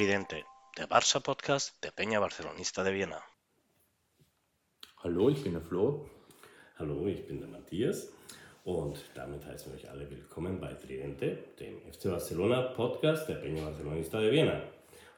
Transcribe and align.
Tridente, 0.00 0.44
der 0.78 0.86
Barça-Podcast 0.88 1.74
der 1.84 1.92
Peña 1.92 2.20
Barcelonista 2.20 2.82
de 2.82 2.94
Viena. 2.94 3.22
Hallo, 5.04 5.28
ich 5.28 5.42
bin 5.42 5.52
der 5.52 5.60
Flo. 5.60 6.08
Hallo, 6.78 7.06
ich 7.06 7.26
bin 7.26 7.38
der 7.38 7.50
Matthias 7.50 8.10
und 8.64 8.98
damit 9.14 9.44
heißen 9.44 9.70
wir 9.70 9.76
euch 9.78 9.90
alle 9.90 10.08
willkommen 10.10 10.58
bei 10.58 10.72
Tridente, 10.72 11.36
dem 11.58 11.82
FC 11.92 12.04
Barcelona 12.04 12.62
Podcast 12.62 13.28
der 13.28 13.44
Peña 13.44 13.62
Barcelonista 13.62 14.22
de 14.22 14.32
Viena. 14.32 14.62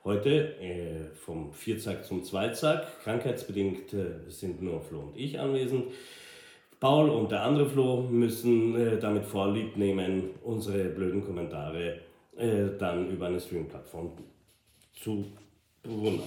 Heute 0.02 0.56
äh, 0.56 1.14
vom 1.14 1.52
Vierzack 1.52 2.04
zum 2.04 2.24
Zweizack. 2.24 3.04
Krankheitsbedingt 3.04 3.94
äh, 3.94 4.28
sind 4.30 4.62
nur 4.62 4.80
Flo 4.80 4.98
und 4.98 5.16
ich 5.16 5.38
anwesend. 5.38 5.92
Paul 6.80 7.08
und 7.08 7.30
der 7.30 7.44
andere 7.44 7.70
Flo 7.70 8.02
müssen 8.02 8.74
äh, 8.74 8.98
damit 8.98 9.26
vorlieb 9.26 9.76
nehmen, 9.76 10.30
unsere 10.42 10.86
blöden 10.86 11.24
Kommentare 11.24 12.00
äh, 12.36 12.76
dann 12.78 13.10
über 13.10 13.26
eine 13.26 13.38
Streaming-Plattform 13.38 14.16
zu 15.00 15.26
bewundern. 15.82 16.26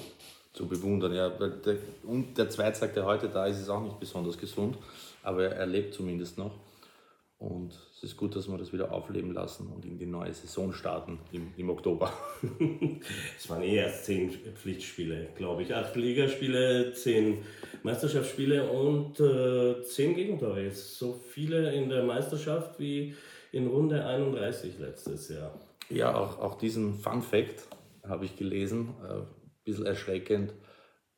Zu 0.53 0.67
bewundern, 0.67 1.13
ja. 1.13 1.29
Der, 1.29 1.77
und 2.03 2.37
der 2.37 2.49
Zweizack, 2.49 2.93
der 2.93 3.05
heute 3.05 3.29
da 3.29 3.45
ist, 3.45 3.59
ist 3.59 3.69
auch 3.69 3.81
nicht 3.81 3.99
besonders 3.99 4.37
gesund, 4.37 4.77
aber 5.23 5.47
er 5.47 5.65
lebt 5.65 5.93
zumindest 5.93 6.37
noch. 6.37 6.51
Und 7.37 7.73
es 7.93 8.03
ist 8.03 8.17
gut, 8.17 8.35
dass 8.35 8.47
wir 8.47 8.57
das 8.57 8.71
wieder 8.71 8.93
aufleben 8.93 9.33
lassen 9.33 9.67
und 9.67 9.83
in 9.83 9.97
die 9.97 10.05
neue 10.05 10.33
Saison 10.33 10.71
starten 10.71 11.19
im, 11.33 11.51
im 11.57 11.69
Oktober. 11.69 12.11
es 13.37 13.49
waren 13.49 13.61
eh 13.61 13.75
erst 13.75 14.05
zehn 14.05 14.31
Pflichtspiele, 14.31 15.27
glaube 15.35 15.63
ich. 15.63 15.75
Acht 15.75 15.95
Ligaspiele, 15.97 16.93
zehn 16.93 17.39
Meisterschaftsspiele 17.83 18.69
und 18.69 19.19
äh, 19.19 19.83
zehn 19.83 20.15
Gegentore. 20.15 20.71
So 20.71 21.19
viele 21.29 21.73
in 21.73 21.89
der 21.89 22.03
Meisterschaft 22.03 22.79
wie 22.79 23.13
in 23.51 23.67
Runde 23.67 24.05
31 24.05 24.79
letztes 24.79 25.27
Jahr. 25.29 25.53
Ja, 25.89 26.15
auch, 26.15 26.39
auch 26.39 26.57
diesen 26.57 26.97
Fun 26.97 27.21
Fact 27.21 27.67
habe 28.07 28.25
ich 28.25 28.35
gelesen. 28.35 28.93
Ein 29.01 29.21
äh, 29.21 29.23
bisschen 29.63 29.85
erschreckend. 29.85 30.53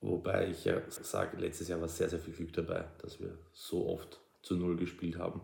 Wobei 0.02 0.50
ich 0.50 0.66
ja 0.66 0.80
sage, 0.90 1.38
letztes 1.38 1.68
Jahr 1.70 1.82
war 1.82 1.88
sehr, 1.88 2.10
sehr 2.10 2.20
viel 2.20 2.34
Glück 2.34 2.54
dabei, 2.54 2.86
dass 3.02 3.20
wir 3.20 3.38
so 3.52 3.88
oft 3.88 4.20
zu 4.44 4.56
Null 4.56 4.78
gespielt 4.78 5.18
haben. 5.18 5.42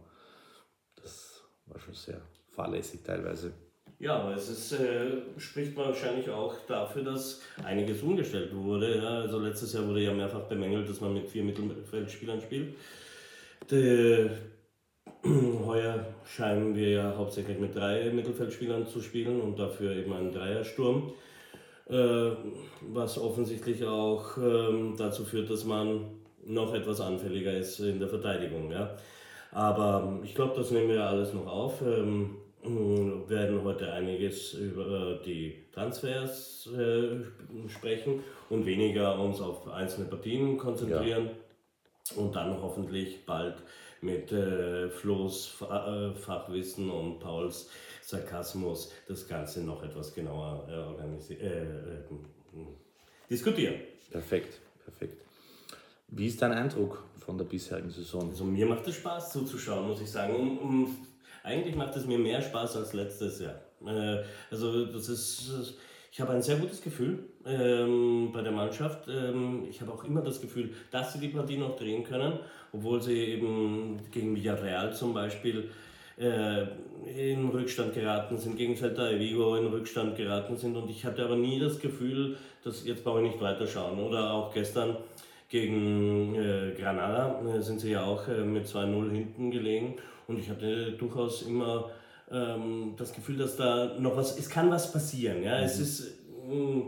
Das 0.95 1.43
war 1.65 1.79
schon 1.79 1.95
sehr 1.95 2.21
fahrlässig 2.49 3.01
teilweise. 3.03 3.51
Ja, 3.99 4.17
aber 4.17 4.35
es 4.35 4.49
ist, 4.49 4.73
äh, 4.73 5.21
spricht 5.37 5.75
wahrscheinlich 5.75 6.29
auch 6.29 6.55
dafür, 6.67 7.03
dass 7.03 7.41
einiges 7.63 8.01
umgestellt 8.01 8.53
wurde. 8.53 8.97
Ja? 8.97 9.21
Also 9.21 9.39
letztes 9.39 9.73
Jahr 9.73 9.87
wurde 9.87 10.01
ja 10.01 10.13
mehrfach 10.13 10.41
bemängelt, 10.41 10.89
dass 10.89 11.01
man 11.01 11.13
mit 11.13 11.29
vier 11.29 11.43
Mittelfeldspielern 11.43 12.41
spielt. 12.41 12.75
Die, 13.71 14.29
heuer 15.65 16.05
scheinen 16.25 16.75
wir 16.75 16.89
ja 16.89 17.15
hauptsächlich 17.15 17.57
mit 17.57 17.75
drei 17.75 18.09
Mittelfeldspielern 18.11 18.87
zu 18.87 19.01
spielen 19.01 19.39
und 19.39 19.57
dafür 19.57 19.95
eben 19.95 20.11
einen 20.13 20.33
Dreiersturm. 20.33 21.13
Äh, 21.93 22.35
was 22.91 23.19
offensichtlich 23.19 23.85
auch 23.85 24.37
ähm, 24.37 24.95
dazu 24.97 25.23
führt, 25.23 25.49
dass 25.49 25.63
man 25.63 26.05
noch 26.45 26.73
etwas 26.73 26.99
anfälliger 26.99 27.53
ist 27.53 27.79
in 27.79 27.99
der 27.99 28.09
Verteidigung. 28.09 28.71
Ja? 28.71 28.97
Aber 29.51 30.19
ich 30.23 30.33
glaube, 30.33 30.55
das 30.57 30.71
nehmen 30.71 30.89
wir 30.89 31.05
alles 31.05 31.33
noch 31.33 31.47
auf. 31.47 31.81
Ähm, 31.81 32.37
werden 33.27 33.63
heute 33.63 33.91
einiges 33.91 34.53
über 34.53 35.19
die 35.25 35.65
Transfers 35.73 36.69
äh, 36.75 37.69
sprechen 37.69 38.23
und 38.49 38.65
weniger 38.65 39.19
uns 39.19 39.41
auf 39.41 39.67
einzelne 39.67 40.07
Partien 40.07 40.57
konzentrieren 40.57 41.29
ja. 42.11 42.21
und 42.21 42.35
dann 42.35 42.61
hoffentlich 42.61 43.25
bald 43.25 43.55
mit 44.03 44.31
äh, 44.31 44.89
Flo's 44.89 45.55
äh, 45.61 46.13
Fachwissen 46.13 46.89
und 46.89 47.19
Pauls 47.19 47.69
Sarkasmus 48.01 48.91
das 49.07 49.27
Ganze 49.27 49.63
noch 49.63 49.81
etwas 49.83 50.13
genauer 50.13 50.67
äh, 50.99 51.33
äh, 51.33 52.03
diskutieren. 53.29 53.75
Perfekt, 54.11 54.59
perfekt. 54.83 55.23
Wie 56.09 56.27
ist 56.27 56.41
dein 56.41 56.51
Eindruck 56.51 57.03
von 57.25 57.37
der 57.37 57.45
bisherigen 57.45 57.89
Saison? 57.89 58.29
Also 58.29 58.43
mir 58.43 58.65
macht 58.65 58.87
es 58.87 58.95
Spaß 58.95 59.31
zuzuschauen, 59.31 59.87
muss 59.87 60.01
ich 60.01 60.11
sagen. 60.11 60.35
Um, 60.35 60.57
um, 60.59 60.97
eigentlich 61.41 61.75
macht 61.75 61.95
es 61.95 62.05
mir 62.05 62.19
mehr 62.19 62.41
Spaß 62.41 62.75
als 62.77 62.93
letztes 62.93 63.39
Jahr. 63.39 63.61
Äh, 63.85 64.23
also 64.51 64.85
das 64.85 65.09
ist, 65.09 65.75
ich 66.13 66.21
habe 66.21 66.33
ein 66.33 66.43
sehr 66.43 66.57
gutes 66.57 66.79
Gefühl 66.79 67.23
ähm, 67.43 68.29
bei 68.31 68.43
der 68.43 68.51
Mannschaft. 68.51 69.07
Ähm, 69.07 69.65
ich 69.67 69.81
habe 69.81 69.91
auch 69.91 70.03
immer 70.03 70.21
das 70.21 70.39
Gefühl, 70.39 70.69
dass 70.91 71.11
sie 71.11 71.19
die 71.19 71.29
Partie 71.29 71.57
noch 71.57 71.75
drehen 71.75 72.03
können, 72.03 72.37
obwohl 72.71 73.01
sie 73.01 73.17
eben 73.17 73.99
gegen 74.11 74.35
Villarreal 74.35 74.93
zum 74.93 75.15
Beispiel 75.15 75.71
äh, 76.19 76.67
in 77.31 77.49
Rückstand 77.49 77.95
geraten 77.95 78.37
sind, 78.37 78.57
gegen 78.57 78.75
Celta 78.75 79.09
Vigo 79.17 79.55
in 79.55 79.65
Rückstand 79.65 80.15
geraten 80.15 80.55
sind. 80.55 80.77
Und 80.77 80.87
ich 80.91 81.03
hatte 81.03 81.25
aber 81.25 81.35
nie 81.35 81.59
das 81.59 81.79
Gefühl, 81.79 82.37
dass 82.63 82.85
jetzt 82.85 83.03
brauche 83.03 83.23
ich 83.23 83.31
nicht 83.31 83.41
weiterschauen. 83.41 83.97
Oder 83.99 84.33
auch 84.33 84.53
gestern 84.53 84.97
gegen 85.49 86.35
äh, 86.35 86.79
Granada 86.79 87.41
äh, 87.41 87.59
sind 87.59 87.79
sie 87.79 87.89
ja 87.89 88.03
auch 88.03 88.27
äh, 88.27 88.43
mit 88.43 88.67
2-0 88.67 89.09
hinten 89.09 89.49
gelegen 89.49 89.95
und 90.27 90.37
ich 90.37 90.49
hatte 90.49 90.91
durchaus 90.91 91.41
immer 91.41 91.89
ähm, 92.33 92.95
das 92.97 93.13
Gefühl, 93.13 93.37
dass 93.37 93.55
da 93.55 93.95
noch 93.99 94.17
was, 94.17 94.37
es 94.37 94.49
kann 94.49 94.69
was 94.71 94.91
passieren. 94.91 95.43
Ja? 95.43 95.59
Mhm. 95.59 95.63
Es 95.63 95.79
ist, 95.79 96.11
mm, 96.47 96.81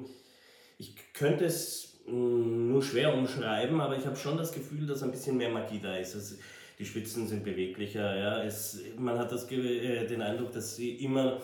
ich 0.77 0.95
könnte 1.13 1.45
es 1.45 1.99
mm, 2.07 2.71
nur 2.71 2.83
schwer 2.83 3.13
umschreiben, 3.13 3.79
aber 3.79 3.97
ich 3.97 4.05
habe 4.05 4.15
schon 4.15 4.37
das 4.37 4.51
Gefühl, 4.51 4.87
dass 4.87 5.03
ein 5.03 5.11
bisschen 5.11 5.37
mehr 5.37 5.49
Magie 5.49 5.79
da 5.81 5.95
ist. 5.97 6.15
Es, 6.15 6.37
die 6.77 6.85
Spitzen 6.85 7.27
sind 7.27 7.43
beweglicher. 7.43 8.17
Ja? 8.17 8.43
Es, 8.43 8.79
man 8.97 9.17
hat 9.17 9.31
das, 9.31 9.49
äh, 9.51 10.05
den 10.07 10.21
Eindruck, 10.21 10.51
dass 10.51 10.75
sie 10.75 10.95
immer 10.95 11.39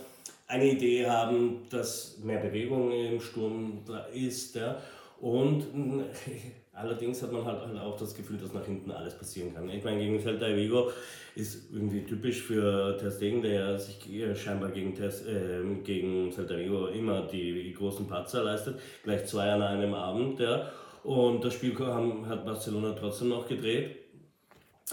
eine 0.47 0.71
Idee 0.71 1.07
haben, 1.07 1.61
dass 1.69 2.17
mehr 2.17 2.39
Bewegung 2.39 2.91
im 2.91 3.21
Sturm 3.21 3.83
da 3.85 4.05
ist. 4.07 4.55
Ja? 4.55 4.81
Und 5.21 5.67
Allerdings 6.73 7.21
hat 7.21 7.33
man 7.33 7.43
halt, 7.43 7.67
halt 7.67 7.79
auch 7.79 7.97
das 7.97 8.15
Gefühl, 8.15 8.37
dass 8.37 8.53
nach 8.53 8.65
hinten 8.65 8.91
alles 8.91 9.17
passieren 9.17 9.53
kann. 9.53 9.69
Ich 9.69 9.83
meine, 9.83 9.99
gegen 9.99 10.19
Celta 10.21 10.47
Vigo 10.47 10.89
ist 11.35 11.71
irgendwie 11.73 12.05
typisch 12.05 12.41
für 12.41 12.97
Ter 12.97 13.11
Stegen, 13.11 13.41
der 13.41 13.77
sich 13.77 13.99
scheinbar 14.35 14.69
gegen, 14.69 14.95
Ters, 14.95 15.25
äh, 15.25 15.61
gegen 15.83 16.31
Celta 16.31 16.57
Vigo 16.57 16.87
immer 16.87 17.23
die, 17.23 17.63
die, 17.63 17.73
großen 17.73 18.07
Patzer 18.07 18.43
leistet. 18.43 18.79
Gleich 19.03 19.25
zwei 19.25 19.51
an 19.51 19.61
einem 19.61 19.93
Abend. 19.93 20.39
Ja. 20.39 20.71
Und 21.03 21.43
das 21.43 21.55
Spiel 21.55 21.77
haben, 21.79 22.25
hat 22.27 22.45
Barcelona 22.45 22.93
trotzdem 22.93 23.29
noch 23.29 23.47
gedreht. 23.47 23.97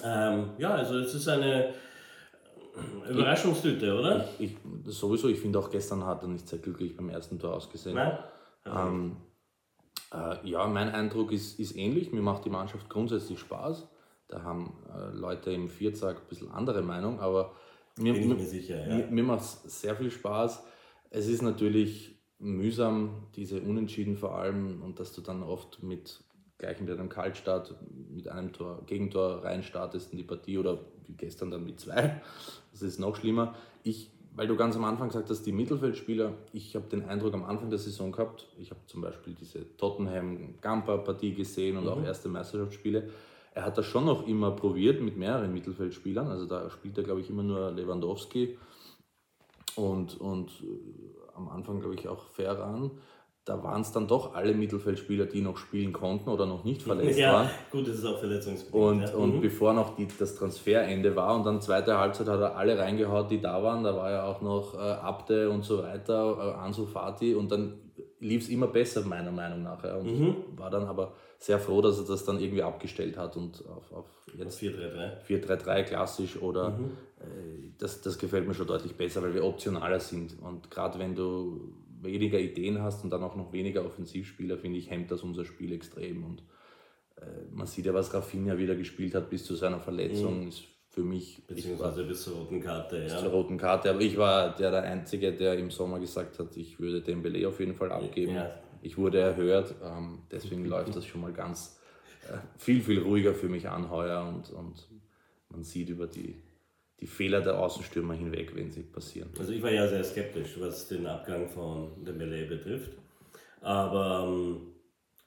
Ähm, 0.04 0.50
ja, 0.58 0.74
also 0.74 0.98
es 0.98 1.14
ist 1.14 1.28
eine 1.28 1.74
Überraschungstüte, 3.08 3.96
oder? 3.96 4.28
Ich, 4.38 4.50
ich, 4.50 4.94
sowieso, 4.94 5.28
ich 5.28 5.38
finde 5.38 5.58
auch 5.60 5.70
gestern 5.70 6.04
hat 6.04 6.22
er 6.22 6.28
nicht 6.28 6.48
sehr 6.48 6.58
glücklich 6.58 6.96
beim 6.96 7.08
ersten 7.08 7.38
Tor 7.38 7.54
ausgesehen. 7.54 7.94
Nein? 7.94 8.18
Ähm, 8.66 9.16
äh, 10.12 10.48
ja, 10.48 10.66
mein 10.66 10.88
Eindruck 10.90 11.32
ist, 11.32 11.58
ist 11.58 11.76
ähnlich. 11.76 12.12
Mir 12.12 12.22
macht 12.22 12.44
die 12.44 12.50
Mannschaft 12.50 12.88
grundsätzlich 12.88 13.38
Spaß. 13.38 13.86
Da 14.28 14.42
haben 14.42 14.74
äh, 14.94 15.16
Leute 15.16 15.50
im 15.52 15.68
Vierzack 15.68 16.16
ein 16.16 16.28
bisschen 16.28 16.50
andere 16.50 16.82
Meinung, 16.82 17.20
aber 17.20 17.54
mir, 17.98 18.12
Bin 18.12 18.22
ich 18.22 18.28
mir, 18.28 18.44
sicher, 18.44 18.86
ja. 18.86 18.96
mir, 18.96 19.06
mir 19.06 19.24
macht 19.24 19.40
es 19.40 19.80
sehr 19.80 19.96
viel 19.96 20.10
Spaß. 20.10 20.62
Es 21.10 21.26
ist 21.26 21.42
natürlich 21.42 22.14
mühsam, 22.38 23.26
diese 23.34 23.60
Unentschieden 23.60 24.16
vor 24.16 24.36
allem, 24.36 24.82
und 24.82 25.00
dass 25.00 25.12
du 25.12 25.20
dann 25.20 25.42
oft 25.42 25.82
mit 25.82 26.22
gleich 26.58 26.80
mit 26.80 26.90
einem 26.90 27.08
Kaltstart, 27.08 27.74
mit 28.10 28.28
einem 28.28 28.52
Tor, 28.52 28.82
Gegentor 28.86 29.44
reinstartest 29.44 30.12
in 30.12 30.18
die 30.18 30.24
Partie 30.24 30.58
oder 30.58 30.80
wie 31.06 31.14
gestern 31.14 31.50
dann 31.50 31.64
mit 31.64 31.80
zwei. 31.80 32.20
Das 32.72 32.82
ist 32.82 32.98
noch 32.98 33.16
schlimmer. 33.16 33.54
Ich 33.84 34.10
weil 34.38 34.46
du 34.46 34.54
ganz 34.54 34.76
am 34.76 34.84
Anfang 34.84 35.08
gesagt 35.08 35.28
hast, 35.30 35.42
die 35.46 35.50
Mittelfeldspieler, 35.50 36.32
ich 36.52 36.76
habe 36.76 36.86
den 36.86 37.04
Eindruck 37.08 37.34
am 37.34 37.44
Anfang 37.44 37.70
der 37.70 37.78
Saison 37.80 38.12
gehabt, 38.12 38.46
ich 38.56 38.70
habe 38.70 38.78
zum 38.86 39.00
Beispiel 39.00 39.34
diese 39.34 39.76
Tottenham-Gampa-Partie 39.76 41.34
gesehen 41.34 41.76
und 41.76 41.82
mhm. 41.82 41.90
auch 41.90 42.02
erste 42.04 42.28
Meisterschaftsspiele. 42.28 43.10
Er 43.52 43.64
hat 43.64 43.76
das 43.76 43.86
schon 43.86 44.04
noch 44.04 44.28
immer 44.28 44.52
probiert 44.52 45.02
mit 45.02 45.16
mehreren 45.16 45.52
Mittelfeldspielern. 45.52 46.28
Also 46.28 46.46
da 46.46 46.70
spielt 46.70 46.96
er, 46.98 47.02
glaube 47.02 47.20
ich, 47.20 47.28
immer 47.28 47.42
nur 47.42 47.72
Lewandowski 47.72 48.56
und, 49.74 50.20
und 50.20 50.50
äh, 50.62 51.34
am 51.34 51.48
Anfang, 51.48 51.80
glaube 51.80 51.96
ich, 51.96 52.06
auch 52.06 52.22
Ferran 52.22 52.92
da 53.48 53.62
waren 53.62 53.80
es 53.80 53.92
dann 53.92 54.06
doch 54.06 54.34
alle 54.34 54.52
Mittelfeldspieler, 54.52 55.24
die 55.24 55.40
noch 55.40 55.56
spielen 55.56 55.92
konnten 55.92 56.28
oder 56.28 56.44
noch 56.44 56.64
nicht 56.64 56.82
verletzt 56.82 57.18
ja, 57.18 57.32
waren. 57.32 57.50
Gut, 57.70 57.88
das 57.88 57.96
ist 57.96 58.04
auch 58.04 58.18
verletzungsbedingt. 58.18 58.74
Und, 58.74 59.02
ja. 59.02 59.14
und 59.14 59.36
mhm. 59.36 59.40
bevor 59.40 59.72
noch 59.72 59.96
die, 59.96 60.06
das 60.18 60.34
Transferende 60.34 61.16
war 61.16 61.34
und 61.34 61.44
dann 61.46 61.62
zweite 61.62 61.96
Halbzeit 61.96 62.28
hat 62.28 62.40
er 62.40 62.56
alle 62.56 62.78
reingehaut, 62.78 63.30
die 63.30 63.40
da 63.40 63.62
waren. 63.62 63.84
Da 63.84 63.96
war 63.96 64.10
ja 64.10 64.24
auch 64.24 64.42
noch 64.42 64.74
äh, 64.74 64.78
Abde 64.78 65.48
und 65.48 65.64
so 65.64 65.82
weiter, 65.82 66.56
äh, 66.56 66.62
Ansu 66.62 66.84
Fati 66.84 67.34
und 67.34 67.50
dann 67.50 67.78
lief 68.20 68.42
es 68.42 68.48
immer 68.50 68.66
besser, 68.66 69.02
meiner 69.06 69.32
Meinung 69.32 69.62
nach. 69.62 69.82
Ja. 69.82 69.96
Und 69.96 70.20
mhm. 70.20 70.36
war 70.56 70.68
dann 70.68 70.84
aber 70.84 71.14
sehr 71.38 71.58
froh, 71.58 71.80
dass 71.80 71.98
er 71.98 72.04
das 72.04 72.24
dann 72.24 72.40
irgendwie 72.40 72.62
abgestellt 72.62 73.16
hat 73.16 73.36
und 73.36 73.64
auf, 73.68 73.92
auf 73.92 74.06
jetzt 74.36 74.60
4-3-3. 74.60 75.24
4-3-3 75.26 75.82
klassisch 75.84 76.42
oder 76.42 76.70
mhm. 76.70 76.90
äh, 77.20 77.70
das, 77.78 78.02
das 78.02 78.18
gefällt 78.18 78.46
mir 78.46 78.54
schon 78.54 78.66
deutlich 78.66 78.94
besser, 78.94 79.22
weil 79.22 79.32
wir 79.32 79.44
optionaler 79.44 80.00
sind. 80.00 80.36
Und 80.42 80.70
gerade 80.70 80.98
wenn 80.98 81.14
du 81.14 81.72
weniger 82.02 82.38
Ideen 82.38 82.82
hast 82.82 83.04
und 83.04 83.10
dann 83.10 83.22
auch 83.22 83.36
noch 83.36 83.52
weniger 83.52 83.84
Offensivspieler, 83.84 84.58
finde 84.58 84.78
ich, 84.78 84.90
hemmt 84.90 85.10
das 85.10 85.22
unser 85.22 85.44
Spiel 85.44 85.72
extrem. 85.72 86.24
Und 86.24 86.42
äh, 87.16 87.24
man 87.52 87.66
sieht 87.66 87.86
ja, 87.86 87.94
was 87.94 88.12
Rafinha 88.14 88.58
wieder 88.58 88.76
gespielt 88.76 89.14
hat 89.14 89.30
bis 89.30 89.44
zu 89.44 89.54
seiner 89.54 89.80
Verletzung. 89.80 90.42
Mhm. 90.42 90.48
Ist 90.48 90.64
für 90.98 91.04
mich. 91.04 91.42
Beziehungsweise 91.46 92.04
bis 92.04 92.22
zur 92.22 92.36
roten 92.36 92.60
Karte, 92.60 93.00
bis 93.00 93.12
ja. 93.12 93.18
zur 93.18 93.30
roten 93.30 93.56
Karte. 93.56 93.90
Aber 93.90 94.00
ich 94.00 94.16
war 94.16 94.56
der, 94.56 94.70
der 94.70 94.82
Einzige, 94.82 95.32
der 95.32 95.56
im 95.56 95.70
Sommer 95.70 96.00
gesagt 96.00 96.38
hat, 96.38 96.56
ich 96.56 96.80
würde 96.80 97.00
den 97.00 97.22
Belay 97.22 97.46
auf 97.46 97.60
jeden 97.60 97.74
Fall 97.74 97.92
abgeben. 97.92 98.34
Ja. 98.34 98.50
Ich 98.82 98.98
wurde 98.98 99.20
erhört, 99.20 99.74
ähm, 99.84 100.22
deswegen 100.30 100.64
läuft 100.66 100.96
das 100.96 101.06
schon 101.06 101.20
mal 101.20 101.32
ganz 101.32 101.78
äh, 102.28 102.36
viel, 102.56 102.80
viel 102.80 103.00
ruhiger 103.00 103.34
für 103.34 103.48
mich 103.48 103.68
an 103.68 103.90
heuer 103.90 104.26
und, 104.26 104.50
und 104.50 104.88
man 105.50 105.62
sieht 105.62 105.88
über 105.88 106.06
die, 106.06 106.36
die 107.00 107.06
Fehler 107.06 107.40
der 107.40 107.58
Außenstürmer 107.58 108.14
hinweg, 108.14 108.54
wenn 108.54 108.70
sie 108.70 108.82
passieren. 108.82 109.30
Also 109.38 109.52
ich 109.52 109.62
war 109.62 109.70
ja 109.70 109.86
sehr 109.86 110.02
skeptisch, 110.02 110.56
was 110.58 110.88
den 110.88 111.06
Abgang 111.06 111.48
von 111.48 112.04
Dembele 112.04 112.46
betrifft. 112.46 112.92
Aber 113.60 114.26
ähm, 114.28 114.72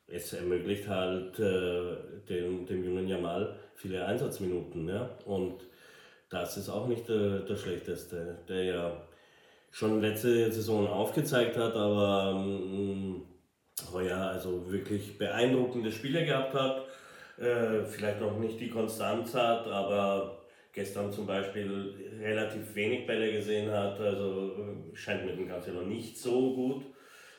es 0.07 0.33
ermöglicht 0.33 0.87
halt 0.87 1.39
äh, 1.39 1.95
dem, 2.27 2.65
dem 2.65 2.83
jungen 2.83 3.07
Jamal 3.07 3.57
viele 3.75 4.05
Einsatzminuten. 4.05 4.87
Ja? 4.87 5.17
Und 5.25 5.61
das 6.29 6.57
ist 6.57 6.69
auch 6.69 6.87
nicht 6.87 7.07
der, 7.07 7.39
der 7.39 7.55
schlechteste, 7.55 8.39
der 8.47 8.63
ja 8.63 9.07
schon 9.71 10.01
letzte 10.01 10.51
Saison 10.51 10.87
aufgezeigt 10.87 11.55
hat, 11.55 11.75
aber 11.75 12.35
ähm, 12.35 13.23
heuer 13.93 14.17
also 14.17 14.69
wirklich 14.69 15.17
beeindruckende 15.17 15.91
Spiele 15.91 16.25
gehabt 16.25 16.53
hat. 16.53 16.85
Äh, 17.37 17.85
vielleicht 17.85 18.19
noch 18.19 18.37
nicht 18.37 18.59
die 18.59 18.69
Konstanz 18.69 19.33
hat, 19.33 19.65
aber 19.67 20.40
gestern 20.73 21.11
zum 21.11 21.25
Beispiel 21.25 21.93
relativ 22.19 22.75
wenig 22.75 23.05
Bälle 23.05 23.31
gesehen 23.31 23.71
hat. 23.71 23.99
Also 23.99 24.51
äh, 24.57 24.95
scheint 24.95 25.25
mit 25.25 25.37
dem 25.37 25.47
Cancelo 25.47 25.81
nicht 25.81 26.17
so 26.17 26.53
gut 26.53 26.85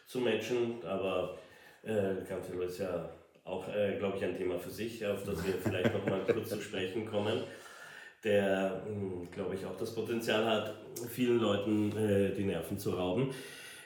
zu 0.06 0.20
matchen, 0.20 0.84
aber 0.84 1.38
äh, 1.82 2.24
Cancelo 2.26 2.62
ist 2.62 2.78
ja 2.78 3.08
auch, 3.44 3.66
äh, 3.68 3.96
glaube 3.98 4.18
ich, 4.18 4.24
ein 4.24 4.36
Thema 4.36 4.58
für 4.58 4.70
sich, 4.70 5.04
auf 5.06 5.24
das 5.24 5.44
wir 5.46 5.54
vielleicht 5.54 5.92
noch 5.92 6.06
mal 6.06 6.20
kurz 6.26 6.50
zu 6.50 6.60
sprechen 6.60 7.06
kommen, 7.06 7.42
der, 8.22 8.82
hm, 8.86 9.28
glaube 9.30 9.54
ich, 9.54 9.66
auch 9.66 9.76
das 9.76 9.94
Potenzial 9.94 10.44
hat, 10.44 10.74
vielen 11.10 11.40
Leuten 11.40 11.96
äh, 11.96 12.34
die 12.34 12.44
Nerven 12.44 12.78
zu 12.78 12.90
rauben. 12.90 13.30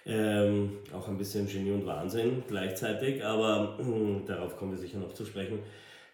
Ähm, 0.08 0.78
auch 0.92 1.08
ein 1.08 1.18
bisschen 1.18 1.48
Genie 1.48 1.72
und 1.72 1.84
Wahnsinn 1.84 2.44
gleichzeitig, 2.46 3.24
aber 3.24 3.76
äh, 3.80 4.26
darauf 4.26 4.56
kommen 4.56 4.72
wir 4.72 4.78
sicher 4.78 4.98
noch 4.98 5.12
zu 5.14 5.24
sprechen. 5.24 5.60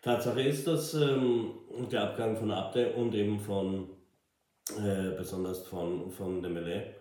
Tatsache 0.03 0.43
ist, 0.43 0.67
dass 0.67 0.95
ähm, 0.95 1.53
der 1.91 2.03
Abgang 2.03 2.37
von 2.37 2.51
Abde 2.51 2.93
und 2.93 3.15
eben 3.15 3.39
von, 3.39 3.89
äh, 4.77 5.17
besonders 5.17 5.67
von, 5.67 6.11
von 6.11 6.43
Dembele, 6.43 6.95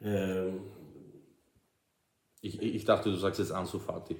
äh, 0.00 0.50
ich, 2.40 2.60
ich 2.62 2.84
dachte, 2.84 3.10
du 3.10 3.16
sagst 3.16 3.40
jetzt 3.40 3.52
Ansu 3.52 3.78
Fati. 3.78 4.16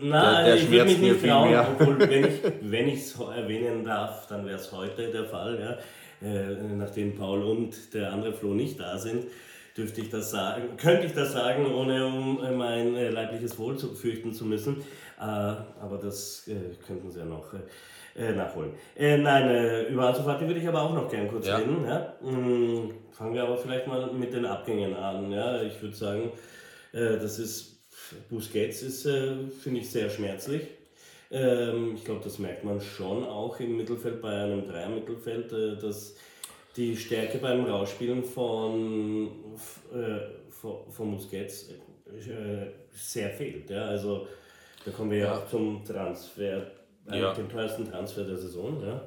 Nein, 0.00 0.44
der, 0.44 0.44
der 0.44 0.56
ich 0.56 0.70
würde 0.70 0.84
mich 0.84 0.98
nicht 0.98 1.24
trauen, 1.24 1.54
obwohl, 1.54 1.98
wenn 2.00 2.88
ich 2.88 2.94
es 3.00 3.18
erwähnen 3.18 3.84
darf, 3.84 4.26
dann 4.26 4.44
wäre 4.44 4.56
es 4.56 4.72
heute 4.72 5.10
der 5.10 5.24
Fall. 5.24 5.58
Ja. 5.60 6.28
Äh, 6.28 6.54
nachdem 6.76 7.14
Paul 7.14 7.42
und 7.44 7.94
der 7.94 8.12
andere 8.12 8.32
Flo 8.32 8.52
nicht 8.52 8.80
da 8.80 8.98
sind, 8.98 9.26
dürfte 9.76 10.00
ich 10.00 10.10
das 10.10 10.32
sagen, 10.32 10.76
könnte 10.76 11.06
ich 11.06 11.12
das 11.12 11.32
sagen, 11.32 11.66
ohne 11.72 12.04
um 12.06 12.42
äh, 12.42 12.50
mein 12.50 12.96
äh, 12.96 13.10
leibliches 13.10 13.58
Wohl 13.58 13.78
zu 13.78 13.94
fürchten 13.94 14.32
zu 14.32 14.44
müssen. 14.44 14.82
Äh, 15.18 15.22
aber 15.22 15.98
das 16.00 16.46
äh, 16.46 16.54
könnten 16.86 17.10
sie 17.10 17.18
ja 17.18 17.24
noch 17.24 17.52
äh, 18.14 18.32
nachholen. 18.32 18.72
nein, 18.96 19.86
über 19.88 20.08
Ansu 20.08 20.22
Fati 20.22 20.46
würde 20.46 20.60
ich 20.60 20.68
aber 20.68 20.82
auch 20.82 20.94
noch 20.94 21.10
gern 21.10 21.28
kurz 21.28 21.46
ja. 21.46 21.56
reden. 21.56 21.84
Ja. 21.84 22.14
Hm, 22.20 22.90
fangen 23.10 23.34
wir 23.34 23.42
aber 23.42 23.56
vielleicht 23.56 23.86
mal 23.86 24.12
mit 24.12 24.32
den 24.32 24.46
Abgängen 24.46 24.94
an. 24.94 25.30
Ja. 25.32 25.62
Ich 25.62 25.80
würde 25.82 25.94
sagen, 25.94 26.32
das 26.92 27.38
ist 27.38 27.76
Busquets 28.30 28.82
ist, 28.82 29.02
finde 29.02 29.80
ich, 29.80 29.90
sehr 29.90 30.08
schmerzlich. 30.08 30.62
Ähm, 31.30 31.94
ich 31.96 32.04
glaube, 32.04 32.22
das 32.24 32.38
merkt 32.38 32.64
man 32.64 32.80
schon 32.80 33.24
auch 33.24 33.60
im 33.60 33.76
Mittelfeld, 33.76 34.22
bei 34.22 34.30
einem 34.30 34.66
Dreier-Mittelfeld, 34.66 35.82
dass 35.82 36.16
die 36.76 36.96
Stärke 36.96 37.38
beim 37.38 37.64
Rausspielen 37.66 38.24
von, 38.24 39.30
von, 40.50 40.90
von 40.90 41.10
Busquets 41.12 41.68
sehr 42.92 43.30
fehlt. 43.30 43.70
Ja? 43.70 43.86
Also 43.86 44.26
da 44.88 44.96
kommen 44.96 45.10
wir 45.10 45.18
ja 45.18 45.36
auch 45.36 45.46
zum 45.48 45.84
Transfer, 45.84 46.66
ja. 47.10 47.34
dem 47.34 47.48
teuersten 47.48 47.84
Transfer 47.84 48.24
der 48.24 48.38
Saison. 48.38 48.82
Ja, 48.82 49.02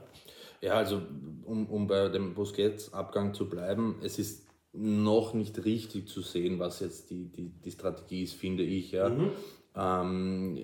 ja 0.62 0.74
also 0.75 1.01
um, 1.45 1.66
um 1.68 1.88
bei 1.88 2.07
dem 2.10 2.36
Busquets-Abgang 2.36 3.33
zu 3.33 3.50
bleiben, 3.50 4.00
es 4.04 4.19
ist 4.19 4.48
noch 4.74 5.33
nicht 5.33 5.66
richtig 5.66 6.07
zu 6.07 6.22
sehen, 6.22 6.60
was 6.60 6.80
jetzt 6.81 7.10
die, 7.10 7.25
die, 7.31 7.50
die 7.50 7.72
Strategie 7.72 8.24
ist, 8.24 8.33
finde 8.33 8.63
ich. 8.63 8.92
Ja. 8.92 9.10
Mhm. 9.10 9.31
Ähm, 9.75 10.60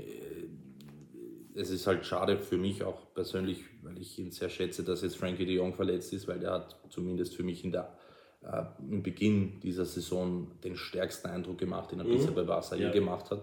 es 1.55 1.71
ist 1.71 1.87
halt 1.87 2.05
schade 2.05 2.37
für 2.37 2.57
mich 2.57 2.83
auch 2.83 3.11
persönlich, 3.15 3.63
weil 3.81 3.97
ich 3.97 4.19
ihn 4.19 4.31
sehr 4.31 4.49
schätze, 4.49 4.83
dass 4.83 5.01
jetzt 5.01 5.17
Frankie 5.17 5.45
de 5.45 5.55
Jong 5.55 5.73
verletzt 5.73 6.13
ist, 6.13 6.27
weil 6.27 6.39
der 6.39 6.51
hat 6.51 6.79
zumindest 6.89 7.35
für 7.35 7.43
mich 7.43 7.63
in 7.63 7.71
der, 7.71 7.91
äh, 8.43 8.63
im 8.87 9.01
Beginn 9.01 9.59
dieser 9.61 9.85
Saison 9.85 10.51
den 10.63 10.77
stärksten 10.77 11.27
Eindruck 11.29 11.57
gemacht, 11.57 11.91
den 11.91 11.99
er 11.99 12.05
mhm. 12.05 12.11
bisher 12.11 12.31
bei 12.31 12.43
Barca 12.43 12.75
ja. 12.75 12.91
gemacht 12.91 13.31
hat, 13.31 13.41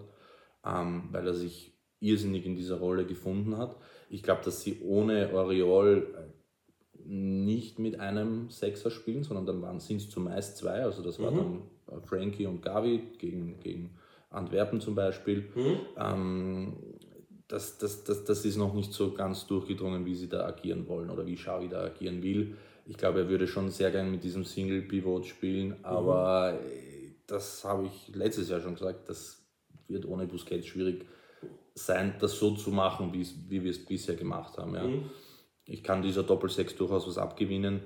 ähm, 0.64 1.04
weil 1.10 1.26
er 1.26 1.34
sich 1.34 1.72
irrsinnig 2.00 2.46
in 2.46 2.56
dieser 2.56 2.76
Rolle 2.76 3.06
gefunden 3.06 3.56
hat. 3.56 3.76
Ich 4.10 4.22
glaube, 4.22 4.42
dass 4.44 4.60
sie 4.60 4.80
ohne 4.82 5.32
Oriol 5.34 6.32
nicht 7.06 7.78
mit 7.78 8.00
einem 8.00 8.50
Sechser 8.50 8.90
spielen, 8.90 9.24
sondern 9.24 9.62
dann 9.62 9.80
sind 9.80 9.98
es 9.98 10.10
zumeist 10.10 10.56
zwei. 10.56 10.82
Also 10.82 11.02
das 11.02 11.18
war 11.20 11.30
mhm. 11.30 11.36
dann 11.36 11.62
äh, 11.88 12.00
Frankie 12.00 12.46
und 12.46 12.62
Gavi 12.62 13.02
gegen, 13.18 13.60
gegen 13.60 13.90
Antwerpen 14.30 14.80
zum 14.80 14.94
Beispiel. 14.94 15.50
Mhm. 15.54 15.76
Ähm, 15.98 16.76
das, 17.48 17.78
das, 17.78 18.04
das, 18.04 18.24
das 18.24 18.44
ist 18.44 18.56
noch 18.56 18.74
nicht 18.74 18.92
so 18.92 19.12
ganz 19.12 19.46
durchgedrungen, 19.46 20.06
wie 20.06 20.14
sie 20.14 20.28
da 20.28 20.46
agieren 20.46 20.88
wollen 20.88 21.10
oder 21.10 21.26
wie 21.26 21.34
Xavi 21.34 21.68
da 21.68 21.84
agieren 21.84 22.22
will. 22.22 22.56
Ich 22.86 22.96
glaube, 22.96 23.20
er 23.20 23.28
würde 23.28 23.46
schon 23.46 23.70
sehr 23.70 23.90
gerne 23.90 24.10
mit 24.10 24.24
diesem 24.24 24.44
Single-Pivot 24.44 25.26
spielen, 25.26 25.68
mhm. 25.68 25.84
aber 25.84 26.52
mhm. 26.54 27.14
das 27.26 27.64
habe 27.64 27.86
ich 27.86 28.14
letztes 28.14 28.48
Jahr 28.48 28.60
schon 28.60 28.74
gesagt, 28.74 29.08
das 29.08 29.43
wird 29.88 30.06
ohne 30.06 30.26
Busquets 30.26 30.66
schwierig 30.66 31.06
sein, 31.74 32.14
das 32.20 32.38
so 32.38 32.54
zu 32.54 32.70
machen, 32.70 33.12
wie 33.12 33.62
wir 33.62 33.70
es 33.70 33.84
bisher 33.84 34.14
gemacht 34.14 34.56
haben. 34.58 34.74
Ja. 34.74 34.84
Mhm 34.84 35.10
ich 35.66 35.82
kann 35.82 36.02
dieser 36.02 36.22
Doppelsechs 36.22 36.76
durchaus 36.76 37.06
was 37.06 37.18
abgewinnen, 37.18 37.80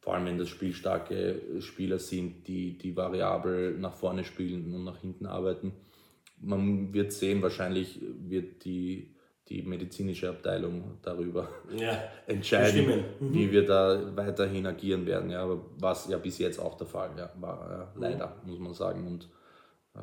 vor 0.00 0.14
allem 0.14 0.26
wenn 0.26 0.38
das 0.38 0.48
spielstarke 0.48 1.60
Spieler 1.60 1.98
sind, 1.98 2.46
die, 2.48 2.78
die 2.78 2.96
variabel 2.96 3.76
nach 3.78 3.94
vorne 3.94 4.24
spielen 4.24 4.74
und 4.74 4.84
nach 4.84 4.98
hinten 4.98 5.26
arbeiten. 5.26 5.72
Man 6.40 6.92
wird 6.94 7.12
sehen, 7.12 7.42
wahrscheinlich 7.42 8.00
wird 8.00 8.64
die, 8.64 9.14
die 9.48 9.62
medizinische 9.62 10.30
Abteilung 10.30 10.98
darüber 11.02 11.48
ja, 11.76 12.00
entscheiden, 12.26 13.04
mhm. 13.18 13.34
wie 13.34 13.50
wir 13.50 13.66
da 13.66 14.16
weiterhin 14.16 14.66
agieren 14.66 15.04
werden. 15.04 15.30
Ja, 15.30 15.42
aber 15.42 15.66
was 15.78 16.08
ja 16.08 16.16
bis 16.16 16.38
jetzt 16.38 16.60
auch 16.60 16.76
der 16.76 16.86
Fall 16.86 17.10
ja, 17.18 17.30
war, 17.40 17.90
äh, 17.96 17.98
leider, 17.98 18.36
mhm. 18.44 18.50
muss 18.50 18.58
man 18.60 18.74
sagen. 18.74 19.06
Und 19.06 19.28
äh, 19.94 20.00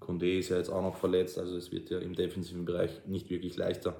Condé 0.00 0.38
ist 0.38 0.48
ja 0.50 0.56
jetzt 0.56 0.70
auch 0.70 0.82
noch 0.82 0.96
verletzt, 0.96 1.38
also 1.38 1.56
es 1.56 1.72
wird 1.72 1.90
ja 1.90 1.98
im 1.98 2.14
defensiven 2.14 2.64
Bereich 2.64 2.90
nicht 3.06 3.30
wirklich 3.30 3.56
leichter. 3.56 3.96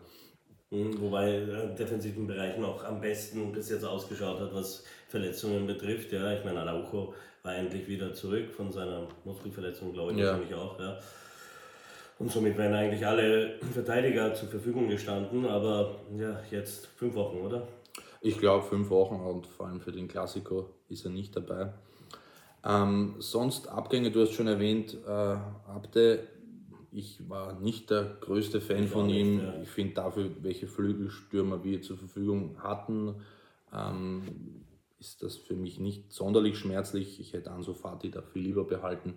Mhm, 0.70 1.00
wobei 1.00 1.38
im 1.38 1.76
defensiven 1.76 2.26
Bereich 2.26 2.58
noch 2.58 2.84
am 2.84 3.00
besten 3.00 3.52
bis 3.52 3.70
jetzt 3.70 3.84
ausgeschaut 3.84 4.40
hat, 4.40 4.54
was 4.54 4.84
Verletzungen 5.08 5.66
betrifft. 5.66 6.12
Ja, 6.12 6.32
ich 6.32 6.44
meine, 6.44 6.60
Araujo 6.60 7.14
war 7.42 7.56
endlich 7.56 7.88
wieder 7.88 8.12
zurück 8.12 8.50
von 8.50 8.70
seiner 8.70 9.08
Muskelverletzung, 9.24 9.92
glaube 9.92 10.12
ich, 10.12 10.18
ja. 10.18 10.32
natürlich 10.32 10.54
auch. 10.54 10.78
Ja. 10.78 10.98
Und 12.18 12.30
somit 12.30 12.58
wären 12.58 12.74
eigentlich 12.74 13.06
alle 13.06 13.58
Verteidiger 13.72 14.34
zur 14.34 14.48
Verfügung 14.48 14.88
gestanden, 14.88 15.46
aber 15.46 16.00
ja, 16.16 16.40
jetzt 16.50 16.86
fünf 16.86 17.14
Wochen, 17.14 17.38
oder? 17.38 17.66
Ich 18.20 18.38
glaube 18.38 18.64
fünf 18.64 18.90
Wochen 18.90 19.14
und 19.14 19.46
vor 19.46 19.68
allem 19.68 19.80
für 19.80 19.92
den 19.92 20.08
Klassiker 20.08 20.66
ist 20.88 21.04
er 21.04 21.12
nicht 21.12 21.36
dabei. 21.36 21.72
Ähm, 22.68 23.14
sonst 23.18 23.68
Abgänge, 23.68 24.10
du 24.10 24.20
hast 24.20 24.32
schon 24.32 24.46
erwähnt, 24.46 24.96
äh, 25.06 25.08
Abde 25.08 26.28
ich 26.90 27.28
war 27.28 27.54
nicht 27.60 27.90
der 27.90 28.16
größte 28.20 28.60
Fan 28.60 28.84
ich 28.84 28.90
von 28.90 29.08
ihm. 29.10 29.36
Nicht, 29.36 29.44
ja. 29.44 29.62
Ich 29.62 29.68
finde 29.68 29.94
dafür, 29.94 30.30
welche 30.40 30.66
Flügelstürmer 30.66 31.62
wir 31.62 31.82
zur 31.82 31.98
Verfügung 31.98 32.56
hatten, 32.62 33.16
ähm, 33.72 34.22
ist 34.98 35.22
das 35.22 35.36
für 35.36 35.54
mich 35.54 35.78
nicht 35.78 36.12
sonderlich 36.12 36.58
schmerzlich. 36.58 37.20
Ich 37.20 37.32
hätte 37.32 37.50
Anso 37.50 37.74
Fati 37.74 38.10
da 38.10 38.22
viel 38.22 38.42
lieber 38.42 38.64
behalten. 38.64 39.14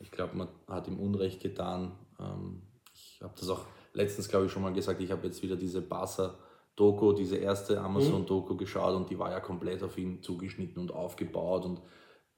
Ich 0.00 0.10
glaube, 0.10 0.36
man 0.36 0.48
hat 0.66 0.88
ihm 0.88 0.98
Unrecht 0.98 1.40
getan. 1.40 1.92
Ähm, 2.18 2.62
ich 2.92 3.20
habe 3.22 3.34
das 3.38 3.48
auch 3.48 3.64
letztens, 3.92 4.28
glaube 4.28 4.46
ich, 4.46 4.52
schon 4.52 4.62
mal 4.62 4.72
gesagt. 4.72 5.00
Ich 5.00 5.10
habe 5.12 5.26
jetzt 5.26 5.42
wieder 5.42 5.56
diese 5.56 5.80
Barca-Doku, 5.80 7.12
diese 7.12 7.36
erste 7.36 7.80
Amazon-Doku 7.80 8.56
geschaut 8.56 8.96
und 8.96 9.08
die 9.08 9.18
war 9.18 9.30
ja 9.30 9.40
komplett 9.40 9.82
auf 9.84 9.96
ihn 9.96 10.20
zugeschnitten 10.20 10.82
und 10.82 10.92
aufgebaut 10.92 11.64
und 11.64 11.80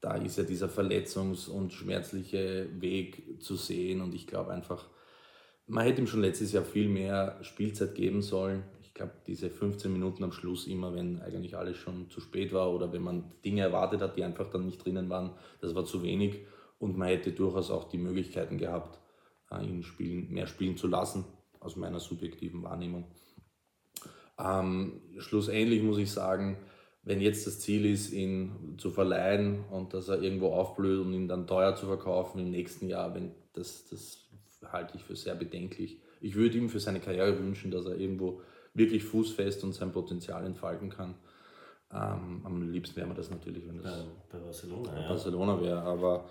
da 0.07 0.15
ist 0.15 0.39
ja 0.39 0.45
dieser 0.45 0.69
verletzungs- 0.69 1.49
und 1.49 1.73
schmerzliche 1.73 2.69
Weg 2.81 3.43
zu 3.43 3.57
sehen 3.57 4.01
und 4.01 4.15
ich 4.15 4.29
glaube 4.29 4.53
einfach, 4.53 4.87
man 5.67 5.85
hätte 5.85 6.01
ihm 6.01 6.07
schon 6.07 6.21
letztes 6.21 6.53
Jahr 6.53 6.63
viel 6.63 6.89
mehr 6.89 7.37
Spielzeit 7.43 7.97
geben 7.97 8.23
sollen. 8.23 8.63
Ich 8.83 8.95
glaube, 8.95 9.15
diese 9.27 9.51
15 9.51 9.93
Minuten 9.93 10.23
am 10.23 10.31
Schluss, 10.31 10.69
immer 10.69 10.95
wenn 10.95 11.21
eigentlich 11.23 11.57
alles 11.57 11.77
schon 11.79 12.09
zu 12.09 12.21
spät 12.21 12.53
war 12.53 12.73
oder 12.73 12.93
wenn 12.93 13.03
man 13.03 13.33
Dinge 13.45 13.63
erwartet 13.63 14.01
hat, 14.01 14.17
die 14.17 14.23
einfach 14.23 14.49
dann 14.49 14.65
nicht 14.65 14.85
drinnen 14.85 15.11
waren, 15.11 15.33
das 15.61 15.75
war 15.75 15.85
zu 15.85 16.05
wenig 16.05 16.47
und 16.79 16.97
man 16.97 17.09
hätte 17.09 17.33
durchaus 17.33 17.73
auch 17.73 17.89
die 17.89 17.99
Möglichkeiten 17.99 18.59
gehabt, 18.59 19.01
äh, 19.51 19.65
ihn 19.65 19.83
spielen, 19.83 20.31
mehr 20.31 20.47
spielen 20.47 20.77
zu 20.77 20.87
lassen, 20.87 21.25
aus 21.59 21.75
meiner 21.75 21.99
subjektiven 21.99 22.63
Wahrnehmung. 22.63 23.11
Ähm, 24.39 25.01
schlussendlich 25.19 25.83
muss 25.83 25.99
ich 25.99 26.13
sagen, 26.13 26.59
wenn 27.07 27.21
jetzt 27.21 27.47
das 27.47 27.61
Ziel 27.61 27.87
ist, 27.87 28.13
ihn 28.13 28.75
zu 28.79 28.91
verleihen 28.91 29.65
und 29.71 29.95
dass 29.95 30.09
er 30.09 30.21
irgendwo 30.21 30.49
aufblüht 30.49 30.99
und 30.99 31.13
ihn 31.13 31.29
dann 31.29 31.47
teuer 31.47 31.77
zu 31.77 31.87
verkaufen 31.87 32.41
im 32.41 32.51
nächsten 32.51 32.89
Jahr, 32.89 33.15
wenn 33.15 33.31
das, 33.53 33.87
das 33.89 34.27
halte 34.73 34.97
ich 34.97 35.05
für 35.05 35.15
sehr 35.15 35.37
bedenklich. 35.37 36.01
Ich 36.21 36.35
würde 36.35 36.59
ihm 36.59 36.69
für 36.69 36.81
seine 36.81 36.99
Karriere 36.99 37.39
wünschen, 37.39 37.71
dass 37.71 37.87
er 37.87 37.97
irgendwo 37.97 38.43
wirklich 38.75 39.05
fußfest 39.05 39.63
und 39.63 39.73
sein 39.73 39.93
Potenzial 39.93 40.45
entfalten 40.45 40.91
kann. 40.91 41.15
Ähm, 41.93 42.41
am 42.45 42.73
liebsten 42.73 42.97
wäre 42.97 43.07
mir 43.07 43.15
das 43.15 43.31
natürlich, 43.31 43.69
wenn 43.69 43.81
das 43.81 44.05
bei, 44.29 44.39
bei 44.39 44.45
Barcelona, 44.45 44.91
bei 44.91 45.09
Barcelona 45.09 45.61
wäre. 45.61 45.83
Aber 45.83 46.29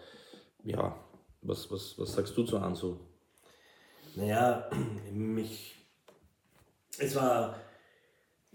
ja, 0.66 0.94
was, 1.42 1.72
was, 1.72 1.98
was 1.98 2.12
sagst 2.12 2.36
du 2.36 2.44
zu 2.44 2.58
Ansu? 2.58 2.98
Naja, 4.18 4.70
mich. 5.14 5.74
Es 6.98 7.16
war 7.16 7.56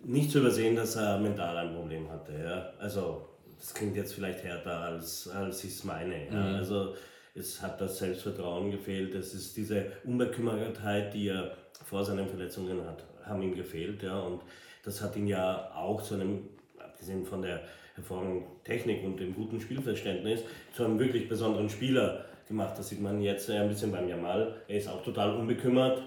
nicht 0.04 0.30
zu 0.30 0.38
übersehen, 0.38 0.76
dass 0.76 0.97
er 0.97 1.19
mental 1.19 1.57
ein 1.57 1.75
Problem 1.75 2.11
hatte. 2.11 2.33
Ja? 2.33 2.73
Also, 2.78 3.26
das 3.59 3.75
klingt 3.75 3.97
jetzt 3.97 4.14
vielleicht 4.14 4.42
härter, 4.42 4.80
als, 4.80 5.28
als 5.28 5.64
ich 5.64 5.71
es 5.71 5.85
meine. 5.85 6.26
Ja? 6.26 6.33
Mhm. 6.33 6.54
Also, 6.57 6.95
es 7.35 7.62
hat 7.62 7.80
das 7.80 7.99
Selbstvertrauen 7.99 8.71
gefehlt, 8.71 9.14
es 9.14 9.35
ist 9.35 9.57
diese 9.57 9.92
Unbekümmertheit, 10.04 11.14
die 11.14 11.28
er 11.28 11.52
vor 11.85 12.04
seinen 12.04 12.28
Verletzungen 12.28 12.85
hat, 12.85 13.04
haben 13.25 13.42
ihm 13.42 13.54
gefehlt. 13.54 14.02
Ja? 14.02 14.21
Und 14.21 14.42
das 14.85 15.00
hat 15.00 15.16
ihn 15.16 15.26
ja 15.26 15.71
auch 15.75 16.02
zu 16.02 16.14
einem, 16.14 16.49
abgesehen 16.78 17.25
von 17.25 17.42
der 17.42 17.62
hervorragenden 17.95 18.45
Technik 18.64 19.04
und 19.04 19.19
dem 19.19 19.35
guten 19.35 19.61
Spielverständnis, 19.61 20.40
zu 20.75 20.85
einem 20.85 20.99
wirklich 20.99 21.28
besonderen 21.28 21.69
Spieler 21.69 22.25
gemacht. 22.49 22.78
Das 22.78 22.88
sieht 22.88 23.00
man 23.00 23.21
jetzt 23.21 23.49
ein 23.50 23.69
bisschen 23.69 23.92
beim 23.92 24.09
Jamal. 24.09 24.54
Er 24.69 24.78
ist 24.78 24.88
auch 24.88 25.02
total 25.02 25.35
unbekümmert. 25.35 26.02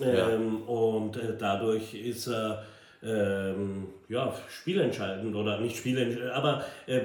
Ja. 0.00 0.30
Ähm, 0.30 0.62
und 0.62 1.16
äh, 1.16 1.36
dadurch 1.38 1.94
ist 1.94 2.26
er 2.26 2.64
ähm, 3.04 3.88
ja, 4.08 4.34
spielentscheidend 4.48 5.34
oder 5.34 5.60
nicht 5.60 5.76
spielentscheidend, 5.76 6.32
aber 6.32 6.64
äh, 6.86 7.00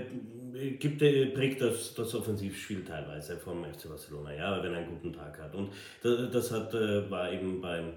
gibt, 0.79 1.01
äh, 1.01 1.27
prägt 1.27 1.61
das, 1.61 1.93
das 1.93 2.13
Offensivspiel 2.15 2.83
teilweise 2.83 3.37
vom 3.37 3.63
FC 3.65 3.89
Barcelona, 3.89 4.33
ja, 4.33 4.63
wenn 4.63 4.73
er 4.73 4.79
einen 4.79 4.89
guten 4.89 5.13
Tag 5.13 5.39
hat. 5.39 5.55
Und 5.55 5.71
das, 6.01 6.31
das 6.31 6.51
hat, 6.51 6.73
äh, 6.73 7.09
war 7.09 7.31
eben 7.31 7.61
beim 7.61 7.93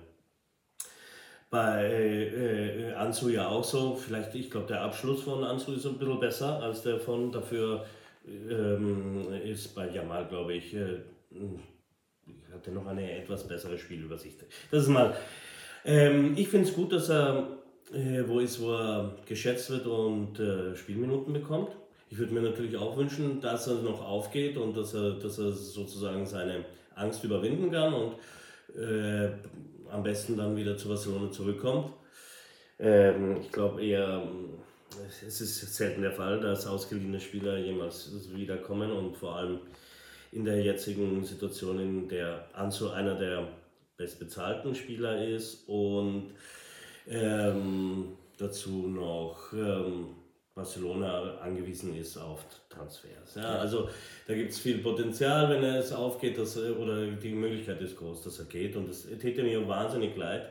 bei 1.52 1.84
äh, 1.84 2.94
Ansu 2.94 3.28
ja 3.28 3.46
auch 3.46 3.62
so. 3.62 3.94
Vielleicht, 3.94 4.34
ich 4.34 4.50
glaube, 4.50 4.68
der 4.68 4.80
Abschluss 4.80 5.22
von 5.22 5.44
Ansu 5.44 5.74
ist 5.74 5.84
ein 5.84 5.98
bisschen 5.98 6.18
besser 6.18 6.62
als 6.62 6.82
der 6.82 6.98
von. 6.98 7.30
Dafür 7.30 7.84
ähm, 8.26 9.26
ist 9.44 9.74
bei 9.74 9.90
Jamal, 9.90 10.26
glaube 10.28 10.54
ich, 10.54 10.74
äh, 10.74 11.00
hatte 12.54 12.70
noch 12.70 12.86
eine 12.86 13.18
etwas 13.18 13.46
bessere 13.46 13.76
Spielübersicht. 13.76 14.42
Das 14.70 14.84
ist 14.84 14.88
mal. 14.88 15.14
Ähm, 15.84 16.34
ich 16.38 16.48
finde 16.48 16.68
es 16.68 16.74
gut, 16.74 16.90
dass 16.92 17.10
er 17.10 17.61
äh, 17.92 18.26
wo 18.26 18.40
ist, 18.40 18.60
wo 18.60 18.72
er 18.72 19.14
geschätzt 19.26 19.70
wird 19.70 19.86
und 19.86 20.38
äh, 20.40 20.74
Spielminuten 20.76 21.32
bekommt. 21.32 21.70
Ich 22.10 22.18
würde 22.18 22.34
mir 22.34 22.42
natürlich 22.42 22.76
auch 22.76 22.96
wünschen, 22.96 23.40
dass 23.40 23.66
er 23.66 23.76
noch 23.76 24.04
aufgeht 24.04 24.56
und 24.56 24.76
dass 24.76 24.94
er, 24.94 25.12
dass 25.12 25.38
er 25.38 25.52
sozusagen 25.52 26.26
seine 26.26 26.64
Angst 26.94 27.24
überwinden 27.24 27.70
kann 27.70 27.94
und 27.94 28.14
äh, 28.78 29.30
am 29.90 30.02
besten 30.02 30.36
dann 30.36 30.56
wieder 30.56 30.76
zu 30.76 30.88
Barcelona 30.88 31.30
zurückkommt. 31.30 31.92
Ähm, 32.78 33.38
ich 33.40 33.52
glaube 33.52 33.84
eher, 33.84 34.22
es 35.26 35.40
ist 35.40 35.74
selten 35.74 36.02
der 36.02 36.12
Fall, 36.12 36.40
dass 36.40 36.66
ausgeliehene 36.66 37.20
Spieler 37.20 37.58
jemals 37.58 38.10
wiederkommen 38.34 38.90
und 38.90 39.16
vor 39.16 39.36
allem 39.36 39.60
in 40.32 40.44
der 40.44 40.62
jetzigen 40.62 41.24
Situation, 41.24 41.78
in 41.78 42.08
der 42.08 42.46
Anso 42.54 42.90
einer 42.90 43.14
der 43.14 43.48
bestbezahlten 43.96 44.74
Spieler 44.74 45.26
ist 45.26 45.68
und 45.68 46.32
ähm, 47.08 48.16
dazu 48.38 48.88
noch 48.88 49.52
ähm, 49.52 50.08
Barcelona 50.54 51.38
angewiesen 51.38 51.96
ist 51.96 52.18
auf 52.18 52.44
Transfers. 52.68 53.36
Ja, 53.36 53.58
also 53.58 53.88
da 54.26 54.34
gibt 54.34 54.50
es 54.50 54.58
viel 54.58 54.78
Potenzial, 54.78 55.48
wenn 55.48 55.64
es 55.64 55.92
aufgeht, 55.92 56.36
dass, 56.36 56.56
oder 56.58 57.06
die 57.06 57.32
Möglichkeit 57.32 57.80
ist 57.80 57.96
groß, 57.96 58.22
dass 58.22 58.38
er 58.38 58.44
geht 58.44 58.76
und 58.76 58.88
das 58.88 59.06
täte 59.20 59.42
mir 59.42 59.66
wahnsinnig 59.66 60.16
leid. 60.16 60.50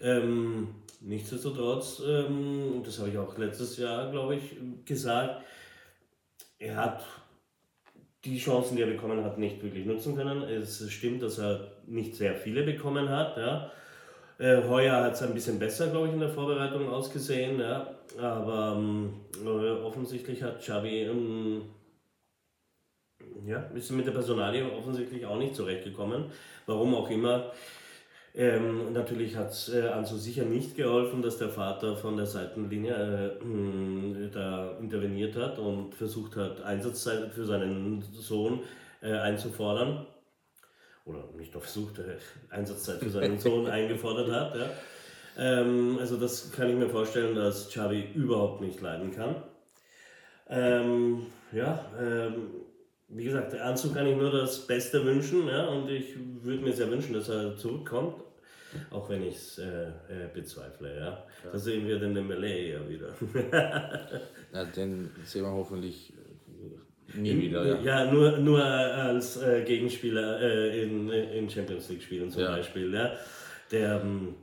Ähm, 0.00 0.74
nichtsdestotrotz, 1.00 2.02
ähm, 2.04 2.82
das 2.84 2.98
habe 2.98 3.10
ich 3.10 3.18
auch 3.18 3.36
letztes 3.38 3.76
Jahr, 3.76 4.10
glaube 4.10 4.36
ich, 4.36 4.56
gesagt, 4.84 5.44
er 6.58 6.76
hat 6.76 7.04
die 8.24 8.38
Chancen, 8.38 8.76
die 8.76 8.82
er 8.82 8.88
bekommen 8.88 9.24
hat, 9.24 9.38
nicht 9.38 9.62
wirklich 9.62 9.86
nutzen 9.86 10.16
können. 10.16 10.42
Es 10.42 10.90
stimmt, 10.90 11.22
dass 11.22 11.38
er 11.38 11.72
nicht 11.86 12.16
sehr 12.16 12.34
viele 12.34 12.62
bekommen 12.64 13.08
hat. 13.08 13.36
Ja. 13.36 13.70
Äh, 14.40 14.62
heuer 14.66 15.02
hat 15.02 15.12
es 15.12 15.22
ein 15.22 15.34
bisschen 15.34 15.58
besser, 15.58 15.88
glaube 15.88 16.06
ich, 16.06 16.14
in 16.14 16.20
der 16.20 16.30
Vorbereitung 16.30 16.88
ausgesehen. 16.88 17.60
Ja. 17.60 17.94
Aber 18.18 18.74
ähm, 18.78 19.12
äh, 19.44 19.70
offensichtlich 19.82 20.42
hat 20.42 20.60
Xavi 20.60 21.02
ähm, 21.02 21.62
ja, 23.46 23.58
ist 23.74 23.90
mit 23.90 24.06
der 24.06 24.12
Personalie 24.12 24.64
offensichtlich 24.72 25.26
auch 25.26 25.36
nicht 25.36 25.54
zurechtgekommen. 25.54 26.24
Warum 26.64 26.94
auch 26.94 27.10
immer. 27.10 27.52
Ähm, 28.34 28.94
natürlich 28.94 29.36
hat 29.36 29.50
es 29.50 29.68
äh, 29.74 29.88
Anso 29.88 30.16
sicher 30.16 30.44
nicht 30.44 30.74
geholfen, 30.74 31.20
dass 31.20 31.36
der 31.36 31.50
Vater 31.50 31.96
von 31.96 32.16
der 32.16 32.26
Seitenlinie 32.26 33.36
äh, 33.42 34.30
da 34.32 34.78
interveniert 34.80 35.36
hat 35.36 35.58
und 35.58 35.94
versucht 35.94 36.36
hat, 36.36 36.62
Einsatzzeit 36.62 37.34
für 37.34 37.44
seinen 37.44 38.02
Sohn 38.12 38.60
äh, 39.02 39.12
einzufordern 39.12 40.06
oder 41.04 41.28
nicht 41.36 41.52
nur 41.52 41.62
versucht, 41.62 41.98
äh, 41.98 42.16
Einsatzzeit 42.50 43.00
für 43.00 43.10
seinen 43.10 43.38
Sohn 43.38 43.66
eingefordert 43.66 44.30
hat. 44.30 44.56
Ja. 44.56 44.70
Ähm, 45.38 45.98
also 45.98 46.16
das 46.16 46.52
kann 46.52 46.68
ich 46.68 46.76
mir 46.76 46.88
vorstellen, 46.88 47.34
dass 47.34 47.68
Xavi 47.68 48.12
überhaupt 48.14 48.60
nicht 48.60 48.80
leiden 48.80 49.12
kann. 49.12 49.42
Ähm, 50.48 51.26
ja, 51.52 51.84
ähm, 51.98 52.50
wie 53.08 53.24
gesagt, 53.24 53.54
Anzug 53.54 53.94
kann 53.94 54.06
ich 54.06 54.16
nur 54.16 54.30
das 54.30 54.66
Beste 54.66 55.04
wünschen 55.04 55.46
ja, 55.48 55.66
und 55.66 55.88
ich 55.88 56.14
würde 56.42 56.62
mir 56.62 56.72
sehr 56.72 56.90
wünschen, 56.90 57.14
dass 57.14 57.28
er 57.28 57.56
zurückkommt, 57.56 58.22
auch 58.90 59.08
wenn 59.08 59.22
ich 59.22 59.36
es 59.36 59.58
äh, 59.58 59.88
äh, 59.88 60.28
bezweifle. 60.32 60.96
Ja. 60.96 61.06
ja. 61.06 61.50
Da 61.52 61.58
sehen 61.58 61.86
wir 61.86 61.98
den 61.98 62.14
Dembele 62.14 62.72
ja 62.72 62.88
wieder. 62.88 63.14
ja, 64.52 64.64
den 64.64 65.10
sehen 65.24 65.42
wir 65.42 65.50
hoffentlich 65.50 66.12
Nie 67.14 67.40
wieder, 67.40 67.64
ja. 67.64 67.80
Ja, 67.82 68.12
nur, 68.12 68.38
nur 68.38 68.64
als 68.64 69.40
äh, 69.42 69.62
Gegenspieler 69.64 70.40
äh, 70.40 70.82
in, 70.82 71.10
in 71.10 71.48
Champions 71.48 71.88
League 71.88 72.02
Spielen 72.02 72.30
zum 72.30 72.42
ja. 72.42 72.56
Beispiel. 72.56 72.92
Ja. 72.92 73.12
Der, 73.70 74.00
ähm, 74.02 74.34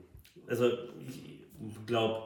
also 0.47 0.69
ich 1.07 1.85
glaube, 1.85 2.23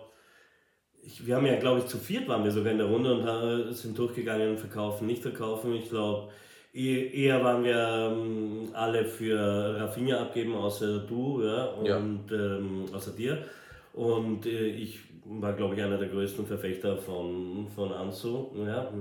wir 1.24 1.36
haben 1.36 1.46
ja, 1.46 1.56
glaube 1.56 1.80
ich, 1.80 1.86
zu 1.88 1.98
viert 1.98 2.28
waren 2.28 2.44
wir 2.44 2.52
sogar 2.52 2.72
in 2.72 2.78
der 2.78 2.88
Runde 2.88 3.14
und 3.14 3.70
äh, 3.70 3.74
sind 3.74 3.98
durchgegangen, 3.98 4.58
verkaufen, 4.58 5.08
nicht 5.08 5.22
verkaufen. 5.22 5.74
Ich 5.74 5.90
glaube, 5.90 6.30
eher 6.74 7.44
waren 7.44 7.64
wir 7.64 8.12
ähm, 8.14 8.70
alle 8.74 9.06
für 9.06 9.40
Rafinha 9.80 10.22
abgeben, 10.22 10.56
außer 10.56 11.00
du 11.00 11.44
ja, 11.44 11.66
und. 11.66 12.32
Ähm, 12.32 12.86
außer 12.94 13.12
dir. 13.12 13.46
Und 13.94 14.46
äh, 14.46 14.68
ich 14.68 15.00
war, 15.26 15.54
glaube 15.54 15.76
ich, 15.76 15.82
einer 15.82 15.98
der 15.98 16.08
größten 16.08 16.46
Verfechter 16.46 16.98
von, 16.98 17.68
von 17.76 17.92
Ansu. 17.92 18.52
Ja. 18.66 18.92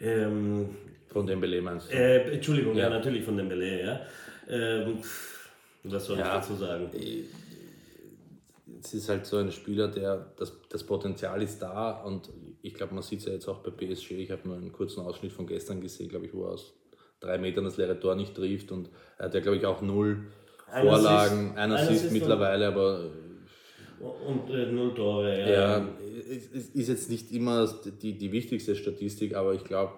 Ähm, 0.00 0.76
von 1.08 1.26
Dembele 1.26 1.60
meinst 1.60 1.90
du? 1.90 1.96
Äh, 1.96 2.34
Entschuldigung, 2.34 2.76
ja. 2.76 2.84
ja. 2.84 2.90
natürlich 2.90 3.24
von 3.24 3.36
Dembele, 3.36 3.82
ja. 3.82 4.00
Ähm, 4.48 4.98
was 5.84 6.04
soll 6.04 6.18
ja, 6.18 6.26
ich 6.26 6.32
dazu 6.32 6.54
sagen? 6.54 6.90
Äh, 6.94 7.24
es 8.82 8.94
ist 8.94 9.08
halt 9.08 9.26
so 9.26 9.36
ein 9.36 9.52
Spieler, 9.52 9.88
der 9.88 10.32
das, 10.36 10.52
das 10.68 10.84
Potenzial 10.84 11.42
ist 11.42 11.60
da 11.60 12.02
und 12.02 12.30
ich 12.62 12.74
glaube, 12.74 12.94
man 12.94 13.02
sieht 13.02 13.20
es 13.20 13.26
ja 13.26 13.32
jetzt 13.32 13.48
auch 13.48 13.58
bei 13.58 13.70
PSG. 13.70 14.12
Ich 14.12 14.30
habe 14.30 14.46
nur 14.46 14.56
einen 14.56 14.72
kurzen 14.72 15.00
Ausschnitt 15.00 15.32
von 15.32 15.46
gestern 15.46 15.80
gesehen, 15.80 16.08
glaube 16.08 16.26
ich, 16.26 16.34
wo 16.34 16.44
er 16.44 16.52
aus 16.52 16.72
drei 17.20 17.38
Metern 17.38 17.64
das 17.64 17.76
leere 17.76 17.98
Tor 17.98 18.14
nicht 18.14 18.34
trifft 18.34 18.72
und 18.72 18.90
er 19.18 19.26
hat 19.26 19.34
ja, 19.34 19.40
glaube 19.40 19.58
ich, 19.58 19.66
auch 19.66 19.82
null 19.82 20.26
ein 20.70 20.86
Vorlagen, 20.86 21.56
einer 21.56 21.76
Assist 21.76 22.12
mittlerweile, 22.12 22.68
aber 22.68 23.10
und 24.00 24.50
äh, 24.50 24.66
null 24.72 24.94
Tore, 24.94 25.40
ja. 25.40 25.78
Ja, 25.78 25.88
es 26.30 26.70
ist 26.70 26.88
jetzt 26.88 27.10
nicht 27.10 27.32
immer 27.32 27.68
die, 28.02 28.16
die 28.16 28.32
wichtigste 28.32 28.74
Statistik, 28.74 29.34
aber 29.34 29.54
ich 29.54 29.64
glaube, 29.64 29.92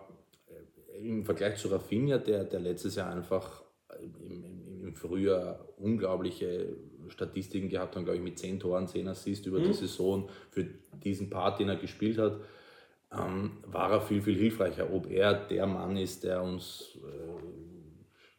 äh, 0.48 1.08
im 1.08 1.24
Vergleich 1.24 1.56
zu 1.56 1.68
Rafinha, 1.68 2.18
der, 2.18 2.44
der 2.44 2.60
letztes 2.60 2.96
Jahr 2.96 3.12
einfach 3.12 3.62
im, 4.00 4.14
im, 4.20 4.86
im 4.88 4.94
Frühjahr 4.94 5.68
unglaubliche 5.76 6.76
Statistiken 7.08 7.68
gehabt 7.68 7.94
hat, 7.94 8.04
glaube 8.04 8.16
ich, 8.18 8.24
mit 8.24 8.38
10 8.38 8.60
Toren, 8.60 8.88
10 8.88 9.08
Assists 9.08 9.46
über 9.46 9.60
mhm. 9.60 9.64
die 9.64 9.72
Saison 9.72 10.28
für 10.50 10.66
diesen 11.04 11.30
Part, 11.30 11.60
den 11.60 11.68
er 11.68 11.76
gespielt 11.76 12.18
hat, 12.18 12.40
ähm, 13.12 13.58
war 13.66 13.90
er 13.90 14.00
viel, 14.00 14.22
viel 14.22 14.36
hilfreicher. 14.36 14.92
Ob 14.92 15.10
er 15.10 15.34
der 15.34 15.66
Mann 15.66 15.96
ist, 15.96 16.24
der 16.24 16.42
uns 16.42 16.98
äh, 17.04 17.42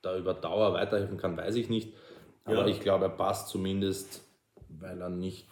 da 0.02 0.18
über 0.18 0.34
Dauer 0.34 0.74
weiterhelfen 0.74 1.18
kann, 1.18 1.38
weiß 1.38 1.56
ich 1.56 1.70
nicht. 1.70 1.94
Aber 2.46 2.62
ja. 2.62 2.68
ich 2.68 2.82
glaube, 2.82 3.06
er 3.06 3.10
passt 3.10 3.50
zumindest 3.50 4.22
weil 4.80 5.02
er 5.02 5.10
nicht, 5.10 5.48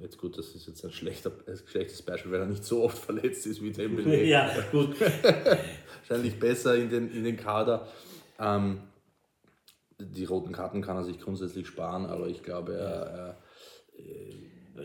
jetzt 0.00 0.18
gut, 0.18 0.38
das 0.38 0.54
ist 0.54 0.66
jetzt 0.66 0.84
ein, 0.84 0.92
schlechter, 0.92 1.32
ein 1.46 1.58
schlechtes 1.66 2.02
Beispiel, 2.02 2.32
weil 2.32 2.40
er 2.40 2.46
nicht 2.46 2.64
so 2.64 2.82
oft 2.84 2.98
verletzt 2.98 3.46
ist 3.46 3.62
wie 3.62 3.70
Dembele. 3.70 4.24
ja, 4.28 4.50
gut. 4.70 4.96
Wahrscheinlich 6.08 6.38
besser 6.38 6.76
in 6.76 6.90
den, 6.90 7.10
in 7.12 7.24
den 7.24 7.36
Kader. 7.36 7.86
Ähm, 8.38 8.80
die 9.98 10.24
roten 10.24 10.52
Karten 10.52 10.82
kann 10.82 10.96
er 10.96 11.04
sich 11.04 11.18
grundsätzlich 11.18 11.66
sparen, 11.66 12.06
aber 12.06 12.28
ich 12.28 12.42
glaube, 12.42 12.74
er, 12.74 13.06
er, 13.06 13.38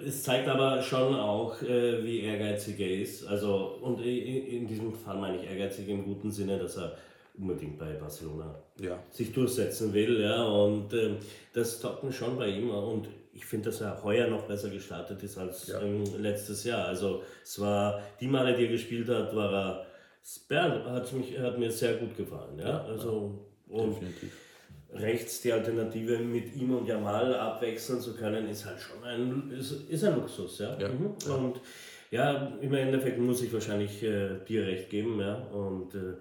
es 0.05 0.23
zeigt 0.23 0.47
aber 0.47 0.81
schon 0.81 1.13
auch, 1.15 1.61
äh, 1.61 2.03
wie 2.03 2.21
ehrgeizig 2.21 2.79
er 2.79 3.01
ist. 3.01 3.25
Also, 3.25 3.77
und 3.81 3.99
in 4.01 4.67
diesem 4.67 4.93
Fall 4.93 5.17
meine 5.17 5.37
ich 5.37 5.49
ehrgeizig 5.49 5.87
im 5.89 6.05
guten 6.05 6.31
Sinne, 6.31 6.57
dass 6.57 6.77
er 6.77 6.95
unbedingt 7.37 7.77
bei 7.77 7.93
Barcelona 7.93 8.55
ja. 8.79 8.99
sich 9.11 9.33
durchsetzen 9.33 9.93
will. 9.93 10.21
Ja, 10.21 10.43
und 10.45 10.93
äh, 10.93 11.15
das 11.53 11.79
taugt 11.79 12.03
mir 12.03 12.13
schon 12.13 12.37
bei 12.37 12.47
ihm. 12.47 12.69
Und 12.69 13.09
ich 13.41 13.47
finde, 13.47 13.69
dass 13.69 13.81
er 13.81 14.03
heuer 14.03 14.27
noch 14.27 14.43
besser 14.43 14.69
gestartet 14.69 15.21
ist 15.23 15.37
als 15.37 15.67
ja. 15.67 15.81
letztes 16.19 16.63
Jahr. 16.63 16.87
Also 16.87 17.23
es 17.43 17.59
war 17.59 17.99
die 18.19 18.27
Male, 18.27 18.55
die 18.55 18.65
er 18.65 18.71
gespielt 18.71 19.09
hat, 19.09 19.35
war 19.35 19.51
er 19.51 19.85
Bern 20.47 20.85
hat, 20.85 21.11
mich, 21.13 21.37
hat 21.39 21.57
mir 21.57 21.71
sehr 21.71 21.95
gut 21.95 22.15
gefallen. 22.15 22.59
Ja? 22.59 22.83
Also, 22.83 23.47
und 23.67 23.95
Definitiv. 23.95 24.31
rechts 24.93 25.41
die 25.41 25.51
Alternative 25.51 26.19
mit 26.19 26.55
ihm 26.55 26.75
und 26.75 26.87
Jamal 26.87 27.33
abwechseln 27.33 27.99
zu 27.99 28.15
können, 28.15 28.47
ist 28.47 28.63
halt 28.65 28.79
schon 28.79 29.03
ein, 29.03 29.51
ist, 29.51 29.89
ist 29.89 30.03
ein 30.03 30.15
Luxus. 30.15 30.59
Ja? 30.59 30.77
ja. 30.77 30.89
Mhm. 30.89 31.15
Und 31.35 31.61
ja, 32.11 32.53
im 32.61 32.73
Endeffekt 32.75 33.17
muss 33.17 33.41
ich 33.41 33.51
wahrscheinlich 33.51 34.03
äh, 34.03 34.37
dir 34.47 34.67
recht 34.67 34.91
geben. 34.91 35.19
Ja? 35.19 35.33
Und 35.33 35.95
äh, 35.95 36.13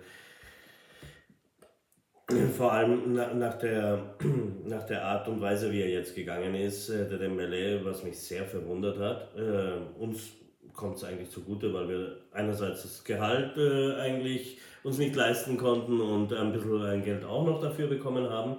vor 2.56 2.72
allem 2.72 3.14
nach 3.14 3.58
der, 3.58 4.14
nach 4.64 4.84
der 4.84 5.04
Art 5.04 5.28
und 5.28 5.40
Weise, 5.40 5.70
wie 5.72 5.80
er 5.80 5.88
jetzt 5.88 6.14
gegangen 6.14 6.54
ist, 6.54 6.88
äh, 6.88 7.08
der 7.08 7.18
Dembele, 7.18 7.84
was 7.84 8.02
mich 8.02 8.18
sehr 8.18 8.44
verwundert 8.44 8.98
hat. 8.98 9.36
Äh, 9.36 10.00
uns 10.00 10.30
kommt 10.72 10.96
es 10.96 11.04
eigentlich 11.04 11.30
zugute, 11.30 11.72
weil 11.74 11.88
wir 11.88 12.16
einerseits 12.32 12.82
das 12.82 13.04
Gehalt 13.04 13.56
äh, 13.56 13.94
eigentlich 14.00 14.58
uns 14.82 14.98
nicht 14.98 15.14
leisten 15.14 15.56
konnten 15.56 16.00
und 16.00 16.32
ein 16.32 16.52
bisschen 16.52 17.02
Geld 17.02 17.24
auch 17.24 17.44
noch 17.44 17.60
dafür 17.60 17.86
bekommen 17.86 18.28
haben. 18.28 18.56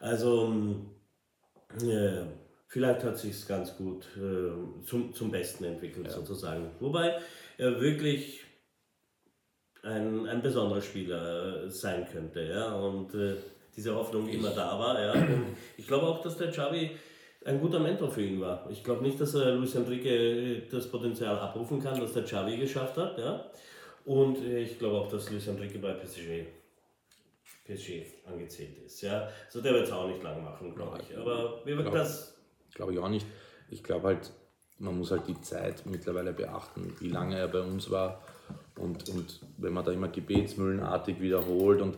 Also 0.00 0.52
äh, 1.80 2.22
vielleicht 2.68 3.04
hat 3.04 3.18
sich 3.18 3.46
ganz 3.46 3.76
gut 3.76 4.06
äh, 4.16 4.84
zum, 4.84 5.12
zum 5.12 5.30
Besten 5.30 5.64
entwickelt 5.64 6.06
ja. 6.06 6.12
sozusagen. 6.12 6.70
Wobei 6.80 7.18
er 7.58 7.80
wirklich 7.80 8.44
ein, 9.82 10.28
ein 10.28 10.42
besonderer 10.42 10.80
Spieler 10.80 11.64
äh, 11.64 11.70
sein 11.70 12.06
könnte. 12.10 12.42
Ja? 12.42 12.74
Und 12.74 13.14
äh, 13.14 13.36
diese 13.76 13.94
Hoffnung 13.94 14.28
immer 14.28 14.50
da 14.50 14.78
war. 14.78 15.00
Ja? 15.00 15.12
Und 15.12 15.56
ich 15.76 15.86
glaube 15.86 16.06
auch, 16.06 16.22
dass 16.22 16.36
der 16.36 16.50
Xavi 16.50 16.92
ein 17.44 17.60
guter 17.60 17.80
Mentor 17.80 18.10
für 18.10 18.22
ihn 18.22 18.40
war. 18.40 18.68
Ich 18.70 18.84
glaube 18.84 19.02
nicht, 19.02 19.20
dass 19.20 19.34
er 19.34 19.52
Luis 19.52 19.74
Enrique 19.74 20.06
äh, 20.06 20.68
das 20.70 20.88
Potenzial 20.88 21.38
abrufen 21.38 21.80
kann, 21.82 21.98
das 21.98 22.12
der 22.12 22.24
Xavi 22.24 22.56
geschafft 22.56 22.96
hat. 22.96 23.18
Ja? 23.18 23.44
Und 24.04 24.44
ich 24.44 24.78
glaube 24.78 24.98
auch, 24.98 25.08
dass 25.08 25.30
Luis 25.30 25.46
Enrique 25.46 25.78
bei 25.78 25.92
PSG, 25.94 26.46
PSG 27.64 28.04
angezählt 28.26 28.78
ist. 28.84 29.02
Ja? 29.02 29.28
Also 29.46 29.60
der 29.60 29.74
wird 29.74 29.84
es 29.84 29.92
auch 29.92 30.06
nicht 30.06 30.22
lang 30.22 30.42
machen, 30.42 30.74
glaube 30.74 30.98
ich. 31.02 31.16
Aber 31.16 31.60
wie 31.64 31.76
wird 31.76 31.92
das? 31.92 32.36
Glaube 32.74 32.92
ich 32.92 32.98
auch 32.98 33.08
nicht. 33.08 33.26
Ich 33.70 33.82
glaube 33.82 34.08
halt, 34.08 34.30
man 34.78 34.98
muss 34.98 35.10
halt 35.10 35.26
die 35.28 35.40
Zeit 35.40 35.86
mittlerweile 35.86 36.32
beachten, 36.32 36.94
wie 37.00 37.08
lange 37.08 37.38
er 37.38 37.48
bei 37.48 37.60
uns 37.60 37.90
war. 37.90 38.22
Und, 38.78 39.08
und 39.10 39.40
wenn 39.58 39.72
man 39.72 39.84
da 39.84 39.92
immer 39.92 40.08
gebetsmühlenartig 40.08 41.20
wiederholt 41.20 41.80
und 41.82 41.96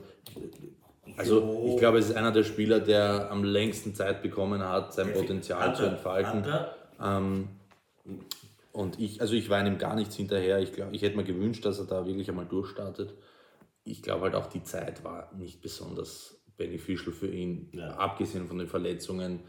also 1.16 1.64
ich 1.66 1.76
glaube, 1.76 1.98
es 1.98 2.08
ist 2.08 2.16
einer 2.16 2.32
der 2.32 2.44
Spieler, 2.44 2.80
der 2.80 3.30
am 3.30 3.44
längsten 3.44 3.94
Zeit 3.94 4.22
bekommen 4.22 4.62
hat, 4.62 4.94
sein 4.94 5.12
Potenzial 5.12 5.76
zu 5.76 5.84
entfalten. 5.84 6.44
Ähm, 7.00 7.48
und 8.72 8.98
ich, 8.98 9.20
also 9.20 9.34
ich 9.34 9.50
weine 9.50 9.68
ihm 9.68 9.78
gar 9.78 9.94
nichts 9.94 10.16
hinterher. 10.16 10.58
Ich 10.60 10.72
glaube, 10.72 10.94
ich 10.96 11.02
hätte 11.02 11.16
mir 11.16 11.24
gewünscht, 11.24 11.64
dass 11.64 11.78
er 11.78 11.84
da 11.84 12.06
wirklich 12.06 12.28
einmal 12.28 12.46
durchstartet. 12.46 13.14
Ich 13.84 14.02
glaube 14.02 14.22
halt 14.22 14.34
auch, 14.34 14.46
die 14.46 14.62
Zeit 14.64 15.04
war 15.04 15.30
nicht 15.34 15.60
besonders 15.60 16.40
beneficial 16.56 17.12
für 17.12 17.28
ihn. 17.28 17.68
Ja. 17.72 17.90
Abgesehen 17.90 18.48
von 18.48 18.58
den 18.58 18.66
Verletzungen, 18.66 19.40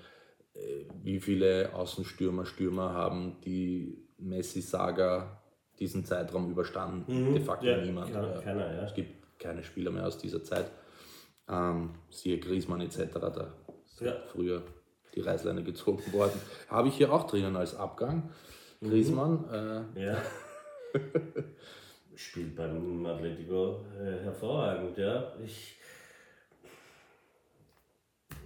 äh, 0.54 0.86
wie 1.02 1.20
viele 1.20 1.74
Außenstürmer, 1.74 2.46
Stürmer 2.46 2.94
haben 2.94 3.38
die 3.46 4.06
Messi-Saga 4.18 5.42
diesen 5.80 6.06
Zeitraum 6.06 6.50
überstanden? 6.52 7.06
Mhm. 7.08 7.34
De 7.34 7.44
facto 7.44 7.66
ja, 7.66 7.78
niemand. 7.78 8.12
Keiner, 8.12 8.42
keiner, 8.42 8.76
ja. 8.76 8.84
Es 8.84 8.94
gibt 8.94 9.40
keine 9.40 9.64
Spieler 9.64 9.92
mehr 9.92 10.06
aus 10.06 10.18
dieser 10.18 10.44
Zeit. 10.44 10.72
Ähm, 11.48 11.92
siehe 12.10 12.40
Griesmann 12.40 12.82
etc. 12.82 12.98
Da 13.14 13.54
ist 13.86 14.02
ja. 14.02 14.16
früher 14.32 14.64
die 15.14 15.22
Reißleine 15.22 15.64
gezogen 15.64 16.12
worden. 16.14 16.40
Habe 16.70 16.88
ich 16.88 16.96
hier 16.96 17.12
auch 17.12 17.28
drinnen 17.28 17.56
als 17.56 17.76
Abgang. 17.76 18.30
Mhm. 18.82 18.90
Griesmann. 18.90 19.94
Äh, 19.96 20.06
ja. 20.06 20.18
Spielt 22.16 22.56
beim 22.56 23.06
Atletico 23.06 23.86
äh, 24.00 24.24
hervorragend, 24.24 24.98
ja. 24.98 25.34
Ich, 25.44 25.78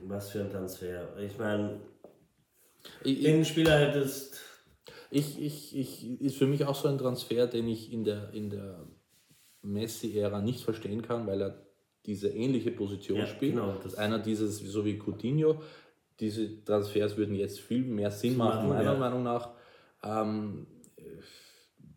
was 0.03 0.31
für 0.31 0.41
ein 0.41 0.51
Transfer. 0.51 1.15
Ich 1.19 1.37
meine, 1.37 1.79
den 3.05 3.45
Spieler 3.45 3.77
hättest. 3.77 4.48
Ich, 5.11 5.41
ich, 5.41 5.77
ich, 5.77 6.21
ist 6.21 6.37
für 6.37 6.45
mich 6.45 6.65
auch 6.65 6.75
so 6.75 6.87
ein 6.87 6.97
Transfer, 6.97 7.47
den 7.47 7.67
ich 7.67 7.91
in 7.91 8.03
der, 8.03 8.31
in 8.33 8.49
der 8.49 8.87
Messi-Ära 9.61 10.41
nicht 10.41 10.63
verstehen 10.63 11.01
kann, 11.01 11.25
weil 11.25 11.41
er 11.41 11.65
diese 12.05 12.29
ähnliche 12.29 12.71
Position 12.71 13.19
ja, 13.19 13.25
spielt. 13.25 13.55
Genau, 13.55 13.75
Einer 13.97 14.19
dieses, 14.19 14.59
so 14.59 14.85
wie 14.85 14.97
Coutinho, 14.97 15.61
diese 16.19 16.63
Transfers 16.63 17.17
würden 17.17 17.35
jetzt 17.35 17.59
viel 17.59 17.83
mehr 17.83 18.11
Sinn 18.11 18.37
machen, 18.37 18.69
meiner 18.69 18.93
ja. 18.93 18.99
Meinung 18.99 19.23
nach. 19.23 19.49
Ähm, 20.03 20.67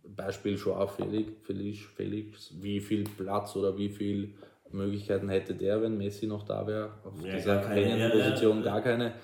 Beispiel 0.05 0.57
Joao 0.57 0.87
Felix, 0.87 1.33
Felix, 1.43 1.81
Felix, 1.97 2.53
wie 2.61 2.81
viel 2.81 3.05
Platz 3.05 3.57
oder 3.57 3.77
wie 3.77 3.89
viel 3.89 4.35
Möglichkeiten 4.71 5.29
hätte 5.29 5.55
der, 5.55 5.83
wenn 5.83 5.97
Messi 5.97 6.27
noch 6.27 6.45
da 6.45 6.67
wäre? 6.67 6.93
Auf 7.05 7.15
ja, 7.25 7.35
dieser 7.35 7.61
keine, 7.61 8.11
Position 8.11 8.59
ja, 8.59 8.65
gar 8.65 8.81
keine. 8.83 9.15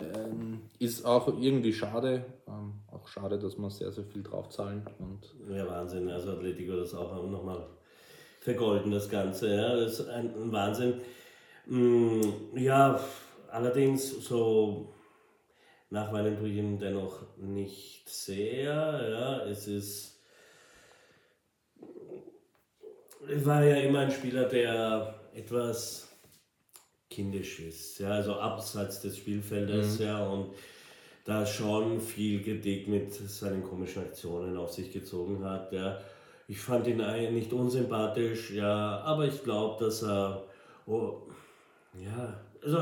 Ähm, 0.00 0.62
ist 0.78 1.04
auch 1.04 1.28
irgendwie 1.28 1.72
schade. 1.72 2.24
Ähm, 2.46 2.74
auch 2.90 3.08
schade, 3.08 3.38
dass 3.38 3.56
man 3.56 3.70
sehr, 3.70 3.92
sehr 3.92 4.04
viel 4.04 4.22
draufzahlen. 4.22 4.86
Und 4.98 5.34
ja, 5.48 5.66
Wahnsinn. 5.66 6.08
Also 6.08 6.32
Atletico 6.32 6.76
das 6.76 6.94
auch 6.94 7.22
nochmal 7.26 7.66
vergolden, 8.40 8.92
das 8.92 9.08
Ganze. 9.08 9.54
Ja, 9.54 9.76
das 9.76 10.00
ist 10.00 10.08
ein, 10.08 10.34
ein 10.34 10.52
Wahnsinn. 10.52 11.00
Mm, 11.66 12.56
ja, 12.56 13.00
allerdings 13.50 14.24
so 14.24 14.92
nachweinen 15.90 16.38
tue 16.38 16.48
ich 16.48 16.78
dennoch 16.78 17.36
nicht 17.38 18.08
sehr. 18.08 18.72
Ja, 19.10 19.44
es 19.46 19.66
ist. 19.66 20.12
War 23.28 23.64
ja 23.64 23.76
immer 23.76 24.00
ein 24.00 24.10
Spieler, 24.12 24.44
der 24.44 25.20
etwas 25.34 26.15
kindisch 27.08 27.60
ist, 27.60 27.98
ja, 27.98 28.10
also 28.10 28.34
abseits 28.34 29.00
des 29.00 29.16
Spielfeldes, 29.18 29.98
mhm. 29.98 30.04
ja, 30.04 30.26
und 30.26 30.50
da 31.24 31.44
schon 31.44 32.00
viel 32.00 32.42
Kritik 32.42 32.88
mit 32.88 33.12
seinen 33.12 33.62
komischen 33.62 34.02
Aktionen 34.02 34.56
auf 34.56 34.72
sich 34.72 34.92
gezogen 34.92 35.44
hat, 35.44 35.72
ja. 35.72 35.98
Ich 36.48 36.60
fand 36.60 36.86
ihn 36.86 36.98
nicht 37.34 37.52
unsympathisch, 37.52 38.52
ja, 38.52 39.00
aber 39.00 39.26
ich 39.26 39.42
glaube, 39.42 39.84
dass 39.84 40.02
er, 40.02 40.44
oh, 40.86 41.22
ja, 41.94 42.40
also, 42.62 42.78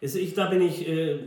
also 0.00 0.18
ich, 0.18 0.34
da 0.34 0.46
bin 0.46 0.62
ich 0.62 0.86
äh, 0.86 1.26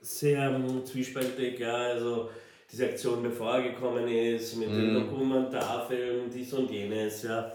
sehr 0.00 0.50
ähm, 0.50 0.84
zwiespältig, 0.84 1.60
ja, 1.60 1.74
also 1.74 2.30
diese 2.70 2.86
Aktion, 2.86 3.22
bevor 3.22 3.56
er 3.56 3.70
gekommen 3.70 4.08
ist, 4.08 4.56
mit 4.56 4.70
mm. 4.70 4.72
dem 4.72 4.90
mhm. 4.90 4.94
Dokumentarfilm, 4.94 6.30
dies 6.30 6.52
und 6.54 6.70
jenes, 6.70 7.22
ja. 7.22 7.52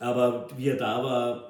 Aber 0.00 0.48
wie 0.56 0.68
er 0.68 0.76
da 0.76 1.02
war, 1.02 1.49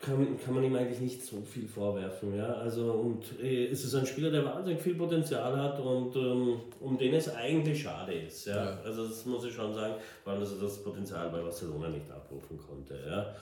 kann, 0.00 0.38
kann 0.42 0.54
man 0.54 0.64
ihm 0.64 0.74
eigentlich 0.74 1.00
nicht 1.00 1.24
so 1.24 1.42
viel 1.42 1.68
vorwerfen. 1.68 2.34
Ja? 2.34 2.54
Also, 2.54 2.92
und 2.92 3.38
äh, 3.42 3.66
es 3.66 3.84
ist 3.84 3.94
ein 3.94 4.06
Spieler, 4.06 4.30
der 4.30 4.44
wahnsinnig 4.44 4.80
viel 4.80 4.94
Potenzial 4.94 5.56
hat 5.56 5.78
und 5.78 6.16
ähm, 6.16 6.60
um 6.80 6.96
den 6.96 7.14
es 7.14 7.28
eigentlich 7.34 7.82
schade 7.82 8.14
ist. 8.14 8.46
Ja? 8.46 8.56
ja? 8.56 8.80
Also 8.82 9.06
das 9.06 9.26
muss 9.26 9.44
ich 9.44 9.52
schon 9.52 9.74
sagen, 9.74 9.94
vor 10.24 10.32
allem, 10.32 10.40
dass 10.40 10.52
er 10.52 10.60
das 10.60 10.82
Potenzial 10.82 11.28
bei 11.28 11.40
Barcelona 11.40 11.90
nicht 11.90 12.10
abrufen 12.10 12.58
konnte. 12.58 12.98
Ja? 13.06 13.34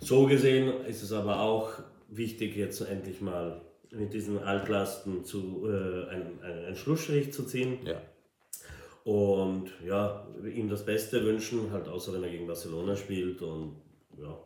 So 0.00 0.26
gesehen 0.26 0.84
ist 0.86 1.02
es 1.02 1.12
aber 1.12 1.40
auch 1.40 1.72
wichtig, 2.08 2.56
jetzt 2.56 2.80
endlich 2.82 3.22
mal 3.22 3.62
mit 3.90 4.12
diesen 4.12 4.38
Altlasten 4.42 5.24
zu, 5.24 5.66
äh, 5.66 6.10
einen, 6.10 6.40
einen 6.42 6.76
Schlussstrich 6.76 7.32
zu 7.32 7.44
ziehen. 7.44 7.78
Ja. 7.86 8.02
Und 9.04 9.70
ja, 9.86 10.26
ihm 10.44 10.68
das 10.68 10.84
Beste 10.84 11.24
wünschen, 11.24 11.70
halt 11.70 11.88
außer 11.88 12.12
wenn 12.12 12.24
er 12.24 12.28
gegen 12.28 12.46
Barcelona 12.46 12.96
spielt 12.96 13.40
und 13.40 13.76
ja, 14.18 14.36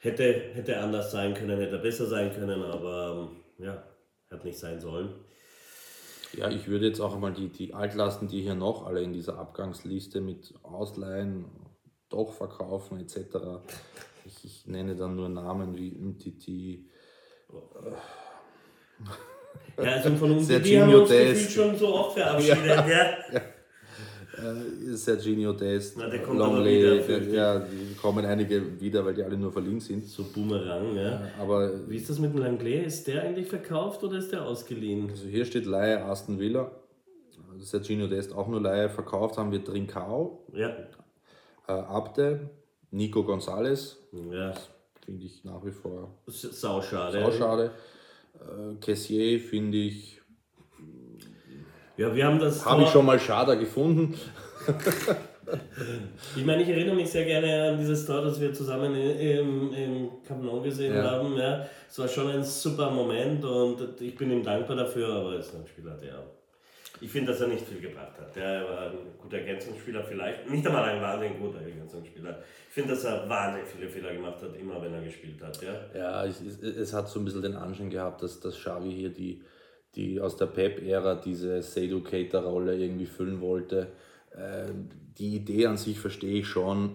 Hätte, 0.00 0.52
hätte 0.54 0.78
anders 0.78 1.10
sein 1.10 1.34
können, 1.34 1.58
hätte 1.58 1.78
besser 1.78 2.06
sein 2.06 2.32
können, 2.32 2.62
aber 2.62 3.30
ähm, 3.58 3.64
ja, 3.64 3.82
hat 4.30 4.44
nicht 4.44 4.58
sein 4.58 4.80
sollen. 4.80 5.10
Ja, 6.34 6.50
ich 6.50 6.68
würde 6.68 6.86
jetzt 6.86 7.00
auch 7.00 7.18
mal 7.18 7.32
die, 7.32 7.48
die 7.48 7.74
Altlasten, 7.74 8.28
die 8.28 8.42
hier 8.42 8.54
noch 8.54 8.86
alle 8.86 9.02
in 9.02 9.12
dieser 9.12 9.38
Abgangsliste 9.38 10.20
mit 10.20 10.54
Ausleihen, 10.62 11.46
doch 12.10 12.32
verkaufen 12.32 13.00
etc. 13.00 13.16
Ich, 14.24 14.44
ich 14.44 14.66
nenne 14.66 14.94
dann 14.94 15.16
nur 15.16 15.28
Namen 15.28 15.76
wie 15.76 15.90
MTT. 15.90 16.48
Äh, 16.48 16.84
ja, 19.78 19.92
also 19.92 20.16
von 20.16 20.32
uns, 20.32 20.48
die 20.48 20.80
haben 20.80 20.94
uns 20.94 21.52
schon 21.52 21.76
so 21.76 21.94
oft 21.94 22.18
verabschiedet. 22.18 22.66
Ja, 22.66 22.88
ja. 23.32 23.40
Äh, 24.38 24.94
Serginho 24.94 25.52
Dest, 25.52 25.96
Na, 25.98 26.08
der 26.08 26.22
kommt 26.22 26.38
Longley, 26.38 27.06
wieder, 27.06 27.22
ja, 27.32 27.66
kommen 28.00 28.24
einige 28.24 28.80
wieder, 28.80 29.04
weil 29.04 29.14
die 29.14 29.22
alle 29.22 29.36
nur 29.36 29.52
verliehen 29.52 29.80
sind. 29.80 30.04
So 30.06 30.24
Boomerang, 30.24 30.94
ja. 30.96 31.20
aber 31.38 31.88
Wie 31.88 31.96
ist 31.96 32.08
das 32.08 32.18
mit 32.18 32.32
dem 32.32 32.40
Langley? 32.40 32.84
Ist 32.84 33.06
der 33.06 33.22
eigentlich 33.22 33.48
verkauft 33.48 34.02
oder 34.04 34.18
ist 34.18 34.32
der 34.32 34.44
ausgeliehen? 34.44 35.10
Also 35.10 35.26
hier 35.26 35.44
steht 35.44 35.66
Laie 35.66 36.02
Aston 36.04 36.38
Villa. 36.38 36.70
Serginho 37.60 38.06
Dest 38.06 38.32
auch 38.32 38.48
nur 38.48 38.60
Laie 38.60 38.88
verkauft, 38.88 39.36
haben 39.36 39.50
wir 39.50 39.64
Trincao, 39.64 40.44
ja. 40.52 40.68
äh, 41.66 41.72
Abde, 41.72 42.50
Nico 42.90 43.24
Gonzalez. 43.24 43.96
Ja. 44.12 44.54
Finde 45.04 45.26
ich 45.26 45.44
nach 45.44 45.64
wie 45.64 45.70
vor 45.70 46.14
sauschade. 46.26 47.20
Sauschade. 47.20 47.70
Äh, 48.34 48.74
Cassier 48.80 49.40
finde 49.40 49.78
ich 49.78 50.17
ja, 51.98 52.14
wir 52.14 52.24
haben 52.24 52.38
das. 52.38 52.64
Habe 52.64 52.84
ich 52.84 52.88
schon 52.88 53.04
mal 53.04 53.18
Schader 53.18 53.56
gefunden. 53.56 54.14
ich 56.36 56.44
meine, 56.44 56.62
ich 56.62 56.68
erinnere 56.68 56.94
mich 56.94 57.10
sehr 57.10 57.24
gerne 57.24 57.70
an 57.70 57.78
dieses 57.78 58.06
Tor, 58.06 58.22
das 58.22 58.40
wir 58.40 58.52
zusammen 58.52 58.94
im, 58.94 59.72
im 59.72 60.08
Camp 60.26 60.44
Nou 60.44 60.60
gesehen 60.60 60.94
ja. 60.94 61.10
haben. 61.10 61.36
Ja, 61.36 61.66
es 61.88 61.98
war 61.98 62.06
schon 62.06 62.30
ein 62.30 62.44
super 62.44 62.90
Moment 62.90 63.44
und 63.44 64.00
ich 64.00 64.16
bin 64.16 64.30
ihm 64.30 64.44
dankbar 64.44 64.76
dafür, 64.76 65.08
aber 65.08 65.32
er 65.32 65.40
ist 65.40 65.54
ein 65.54 65.66
Spieler, 65.66 65.96
der. 65.96 66.22
Ich 67.00 67.10
finde, 67.10 67.32
dass 67.32 67.40
er 67.40 67.48
nicht 67.48 67.64
viel 67.66 67.80
gebracht 67.80 68.18
hat. 68.18 68.36
Er 68.36 68.64
war 68.64 68.82
ein 68.86 68.98
guter 69.20 69.38
Ergänzungsspieler, 69.38 70.02
vielleicht. 70.02 70.48
Nicht 70.48 70.66
einmal 70.66 70.84
ein 70.84 71.00
wahnsinnig 71.00 71.38
guter 71.38 71.60
Ergänzungsspieler. 71.60 72.38
Ich 72.68 72.74
finde, 72.74 72.90
dass 72.94 73.04
er 73.04 73.28
wahnsinnig 73.28 73.68
viele 73.68 73.88
Fehler 73.88 74.14
gemacht 74.14 74.42
hat, 74.42 74.56
immer 74.56 74.80
wenn 74.82 74.94
er 74.94 75.02
gespielt 75.02 75.40
hat. 75.42 75.60
Ja, 75.62 75.74
ja 75.96 76.24
es, 76.24 76.40
es, 76.40 76.60
es 76.60 76.92
hat 76.92 77.08
so 77.08 77.20
ein 77.20 77.24
bisschen 77.24 77.42
den 77.42 77.56
Anschein 77.56 77.90
gehabt, 77.90 78.22
dass, 78.22 78.38
dass 78.40 78.56
Xavi 78.56 78.92
hier 78.92 79.10
die 79.10 79.40
die 79.94 80.20
aus 80.20 80.36
der 80.36 80.46
Pep-Ära 80.46 81.16
diese 81.16 81.62
Seducator-Rolle 81.62 82.76
irgendwie 82.76 83.06
füllen 83.06 83.40
wollte. 83.40 83.88
Äh, 84.32 84.70
die 85.18 85.36
Idee 85.36 85.66
an 85.66 85.76
sich 85.76 85.98
verstehe 85.98 86.40
ich 86.40 86.46
schon. 86.46 86.90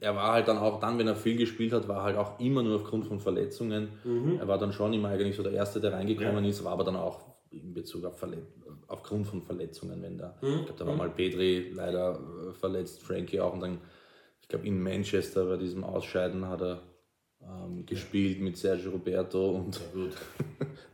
Er 0.00 0.16
war 0.16 0.32
halt 0.32 0.48
dann 0.48 0.58
auch 0.58 0.80
dann, 0.80 0.98
wenn 0.98 1.08
er 1.08 1.16
viel 1.16 1.36
gespielt 1.36 1.72
hat, 1.72 1.88
war 1.88 2.02
halt 2.02 2.16
auch 2.16 2.38
immer 2.38 2.62
nur 2.62 2.76
aufgrund 2.76 3.06
von 3.06 3.20
Verletzungen. 3.20 3.88
Mhm. 4.04 4.38
Er 4.38 4.48
war 4.48 4.58
dann 4.58 4.72
schon 4.72 4.92
immer 4.92 5.08
eigentlich 5.08 5.36
so 5.36 5.42
der 5.42 5.52
Erste, 5.52 5.80
der 5.80 5.92
reingekommen 5.92 6.44
ja. 6.44 6.50
ist, 6.50 6.64
war 6.64 6.72
aber 6.72 6.84
dann 6.84 6.96
auch 6.96 7.20
in 7.50 7.72
Bezug 7.72 8.04
auf 8.04 8.18
Verlet 8.18 8.42
aufgrund 8.88 9.26
von 9.26 9.42
Verletzungen, 9.42 10.02
wenn 10.02 10.18
da, 10.18 10.36
mhm. 10.40 10.48
ich 10.48 10.66
glaube, 10.66 10.78
da 10.78 10.86
war 10.86 10.92
mhm. 10.92 10.98
mal 10.98 11.10
Pedri 11.10 11.70
leider 11.72 12.18
äh, 12.18 12.52
verletzt, 12.52 13.02
Frankie 13.02 13.40
auch 13.40 13.52
und 13.52 13.60
dann, 13.60 13.78
ich 14.40 14.48
glaube, 14.48 14.66
in 14.66 14.82
Manchester 14.82 15.46
bei 15.46 15.56
diesem 15.56 15.84
Ausscheiden 15.84 16.48
hat 16.48 16.62
er 16.62 16.82
ähm, 17.48 17.84
gespielt 17.86 18.40
mit 18.40 18.56
Sergio 18.56 18.92
Roberto 18.92 19.50
und 19.50 19.80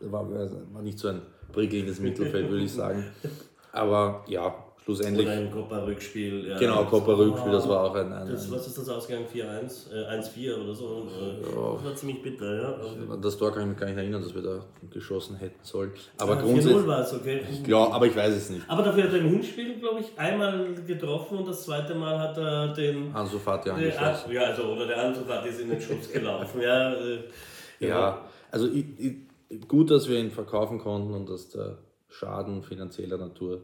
ja, 0.01 0.11
war, 0.13 0.31
war 0.31 0.83
nicht 0.83 0.99
so 0.99 1.09
ein 1.09 1.23
prickelndes 1.53 2.01
Mittelfeld, 2.01 2.49
würde 2.49 2.65
ich 2.65 2.73
sagen. 2.73 3.05
Aber 3.73 4.25
ja, 4.29 4.70
schlussendlich. 4.91 5.27
Oder 5.27 5.37
ein 5.37 5.51
Copa-Rückspiel. 5.51 6.49
Ja, 6.49 6.59
genau, 6.59 6.85
Copa-Rückspiel, 6.85 7.53
das 7.53 7.69
war 7.69 7.85
auch 7.85 7.95
ein. 7.95 8.13
ein, 8.13 8.29
das, 8.29 8.51
was 8.51 8.67
ist 8.67 8.79
das 8.79 8.89
ausgegangen? 8.89 9.27
4-1, 9.33 9.93
äh, 9.93 10.21
1-4 10.21 10.63
oder 10.63 10.75
so? 10.75 11.09
Äh, 11.09 11.43
ja. 11.43 11.75
Das 11.75 11.85
war 11.85 11.95
ziemlich 11.95 12.23
bitter, 12.23 12.63
ja. 12.63 13.17
Das 13.21 13.39
Tor 13.39 13.53
kann 13.53 13.63
ich 13.63 13.69
mich 13.69 13.79
gar 13.79 13.87
nicht 13.87 13.97
erinnern, 13.97 14.23
dass 14.23 14.35
wir 14.35 14.43
da 14.43 14.65
geschossen 14.91 15.37
hätten 15.37 15.59
sollen. 15.63 15.93
Aber 16.19 16.35
ja, 16.35 16.43
grundsätzlich. 16.43 16.87
war 16.87 17.01
es, 17.01 17.13
okay. 17.13 17.43
Ja, 17.67 17.91
aber 17.91 18.07
ich 18.07 18.17
weiß 18.17 18.35
es 18.35 18.51
nicht. 18.51 18.63
Aber 18.69 18.83
dafür 18.83 19.05
hat 19.05 19.13
er 19.13 19.19
im 19.19 19.29
Hinspiel, 19.29 19.79
glaube 19.79 20.01
ich, 20.01 20.19
einmal 20.19 20.75
getroffen 20.87 21.39
und 21.39 21.49
das 21.49 21.65
zweite 21.65 21.95
Mal 21.95 22.19
hat 22.19 22.37
er 22.37 22.69
den. 22.69 23.15
Ansu 23.15 23.39
Fati 23.39 23.71
angeschossen. 23.71 24.33
Ja, 24.33 24.43
also, 24.43 24.65
oder 24.65 24.87
der 24.87 25.05
Ansu 25.05 25.25
Fati 25.25 25.49
ist 25.49 25.61
in 25.61 25.71
den 25.71 25.81
Schutz 25.81 26.11
gelaufen, 26.13 26.61
ja. 26.61 26.95
Äh, 26.95 27.19
ja, 27.81 28.25
also 28.51 28.69
ich, 28.69 28.85
ich, 28.99 29.69
gut, 29.69 29.91
dass 29.91 30.09
wir 30.09 30.19
ihn 30.19 30.31
verkaufen 30.31 30.79
konnten 30.79 31.15
und 31.15 31.31
dass 31.31 31.49
der 31.49 31.79
Schaden 32.09 32.63
finanzieller 32.63 33.17
Natur 33.17 33.63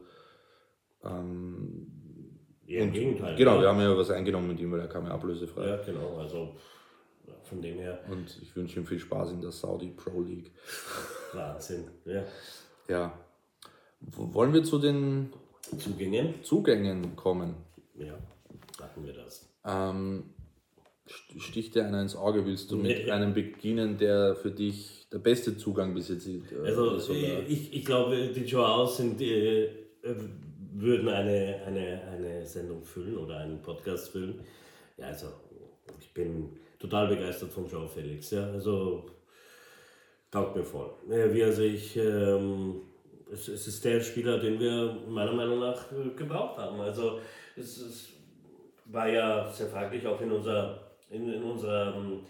ähm, 1.04 1.86
ja, 2.66 2.82
Im 2.82 2.92
Gegenteil. 2.92 3.36
Genau, 3.36 3.56
ja. 3.56 3.60
wir 3.60 3.68
haben 3.68 3.80
ja 3.80 3.96
was 3.96 4.10
eingenommen 4.10 4.48
mit 4.48 4.60
ihm, 4.60 4.72
weil 4.72 4.80
er 4.80 4.88
kam 4.88 5.06
ja 5.06 5.12
ablösefrei. 5.12 5.68
Ja, 5.68 5.76
genau, 5.82 6.16
also 6.16 6.56
von 7.44 7.62
dem 7.62 7.78
her. 7.78 8.00
Und 8.10 8.38
ich 8.42 8.54
wünsche 8.56 8.80
ihm 8.80 8.86
viel 8.86 8.98
Spaß 8.98 9.32
in 9.32 9.40
der 9.40 9.52
Saudi 9.52 9.90
Pro 9.90 10.20
League. 10.20 10.50
Wahnsinn, 11.32 11.84
ja. 12.04 12.24
Ja. 12.88 13.18
Wollen 14.00 14.52
wir 14.52 14.64
zu 14.64 14.78
den 14.78 15.32
Zugängen, 15.78 16.42
Zugängen 16.42 17.16
kommen? 17.16 17.54
Ja, 17.94 18.18
machen 18.78 19.04
wir 19.04 19.12
das. 19.12 19.48
Ähm, 19.64 20.34
sticht 21.38 21.74
dir 21.74 21.86
einer 21.86 22.02
ins 22.02 22.16
Auge? 22.16 22.44
Willst 22.46 22.70
du 22.70 22.76
mit 22.76 23.08
einem 23.10 23.32
beginnen, 23.32 23.96
der 23.96 24.36
für 24.36 24.50
dich 24.50 25.08
der 25.12 25.18
beste 25.18 25.56
Zugang 25.56 25.94
bis 25.94 26.08
jetzt 26.08 26.26
ist? 26.26 26.52
Also, 26.52 27.12
ich, 27.48 27.72
ich 27.74 27.84
glaube, 27.84 28.32
die 28.34 28.44
Joaos 28.44 28.98
sind 28.98 29.20
äh, 29.20 29.70
würden 30.80 31.08
eine, 31.08 31.62
eine, 31.66 32.02
eine 32.12 32.46
Sendung 32.46 32.82
füllen 32.82 33.16
oder 33.16 33.38
einen 33.38 33.62
Podcast 33.62 34.10
füllen. 34.10 34.40
Ja, 34.96 35.06
also 35.06 35.28
ich 36.00 36.12
bin 36.12 36.50
total 36.78 37.08
begeistert 37.08 37.52
von 37.52 37.68
Joe 37.68 37.88
Felix. 37.88 38.30
Ja, 38.30 38.50
also 38.50 39.06
taugt 40.30 40.56
mir 40.56 40.64
voll. 40.64 40.90
Wie 41.06 41.40
er 41.40 41.52
sich, 41.52 41.96
ähm, 41.96 42.82
es, 43.32 43.48
es, 43.48 43.66
ist 43.66 43.84
der 43.84 44.00
Spieler, 44.00 44.38
den 44.38 44.60
wir 44.60 44.96
meiner 45.08 45.32
Meinung 45.32 45.60
nach 45.60 45.90
äh, 45.92 46.10
gebraucht 46.16 46.58
haben. 46.58 46.80
Also 46.80 47.20
es, 47.56 47.78
es 47.78 48.08
war 48.86 49.08
ja 49.08 49.50
sehr 49.50 49.68
fraglich 49.68 50.06
auch 50.06 50.20
in 50.20 50.30
unserer, 50.30 50.78
in, 51.10 51.32
in 51.32 51.42
unserer 51.42 51.94
ähm, 51.96 52.20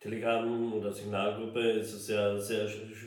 Telegram- 0.00 0.72
oder 0.72 0.92
Signalgruppe 0.92 1.60
ist 1.60 1.94
es 1.94 2.08
ja 2.08 2.36
sehr 2.36 2.66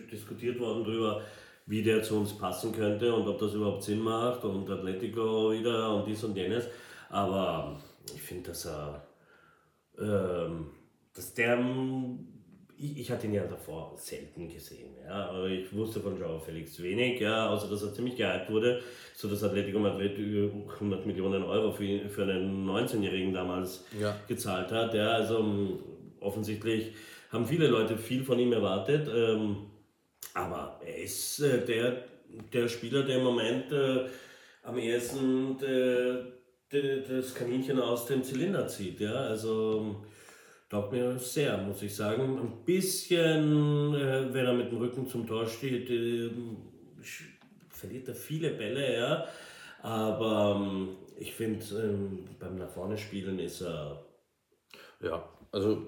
diskutiert 0.09 0.57
worden 0.59 0.85
darüber, 0.85 1.21
wie 1.67 1.81
der 1.81 2.03
zu 2.03 2.17
uns 2.17 2.37
passen 2.37 2.71
könnte 2.71 3.13
und 3.13 3.27
ob 3.27 3.39
das 3.39 3.53
überhaupt 3.53 3.83
Sinn 3.83 3.99
macht 3.99 4.43
und 4.43 4.69
Atletico 4.69 5.51
wieder 5.51 5.95
und 5.95 6.07
dies 6.07 6.23
und 6.23 6.35
jenes. 6.35 6.67
Aber 7.09 7.79
ich 8.13 8.21
finde, 8.21 8.49
dass 8.49 8.65
er, 8.65 9.07
ähm, 9.99 10.67
dass 11.13 11.33
der, 11.33 11.59
ich, 12.77 12.99
ich 12.99 13.11
hatte 13.11 13.25
ihn 13.25 13.33
ja 13.33 13.45
davor 13.45 13.93
selten 13.97 14.47
gesehen, 14.47 14.93
ja, 15.03 15.29
aber 15.29 15.47
ich 15.47 15.73
wusste 15.73 16.01
von 16.01 16.19
Joao 16.19 16.39
Felix 16.39 16.81
wenig, 16.83 17.19
ja, 17.19 17.49
außer 17.49 17.67
dass 17.67 17.81
er 17.81 17.93
ziemlich 17.93 18.15
gehypt 18.15 18.51
wurde, 18.51 18.81
so 19.15 19.27
dass 19.27 19.43
Atletico 19.43 19.79
Madrid 19.79 20.17
100 20.17 21.05
Millionen 21.05 21.43
Euro 21.43 21.71
für, 21.71 22.07
für 22.09 22.23
einen 22.23 22.67
19-Jährigen 22.69 23.33
damals 23.33 23.85
ja. 23.99 24.15
gezahlt 24.27 24.71
hat, 24.71 24.93
ja, 24.93 25.13
also 25.13 25.79
offensichtlich 26.19 26.91
haben 27.31 27.45
viele 27.45 27.67
Leute 27.67 27.97
viel 27.97 28.23
von 28.23 28.37
ihm 28.37 28.53
erwartet, 28.53 29.09
ähm, 29.13 29.71
aber 30.35 30.79
er 30.85 30.97
ist 31.03 31.39
äh, 31.39 31.65
der, 31.65 32.03
der 32.53 32.67
Spieler, 32.67 33.03
der 33.03 33.17
im 33.17 33.23
Moment 33.23 33.71
äh, 33.71 34.05
am 34.63 34.77
ehesten 34.77 35.57
de, 35.57 36.25
das 36.69 37.33
Kaninchen 37.33 37.79
aus 37.79 38.05
dem 38.05 38.23
Zylinder 38.23 38.67
zieht. 38.67 38.99
Ja? 38.99 39.13
Also 39.13 40.03
taugt 40.69 40.91
mir 40.91 41.17
sehr, 41.17 41.57
muss 41.57 41.81
ich 41.81 41.95
sagen. 41.95 42.37
Ein 42.37 42.65
bisschen, 42.65 43.95
äh, 43.95 44.33
wenn 44.33 44.45
er 44.45 44.53
mit 44.53 44.71
dem 44.71 44.79
Rücken 44.79 45.07
zum 45.07 45.25
Tor 45.25 45.47
steht, 45.47 45.89
äh, 45.89 46.29
verliert 47.69 48.07
er 48.09 48.15
viele 48.15 48.51
Bälle, 48.51 48.97
ja. 48.97 49.27
Aber 49.81 50.59
ähm, 50.59 50.97
ich 51.17 51.33
finde, 51.33 51.63
ähm, 51.75 52.25
beim 52.39 52.57
nach 52.57 52.69
vorne 52.69 52.97
spielen 52.97 53.39
ist 53.39 53.61
er. 53.61 54.03
Ja, 55.01 55.29
also 55.51 55.83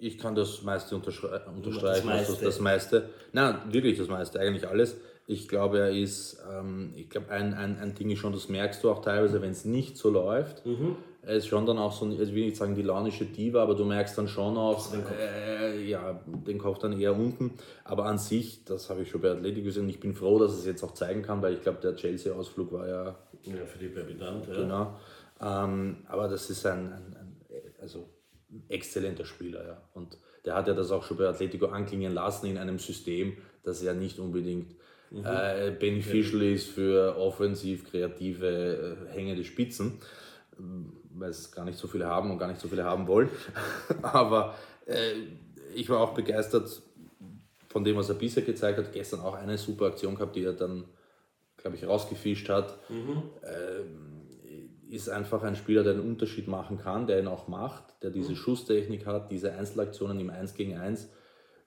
ich 0.00 0.18
kann 0.18 0.34
das 0.34 0.62
meiste 0.62 0.96
unterstreichen, 0.96 1.62
das 1.62 1.82
meiste. 1.82 2.32
Also 2.32 2.44
das 2.44 2.60
meiste. 2.60 3.10
Nein, 3.32 3.56
wirklich 3.70 3.98
das 3.98 4.08
meiste, 4.08 4.40
eigentlich 4.40 4.66
alles. 4.66 4.96
Ich 5.26 5.46
glaube, 5.46 5.78
er 5.78 5.90
ist, 5.90 6.42
ähm, 6.50 6.92
ich 6.96 7.08
glaube, 7.08 7.30
ein, 7.30 7.54
ein, 7.54 7.78
ein 7.78 7.94
Ding 7.94 8.10
ist 8.10 8.18
schon, 8.18 8.32
das 8.32 8.48
merkst 8.48 8.82
du 8.82 8.90
auch 8.90 9.02
teilweise, 9.02 9.40
wenn 9.42 9.52
es 9.52 9.64
nicht 9.64 9.96
so 9.96 10.10
läuft. 10.10 10.66
Mhm. 10.66 10.96
Er 11.22 11.36
ist 11.36 11.48
schon 11.48 11.66
dann 11.66 11.76
auch 11.78 11.92
so, 11.92 12.10
ich 12.10 12.18
will 12.18 12.46
nicht 12.46 12.56
sagen 12.56 12.74
die 12.74 12.82
launische 12.82 13.26
Diva, 13.26 13.62
aber 13.62 13.74
du 13.74 13.84
merkst 13.84 14.16
dann 14.16 14.26
schon 14.26 14.56
auch, 14.56 14.90
den 14.90 15.02
äh, 15.18 15.82
ja, 15.82 16.18
den 16.26 16.58
Kopf 16.58 16.78
dann 16.78 16.98
eher 16.98 17.14
unten. 17.14 17.52
Aber 17.84 18.06
an 18.06 18.16
sich, 18.16 18.64
das 18.64 18.88
habe 18.88 19.02
ich 19.02 19.10
schon 19.10 19.20
bei 19.20 19.30
Athletic 19.30 19.64
gesehen, 19.64 19.88
ich 19.90 20.00
bin 20.00 20.14
froh, 20.14 20.38
dass 20.38 20.52
es 20.52 20.64
jetzt 20.64 20.82
auch 20.82 20.94
zeigen 20.94 21.20
kann, 21.20 21.42
weil 21.42 21.52
ich 21.52 21.62
glaube, 21.62 21.78
der 21.82 21.94
Chelsea-Ausflug 21.94 22.72
war 22.72 22.88
ja. 22.88 23.04
Ja, 23.42 23.66
für 23.66 23.78
die 23.78 23.88
Babytant, 23.88 24.48
ja. 24.48 24.54
Genau. 24.54 24.94
Ähm, 25.42 25.98
aber 26.08 26.28
das 26.28 26.48
ist 26.48 26.64
ein, 26.64 26.92
ein, 26.92 27.16
ein 27.18 27.36
also 27.80 28.08
exzellenter 28.68 29.24
Spieler. 29.24 29.66
Ja. 29.66 29.82
Und 29.94 30.18
der 30.44 30.54
hat 30.54 30.68
ja 30.68 30.74
das 30.74 30.90
auch 30.90 31.04
schon 31.04 31.16
bei 31.16 31.28
Atletico 31.28 31.66
anklingen 31.66 32.12
lassen 32.12 32.46
in 32.46 32.58
einem 32.58 32.78
System, 32.78 33.36
das 33.62 33.82
ja 33.82 33.92
nicht 33.92 34.18
unbedingt 34.18 34.74
mhm. 35.10 35.24
äh, 35.24 35.70
beneficial 35.78 36.42
ist 36.42 36.68
für 36.68 37.16
offensiv 37.16 37.90
kreative, 37.90 39.06
äh, 39.08 39.12
hängende 39.12 39.44
Spitzen, 39.44 40.00
weil 41.14 41.30
es 41.30 41.52
gar 41.52 41.64
nicht 41.64 41.78
so 41.78 41.88
viele 41.88 42.06
haben 42.06 42.30
und 42.30 42.38
gar 42.38 42.48
nicht 42.48 42.60
so 42.60 42.68
viele 42.68 42.84
haben 42.84 43.06
wollen. 43.06 43.28
Aber 44.02 44.54
äh, 44.86 45.12
ich 45.74 45.88
war 45.88 46.00
auch 46.00 46.14
begeistert 46.14 46.82
von 47.68 47.84
dem, 47.84 47.96
was 47.96 48.08
er 48.08 48.16
bisher 48.16 48.42
gezeigt 48.42 48.78
hat. 48.78 48.92
Gestern 48.92 49.20
auch 49.20 49.34
eine 49.34 49.56
super 49.58 49.86
Aktion 49.86 50.14
gehabt, 50.14 50.36
die 50.36 50.44
er 50.44 50.52
dann, 50.52 50.84
glaube 51.56 51.76
ich, 51.76 51.86
rausgefischt 51.86 52.48
hat. 52.48 52.78
Mhm. 52.90 53.22
Ähm, 53.44 54.09
ist 54.90 55.08
einfach 55.08 55.42
ein 55.42 55.54
Spieler, 55.54 55.84
der 55.84 55.94
einen 55.94 56.08
Unterschied 56.08 56.48
machen 56.48 56.78
kann, 56.78 57.06
der 57.06 57.20
ihn 57.20 57.28
auch 57.28 57.46
macht, 57.46 58.02
der 58.02 58.10
diese 58.10 58.32
mhm. 58.32 58.36
Schusstechnik 58.36 59.06
hat, 59.06 59.30
diese 59.30 59.52
Einzelaktionen 59.52 60.18
im 60.18 60.30
1 60.30 60.54
gegen 60.54 60.76
1. 60.76 61.08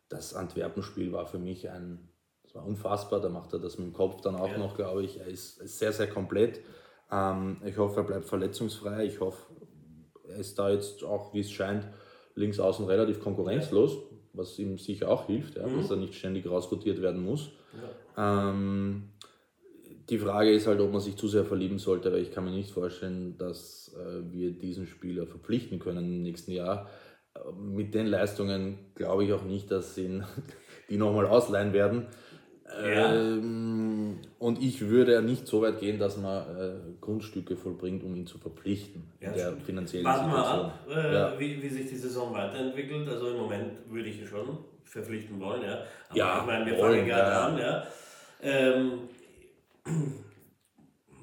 Das 0.09 0.33
Antwerpen-Spiel 0.33 1.11
war 1.13 1.25
für 1.25 1.39
mich 1.39 1.69
ein, 1.69 2.09
das 2.43 2.55
war 2.55 2.65
unfassbar, 2.65 3.21
da 3.21 3.29
macht 3.29 3.53
er 3.53 3.59
das 3.59 3.77
mit 3.77 3.87
dem 3.87 3.93
Kopf 3.93 4.21
dann 4.21 4.35
auch 4.35 4.51
ja. 4.51 4.57
noch, 4.57 4.75
glaube 4.75 5.03
ich. 5.03 5.19
Er 5.19 5.27
ist 5.27 5.55
sehr, 5.57 5.93
sehr 5.93 6.07
komplett. 6.07 6.59
Ähm, 7.09 7.61
ich 7.63 7.77
hoffe, 7.77 8.01
er 8.01 8.03
bleibt 8.03 8.25
verletzungsfrei. 8.25 9.05
Ich 9.05 9.21
hoffe, 9.21 9.41
er 10.27 10.37
ist 10.37 10.59
da 10.59 10.69
jetzt 10.69 11.03
auch, 11.03 11.33
wie 11.33 11.39
es 11.39 11.51
scheint, 11.51 11.87
links 12.35 12.59
außen 12.59 12.85
relativ 12.85 13.21
konkurrenzlos, 13.21 13.99
was 14.33 14.59
ihm 14.59 14.77
sicher 14.77 15.09
auch 15.09 15.27
hilft, 15.27 15.55
ja, 15.55 15.65
mhm. 15.65 15.77
dass 15.77 15.91
er 15.91 15.97
nicht 15.97 16.15
ständig 16.15 16.45
rausrotiert 16.45 17.01
werden 17.01 17.23
muss. 17.23 17.51
Ja. 18.17 18.49
Ähm, 18.49 19.12
die 20.09 20.17
Frage 20.17 20.51
ist 20.51 20.67
halt, 20.67 20.79
ob 20.79 20.91
man 20.91 21.01
sich 21.01 21.15
zu 21.15 21.27
sehr 21.27 21.45
verlieben 21.45 21.79
sollte, 21.79 22.11
weil 22.11 22.21
ich 22.21 22.31
kann 22.31 22.45
mir 22.45 22.51
nicht 22.51 22.71
vorstellen, 22.71 23.37
dass 23.37 23.95
äh, 23.95 24.31
wir 24.31 24.51
diesen 24.51 24.87
Spieler 24.87 25.25
verpflichten 25.25 25.79
können 25.79 26.05
im 26.05 26.21
nächsten 26.23 26.51
Jahr. 26.51 26.89
Mit 27.57 27.95
den 27.95 28.07
Leistungen 28.07 28.77
glaube 28.95 29.23
ich 29.23 29.33
auch 29.33 29.43
nicht, 29.43 29.71
dass 29.71 29.95
sie 29.95 30.05
ihn 30.05 30.23
die 30.89 30.97
nochmal 30.97 31.25
ausleihen 31.25 31.73
werden. 31.73 32.07
Ja. 32.81 33.13
Ähm, 33.13 34.17
und 34.39 34.61
ich 34.61 34.81
würde 34.81 35.21
nicht 35.21 35.47
so 35.47 35.61
weit 35.61 35.79
gehen, 35.79 35.99
dass 35.99 36.17
man 36.17 36.43
äh, 36.57 36.73
Grundstücke 37.01 37.55
vollbringt, 37.55 38.03
um 38.03 38.15
ihn 38.15 38.25
zu 38.25 38.37
verpflichten. 38.39 39.03
Ja, 39.21 39.29
in 39.29 39.35
der 39.35 39.53
finanziellen 39.57 40.05
Warten 40.05 40.31
wir 40.31 40.45
ab, 40.45 40.79
äh, 40.89 41.13
ja. 41.13 41.39
wie, 41.39 41.61
wie 41.61 41.69
sich 41.69 41.87
die 41.87 41.95
Saison 41.95 42.33
weiterentwickelt. 42.33 43.07
Also 43.07 43.29
im 43.29 43.37
Moment 43.37 43.71
würde 43.89 44.09
ich 44.09 44.19
ihn 44.19 44.27
schon 44.27 44.57
verpflichten 44.83 45.39
wollen. 45.39 45.61
Ja, 45.63 45.83
Aber 46.09 46.17
ja, 46.17 46.39
ich 46.39 46.45
meine, 46.45 46.65
wir 46.65 46.77
wollen, 46.77 46.95
fangen 46.95 47.07
gerade 47.07 47.37
an. 47.37 47.57
Ja. 47.57 47.87
Ähm, 48.41 48.91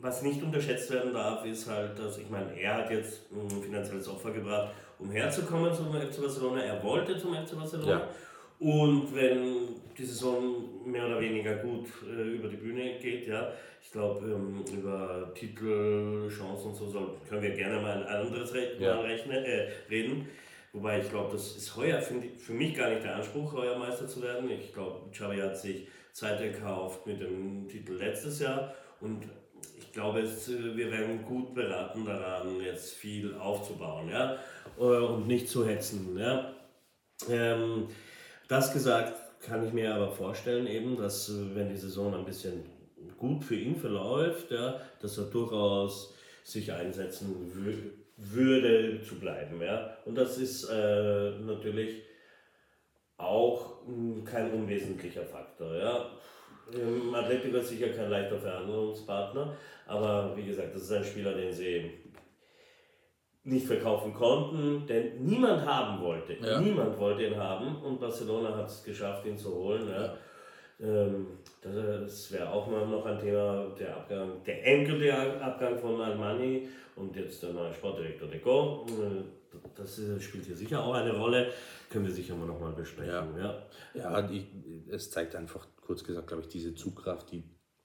was 0.00 0.22
nicht 0.22 0.42
unterschätzt 0.42 0.90
werden 0.90 1.12
darf, 1.12 1.44
ist 1.44 1.68
halt, 1.68 1.98
dass 1.98 2.18
ich 2.18 2.28
meine, 2.30 2.58
er 2.58 2.78
hat 2.78 2.90
jetzt 2.90 3.30
ein 3.32 3.62
finanzielles 3.62 4.08
Opfer 4.08 4.30
gebracht, 4.30 4.72
um 4.98 5.10
herzukommen 5.10 5.72
zum 5.74 5.92
FC 5.92 6.20
Barcelona. 6.20 6.62
Er 6.62 6.82
wollte 6.82 7.18
zum 7.18 7.34
FC 7.34 7.56
Barcelona. 7.56 7.90
Ja. 7.90 8.08
Und 8.58 9.14
wenn 9.14 9.68
die 9.96 10.04
Saison 10.04 10.64
mehr 10.84 11.06
oder 11.06 11.20
weniger 11.20 11.56
gut 11.56 11.86
äh, 12.06 12.34
über 12.34 12.48
die 12.48 12.56
Bühne 12.56 12.98
geht, 12.98 13.26
ja, 13.26 13.52
ich 13.82 13.90
glaube, 13.90 14.26
ähm, 14.26 14.62
über 14.70 15.32
Titel, 15.34 16.28
Chancen 16.28 16.68
und 16.68 16.74
so 16.74 16.86
soll, 16.86 17.14
können 17.26 17.42
wir 17.42 17.50
gerne 17.52 17.80
mal 17.80 18.04
ein 18.04 18.06
anderes 18.06 18.52
Re 18.52 18.72
ja. 18.78 18.96
mal 18.96 19.06
rechnen, 19.06 19.44
äh, 19.44 19.68
reden. 19.88 20.28
Wobei 20.72 21.00
ich 21.00 21.08
glaube, 21.08 21.32
das 21.32 21.56
ist 21.56 21.74
heuer 21.74 22.00
für, 22.00 22.20
für 22.36 22.52
mich 22.52 22.76
gar 22.76 22.90
nicht 22.90 23.02
der 23.02 23.16
Anspruch, 23.16 23.52
heuer 23.54 23.78
Meister 23.78 24.06
zu 24.06 24.22
werden. 24.22 24.48
Ich 24.50 24.72
glaube, 24.72 25.10
Xavi 25.10 25.38
hat 25.38 25.58
sich 25.58 25.88
Zeit 26.20 26.40
gekauft 26.40 27.06
mit 27.06 27.20
dem 27.20 27.66
Titel 27.68 27.94
letztes 27.94 28.40
Jahr 28.40 28.74
und 29.00 29.24
ich 29.78 29.92
glaube, 29.92 30.20
es, 30.20 30.48
äh, 30.48 30.76
wir 30.76 30.90
werden 30.90 31.24
gut 31.24 31.54
beraten 31.54 32.04
daran, 32.04 32.60
jetzt 32.60 32.94
viel 32.94 33.34
aufzubauen 33.34 34.08
ja? 34.10 34.36
Äh, 34.78 34.82
und 34.82 35.26
nicht 35.26 35.48
zu 35.48 35.66
hetzen. 35.66 36.16
Ja? 36.18 36.54
Ähm, 37.28 37.88
das 38.48 38.72
gesagt, 38.72 39.14
kann 39.40 39.66
ich 39.66 39.72
mir 39.72 39.94
aber 39.94 40.10
vorstellen, 40.10 40.66
eben, 40.66 40.96
dass 40.96 41.30
äh, 41.30 41.54
wenn 41.54 41.70
die 41.70 41.76
Saison 41.76 42.14
ein 42.14 42.24
bisschen 42.24 42.64
gut 43.16 43.42
für 43.42 43.56
ihn 43.56 43.76
verläuft, 43.76 44.50
ja, 44.50 44.80
dass 45.00 45.16
er 45.18 45.24
durchaus 45.24 46.14
sich 46.44 46.72
einsetzen 46.72 47.50
würde 48.16 49.02
zu 49.02 49.14
bleiben. 49.18 49.62
Ja. 49.62 49.96
Und 50.04 50.16
das 50.16 50.36
ist 50.38 50.64
äh, 50.64 51.30
natürlich 51.40 52.02
auch 53.20 53.86
hm, 53.86 54.24
kein 54.24 54.50
unwesentlicher 54.52 55.24
Faktor. 55.24 55.76
Ja. 55.76 56.06
Atletico 57.14 57.56
ist 57.56 57.70
sicher 57.70 57.88
kein 57.88 58.10
leichter 58.10 58.38
Verhandlungspartner, 58.38 59.56
aber 59.86 60.36
wie 60.36 60.44
gesagt, 60.44 60.74
das 60.74 60.82
ist 60.82 60.92
ein 60.92 61.04
Spieler, 61.04 61.32
den 61.34 61.52
sie 61.52 61.90
nicht 63.42 63.66
verkaufen 63.66 64.12
konnten, 64.12 64.86
denn 64.86 65.24
niemand 65.24 65.64
haben 65.66 66.00
wollte. 66.00 66.34
Ja. 66.34 66.60
Niemand 66.60 66.98
wollte 66.98 67.24
ihn 67.24 67.36
haben 67.36 67.76
und 67.82 67.98
Barcelona 67.98 68.56
hat 68.56 68.68
es 68.68 68.84
geschafft, 68.84 69.26
ihn 69.26 69.36
zu 69.36 69.54
holen. 69.54 69.88
Ja. 69.88 70.02
ja. 70.02 70.14
Ähm, 70.82 71.26
das 71.62 72.32
wäre 72.32 72.50
auch 72.50 72.66
mal 72.70 72.86
noch 72.86 73.04
ein 73.04 73.18
Thema, 73.18 73.66
der 73.78 73.96
Abgang, 73.96 74.42
der 74.46 74.66
endgültige 74.66 75.14
Abgang 75.40 75.78
von 75.78 76.00
Almani 76.00 76.68
und 76.96 77.14
jetzt 77.16 77.42
der 77.42 77.52
neue 77.52 77.72
Sportdirektor 77.74 78.28
Deco. 78.28 78.86
Äh, 78.88 79.22
das 79.76 80.00
spielt 80.20 80.46
hier 80.46 80.56
sicher 80.56 80.82
auch 80.82 80.94
eine 80.94 81.16
Rolle, 81.16 81.48
können 81.90 82.06
wir 82.06 82.12
sicher 82.12 82.34
mal 82.36 82.46
nochmal 82.46 82.72
besprechen. 82.72 83.12
Ja, 83.36 83.38
ja. 83.94 84.22
ja 84.22 84.30
ich, 84.30 84.46
es 84.88 85.10
zeigt 85.10 85.34
einfach, 85.34 85.66
kurz 85.82 86.02
gesagt, 86.04 86.28
glaube 86.28 86.44
ich, 86.44 86.48
diese 86.48 86.74
Zugkraft, 86.74 87.30
die 87.32 87.42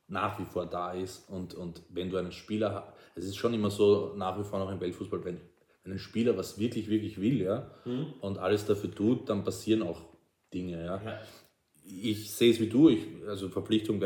nach 0.08 0.40
wie 0.40 0.46
vor 0.46 0.68
da 0.68 0.94
ist. 0.94 1.28
Und, 1.30 1.56
und 1.56 1.82
wenn 1.90 2.10
du 2.10 2.18
einen 2.18 2.32
Spieler 2.32 2.74
hast, 2.76 2.94
es 3.16 3.26
ist 3.26 3.36
schon 3.36 3.54
immer 3.54 3.72
so 3.72 4.14
nach 4.16 4.40
wie 4.40 4.44
vor 4.44 4.60
noch 4.60 4.72
im 4.72 4.80
Weltfußball, 4.80 5.26
wenn, 5.26 5.42
wenn 5.84 5.94
ein 5.94 6.00
Spieler 6.00 6.38
was 6.38 6.60
wirklich, 6.60 6.90
wirklich 6.90 7.20
will, 7.20 7.42
ja, 7.42 7.72
mhm. 7.86 8.14
und 8.22 8.38
alles 8.38 8.66
dafür 8.66 8.94
tut, 8.94 9.28
dann 9.30 9.44
passieren 9.44 9.82
auch 9.82 10.02
Dinge, 10.54 10.86
ja. 10.86 11.02
ja. 11.04 11.20
Ich 11.88 12.32
sehe 12.32 12.52
es 12.52 12.60
wie 12.60 12.70
du, 12.70 12.90
ich, 12.90 13.06
also 13.28 13.50
Verpflichtung 13.50 14.02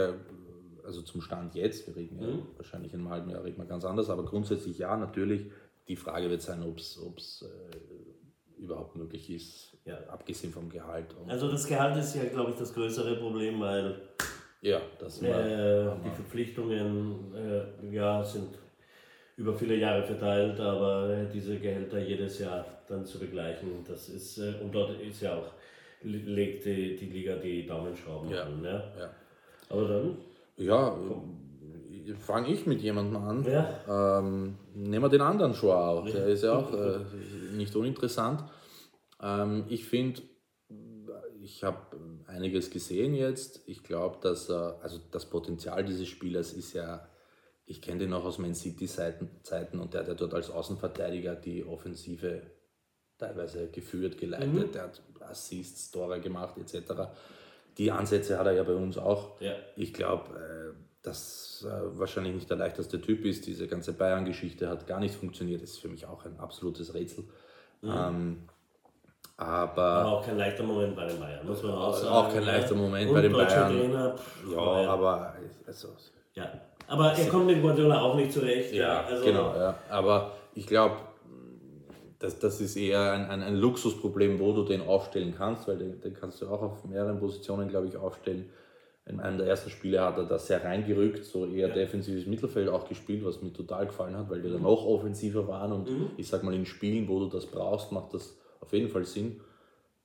also 0.83 1.01
zum 1.03 1.21
Stand 1.21 1.55
jetzt, 1.55 1.87
wir 1.87 1.95
reden 1.95 2.17
mhm. 2.17 2.23
ja 2.23 2.45
wahrscheinlich 2.57 2.93
in 2.93 3.01
einem 3.01 3.09
halben 3.09 3.29
Jahr 3.29 3.43
reden 3.43 3.57
wir 3.57 3.65
ganz 3.65 3.85
anders, 3.85 4.09
aber 4.09 4.25
grundsätzlich 4.25 4.77
ja, 4.77 4.97
natürlich. 4.97 5.51
Die 5.87 5.95
Frage 5.95 6.29
wird 6.29 6.41
sein, 6.41 6.61
ob 6.63 6.77
es 6.77 7.43
äh, 7.43 8.61
überhaupt 8.61 8.95
möglich 8.95 9.29
ist, 9.29 9.77
ja. 9.89 9.97
abgesehen 10.11 10.53
vom 10.53 10.69
Gehalt. 10.69 11.07
also 11.27 11.49
das 11.49 11.65
Gehalt 11.67 11.97
ist 11.97 12.15
ja, 12.15 12.23
glaube 12.25 12.51
ich, 12.51 12.57
das 12.57 12.73
größere 12.73 13.15
Problem, 13.15 13.59
weil 13.59 13.95
ja, 14.61 14.81
das 14.99 15.23
war, 15.23 15.45
äh, 15.45 15.89
die 16.03 16.09
Verpflichtungen 16.09 17.33
äh, 17.33 17.95
ja, 17.95 18.23
sind 18.23 18.57
über 19.37 19.53
viele 19.53 19.75
Jahre 19.75 20.03
verteilt, 20.03 20.59
aber 20.59 21.25
diese 21.33 21.57
Gehälter 21.59 21.99
jedes 21.99 22.39
Jahr 22.39 22.65
dann 22.87 23.05
zu 23.05 23.19
begleichen, 23.19 23.85
das 23.87 24.09
ist, 24.09 24.37
äh, 24.37 24.55
und 24.61 24.73
dort 24.73 24.99
ist 25.01 25.21
ja 25.21 25.37
auch, 25.37 25.53
legt 26.03 26.65
die, 26.65 26.95
die 26.95 27.05
Liga 27.05 27.35
die 27.35 27.65
Daumenschrauben 27.65 28.29
ja. 28.29 28.43
an. 28.43 28.63
Ja? 28.63 28.83
ja. 28.99 29.09
Aber 29.69 29.87
dann? 29.87 30.17
Ja, 30.57 30.97
fange 32.19 32.49
ich 32.49 32.65
mit 32.65 32.81
jemandem 32.81 33.15
an. 33.23 33.45
Ja. 33.45 34.19
Ähm, 34.19 34.55
nehmen 34.73 35.03
wir 35.03 35.09
den 35.09 35.21
anderen 35.21 35.53
schon 35.53 35.71
auch, 35.71 36.05
der 36.05 36.27
ist 36.27 36.43
ja 36.43 36.53
auch 36.53 36.73
äh, 36.73 36.99
nicht 37.55 37.75
uninteressant. 37.75 38.43
Ähm, 39.21 39.65
ich 39.67 39.85
finde, 39.85 40.21
ich 41.41 41.63
habe 41.63 41.97
einiges 42.27 42.69
gesehen 42.69 43.13
jetzt. 43.15 43.61
Ich 43.65 43.83
glaube, 43.83 44.17
dass 44.21 44.49
also 44.49 44.99
das 45.11 45.25
Potenzial 45.25 45.83
dieses 45.83 46.07
Spielers 46.07 46.53
ist 46.53 46.73
ja, 46.73 47.07
ich 47.65 47.81
kenne 47.81 47.99
den 47.99 48.13
auch 48.13 48.25
aus 48.25 48.37
Man 48.37 48.55
City-Zeiten 48.55 49.79
und 49.79 49.93
der 49.93 50.01
hat 50.01 50.07
ja 50.07 50.13
dort 50.13 50.33
als 50.33 50.49
Außenverteidiger 50.49 51.35
die 51.35 51.63
Offensive 51.65 52.41
teilweise 53.17 53.67
geführt, 53.69 54.17
geleitet, 54.17 54.53
mhm. 54.53 54.71
der 54.71 54.83
hat 54.83 55.01
Assists, 55.21 55.91
Tore 55.91 56.19
gemacht 56.19 56.55
etc. 56.57 56.93
Die 57.77 57.91
Ansätze 57.91 58.39
hat 58.39 58.47
er 58.47 58.53
ja 58.53 58.63
bei 58.63 58.73
uns 58.73 58.97
auch. 58.97 59.39
Ja. 59.41 59.55
Ich 59.75 59.93
glaube, 59.93 60.39
äh, 60.39 60.83
dass 61.01 61.65
er 61.67 61.97
wahrscheinlich 61.97 62.33
nicht 62.33 62.49
der 62.49 62.57
leichteste 62.57 62.99
Typ 62.99 63.25
ist. 63.25 63.45
Diese 63.45 63.67
ganze 63.67 63.93
Bayern-Geschichte 63.93 64.67
hat 64.67 64.87
gar 64.87 64.99
nicht 64.99 65.15
funktioniert. 65.15 65.61
Das 65.61 65.71
ist 65.71 65.79
für 65.79 65.87
mich 65.87 66.05
auch 66.05 66.25
ein 66.25 66.39
absolutes 66.39 66.93
Rätsel. 66.93 67.25
Mhm. 67.81 67.89
Ähm, 67.93 68.49
aber, 69.39 69.81
aber, 69.81 70.11
auch 70.11 70.25
kein 70.25 70.37
leichter 70.37 70.63
Moment 70.63 70.93
bei 70.97 71.05
den 71.05 71.17
Bayern, 71.17 71.47
muss 71.47 71.63
man 71.63 71.71
auch 71.71 71.93
sagen. 71.93 72.13
Auch 72.13 72.33
kein 72.33 72.43
leichter 72.43 72.75
Moment 72.75 73.07
Und 73.07 73.15
bei 73.15 73.21
den 73.21 73.31
Bayern. 73.31 73.71
Trainer, 73.71 74.15
ja, 74.51 74.57
Bayern. 74.57 74.89
aber 74.89 75.33
also, 75.65 75.87
ja. 76.35 76.51
Aber 76.87 77.13
er 77.13 77.29
kommt 77.29 77.45
mit 77.45 77.61
Guardiola 77.61 78.01
auch 78.01 78.15
nicht 78.15 78.33
zurecht. 78.33 78.73
Ja, 78.73 79.05
also, 79.05 79.23
genau. 79.23 79.55
Ja. 79.55 79.75
Aber 79.89 80.33
ich 80.55 80.67
glaube, 80.67 80.97
das, 82.19 82.37
das 82.39 82.59
ist 82.59 82.75
eher 82.75 83.13
ein, 83.13 83.29
ein, 83.29 83.41
ein, 83.41 83.55
Luxusproblem, 83.55 84.41
wo 84.41 84.51
du 84.51 84.63
den 84.63 84.85
aufstellen 84.85 85.33
kannst, 85.37 85.69
weil 85.69 85.77
den, 85.77 86.01
den 86.01 86.13
kannst 86.13 86.41
du 86.41 86.49
auch 86.49 86.61
auf 86.61 86.83
mehreren 86.83 87.17
Positionen, 87.17 87.69
glaube 87.69 87.87
ich, 87.87 87.95
aufstellen. 87.95 88.49
In 89.05 89.21
einem 89.21 89.37
der 89.37 89.47
ersten 89.47 89.69
Spiele 89.69 90.01
hat 90.01 90.17
er 90.17 90.25
das 90.25 90.47
sehr 90.47 90.65
reingerückt, 90.65 91.23
so 91.23 91.45
eher 91.45 91.69
ja. 91.69 91.73
defensives 91.73 92.25
Mittelfeld 92.25 92.67
auch 92.67 92.89
gespielt, 92.89 93.23
was 93.23 93.41
mir 93.41 93.53
total 93.53 93.85
gefallen 93.85 94.17
hat, 94.17 94.29
weil 94.29 94.41
die 94.41 94.51
dann 94.51 94.63
noch 94.63 94.85
offensiver 94.85 95.47
waren. 95.47 95.71
Und 95.71 95.89
mhm. 95.89 96.11
ich 96.17 96.27
sag 96.27 96.43
mal, 96.43 96.53
in 96.53 96.65
Spielen, 96.65 97.07
wo 97.07 97.19
du 97.19 97.27
das 97.27 97.45
brauchst, 97.45 97.93
macht 97.93 98.13
das 98.13 98.35
auf 98.69 98.73
jeden 98.73 98.89
Fall 98.89 99.03
Sinn. 99.03 99.41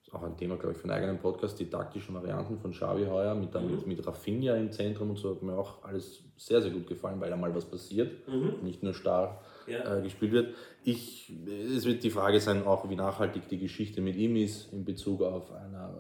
Das 0.01 0.09
ist 0.09 0.15
auch 0.15 0.23
ein 0.23 0.37
Thema, 0.37 0.57
glaube 0.57 0.73
ich, 0.73 0.79
für 0.79 0.85
einen 0.85 0.95
eigenen 0.95 1.19
Podcast, 1.19 1.59
die 1.61 1.69
taktischen 1.69 2.15
Varianten 2.15 2.59
von 2.59 2.73
Xavi 2.73 3.05
heuer 3.05 3.35
mit, 3.35 3.53
mhm. 3.55 3.71
mit, 3.71 3.87
mit 3.87 4.07
Rafinha 4.07 4.55
im 4.55 4.73
Zentrum 4.73 5.11
und 5.11 5.17
so 5.17 5.31
hat 5.31 5.43
mir 5.43 5.57
auch 5.57 5.85
alles 5.85 6.23
sehr, 6.37 6.63
sehr 6.63 6.71
gut 6.71 6.87
gefallen, 6.87 7.21
weil 7.21 7.29
da 7.29 7.37
mal 7.37 7.55
was 7.55 7.67
passiert, 7.67 8.27
mhm. 8.27 8.55
nicht 8.63 8.83
nur 8.83 8.95
starr 8.95 9.43
ja. 9.67 9.99
äh, 9.99 10.03
gespielt 10.03 10.33
wird. 10.33 10.55
Ich, 10.83 11.31
es 11.77 11.85
wird 11.85 12.03
die 12.03 12.11
Frage 12.11 12.41
sein, 12.41 12.65
auch 12.65 12.89
wie 12.89 12.97
nachhaltig 12.97 13.49
die 13.49 13.59
Geschichte 13.59 14.01
mit 14.01 14.17
ihm 14.17 14.37
ist 14.37 14.73
in 14.73 14.85
Bezug 14.85 15.23
auf 15.23 15.53
eine 15.53 15.95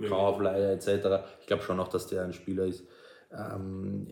äh, 0.00 0.08
Kaufleihe 0.08 0.72
etc. 0.72 1.24
Ich 1.40 1.46
glaube 1.46 1.62
schon 1.62 1.78
auch, 1.78 1.88
dass 1.88 2.08
der 2.08 2.24
ein 2.24 2.32
Spieler 2.32 2.64
ist. 2.64 2.84
Ähm, 3.32 4.08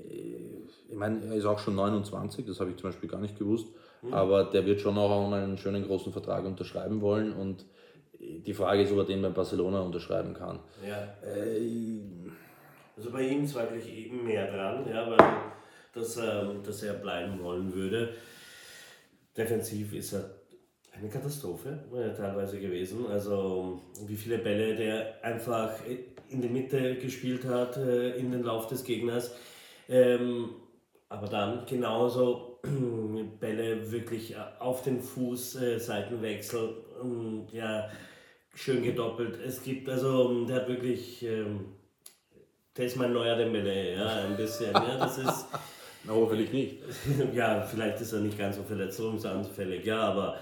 ich 0.89 0.97
meine, 0.97 1.25
er 1.25 1.35
ist 1.35 1.47
auch 1.47 1.59
schon 1.59 1.75
29, 1.75 2.47
das 2.47 2.61
habe 2.61 2.71
ich 2.71 2.77
zum 2.77 2.91
Beispiel 2.91 3.09
gar 3.09 3.21
nicht 3.21 3.39
gewusst. 3.39 3.67
Mhm. 4.03 4.15
Aber 4.15 4.45
der 4.45 4.67
wird 4.67 4.81
schon 4.81 4.99
auch 4.99 5.25
einmal 5.25 5.43
einen 5.43 5.59
schönen 5.59 5.85
großen 5.85 6.13
Vertrag 6.13 6.45
unterschreiben 6.45 7.01
wollen 7.01 7.33
und 7.33 7.65
die 8.23 8.55
Frage 8.55 8.83
ist, 8.83 8.93
ob 8.93 8.99
er 8.99 9.05
den 9.05 9.23
bei 9.23 9.29
Barcelona 9.29 9.81
unterschreiben 9.81 10.35
kann. 10.35 10.61
Ja. 10.87 11.03
Äh, 11.27 11.61
also 12.97 13.11
bei 13.11 13.23
ihm 13.23 13.47
zweifle 13.47 13.79
ich 13.79 14.07
eben 14.07 14.25
mehr 14.25 14.51
dran, 14.51 14.87
ja, 14.89 15.11
weil 15.11 15.19
dass, 15.95 16.17
ähm, 16.17 16.63
dass 16.65 16.83
er 16.83 16.95
bleiben 16.95 17.43
wollen 17.43 17.73
würde. 17.75 18.15
Defensiv 19.37 19.93
ist 19.95 20.13
er 20.13 20.31
eine 20.93 21.09
Katastrophe 21.09 21.85
äh, 21.95 22.15
teilweise 22.17 22.61
gewesen. 22.61 23.07
Also 23.09 23.81
wie 24.07 24.17
viele 24.17 24.39
Bälle 24.39 24.75
der 24.75 25.23
einfach 25.23 25.75
in 26.29 26.41
die 26.43 26.49
Mitte 26.49 26.97
gespielt 26.97 27.45
hat, 27.45 27.77
äh, 27.77 28.17
in 28.17 28.31
den 28.31 28.43
Lauf 28.43 28.67
des 28.67 28.85
Gegners. 28.85 29.35
Ähm, 29.89 30.51
aber 31.09 31.29
dann 31.29 31.67
genauso 31.67 32.61
Bälle 33.41 33.91
wirklich 33.91 34.35
auf 34.59 34.83
den 34.83 35.01
Fuß, 35.01 35.57
äh, 35.57 35.79
Seitenwechsel, 35.79 36.75
äh, 37.03 37.57
ja, 37.57 37.91
schön 38.55 38.83
gedoppelt. 38.83 39.39
Es 39.45 39.63
gibt 39.63 39.89
also, 39.89 40.45
der 40.45 40.57
hat 40.57 40.69
wirklich, 40.69 41.23
ähm, 41.25 41.67
der 42.77 42.87
ist 42.87 42.97
mein 42.97 43.13
neuer 43.13 43.37
Dembele, 43.37 43.95
ja, 43.95 44.25
ein 44.25 44.37
bisschen. 44.37 44.73
Ja, 44.73 44.97
das 44.99 45.19
ist. 45.19 45.47
Na, 46.05 46.15
hoffentlich 46.15 46.53
nicht. 46.53 46.79
ja, 47.35 47.63
vielleicht 47.63 48.01
ist 48.01 48.13
er 48.13 48.21
nicht 48.21 48.39
ganz 48.39 48.57
so 48.57 48.63
verletzungsanfällig, 48.63 49.85
ja, 49.85 50.01
aber 50.01 50.39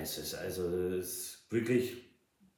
es 0.00 0.16
ist 0.16 0.34
also 0.34 0.62
es 0.68 1.08
ist 1.08 1.46
wirklich, 1.50 1.92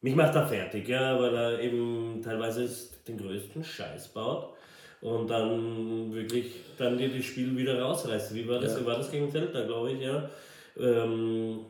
mich 0.00 0.14
macht 0.14 0.34
er 0.36 0.46
fertig, 0.46 0.88
ja, 0.88 1.20
weil 1.20 1.34
er 1.34 1.60
eben 1.60 2.20
teilweise 2.22 2.68
den 3.08 3.18
größten 3.18 3.64
Scheiß 3.64 4.08
baut 4.08 4.54
und 5.00 5.28
dann 5.28 6.12
wirklich 6.14 6.52
dann 6.78 6.98
dir 6.98 7.08
das 7.08 7.24
Spiel 7.24 7.56
wieder 7.56 7.80
rausreißt. 7.80 8.34
Wie 8.34 8.46
war 8.48 8.60
das? 8.60 8.78
Ja. 8.78 8.86
War 8.86 8.96
das 8.96 9.10
gegen 9.10 9.30
Zelta, 9.30 9.64
glaube 9.64 9.92
ich, 9.92 10.00
ja. 10.00 10.30
Ähm, 10.78 11.60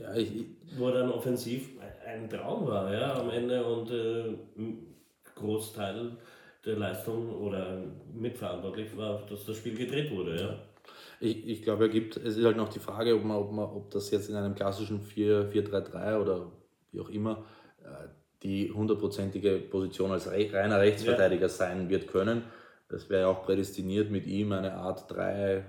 ja 0.00 0.14
ich, 0.14 0.30
wo 0.78 0.90
dann 0.90 1.10
offensiv 1.10 1.75
ein 2.06 2.30
Traum 2.30 2.66
war, 2.66 2.92
ja, 2.92 3.14
am 3.14 3.30
Ende 3.30 3.64
und 3.64 3.90
äh, 3.90 4.36
Großteil 5.34 6.12
der 6.64 6.76
Leistung 6.76 7.30
oder 7.30 7.82
mitverantwortlich 8.12 8.96
war, 8.96 9.26
dass 9.28 9.44
das 9.44 9.56
Spiel 9.56 9.76
gedreht 9.76 10.10
wurde, 10.10 10.40
ja. 10.40 10.58
Ich, 11.18 11.48
ich 11.48 11.62
glaube, 11.62 11.84
er 11.84 11.88
gibt, 11.88 12.16
es 12.16 12.36
ist 12.36 12.44
halt 12.44 12.56
noch 12.56 12.68
die 12.68 12.78
Frage, 12.78 13.14
ob, 13.14 13.24
man, 13.24 13.38
ob, 13.38 13.50
man, 13.50 13.64
ob 13.64 13.90
das 13.90 14.10
jetzt 14.10 14.28
in 14.28 14.36
einem 14.36 14.54
klassischen 14.54 15.00
4-3-3 15.02 16.20
oder 16.20 16.52
wie 16.92 17.00
auch 17.00 17.08
immer 17.08 17.44
äh, 17.82 18.08
die 18.42 18.70
hundertprozentige 18.70 19.58
Position 19.58 20.12
als 20.12 20.30
reiner 20.30 20.78
Rechtsverteidiger 20.78 21.46
ja. 21.46 21.48
sein 21.48 21.88
wird 21.88 22.08
können. 22.08 22.42
Das 22.88 23.08
wäre 23.08 23.22
ja 23.22 23.28
auch 23.28 23.44
prädestiniert, 23.44 24.10
mit 24.10 24.26
ihm 24.26 24.52
eine 24.52 24.74
Art 24.74 25.10
3, 25.10 25.64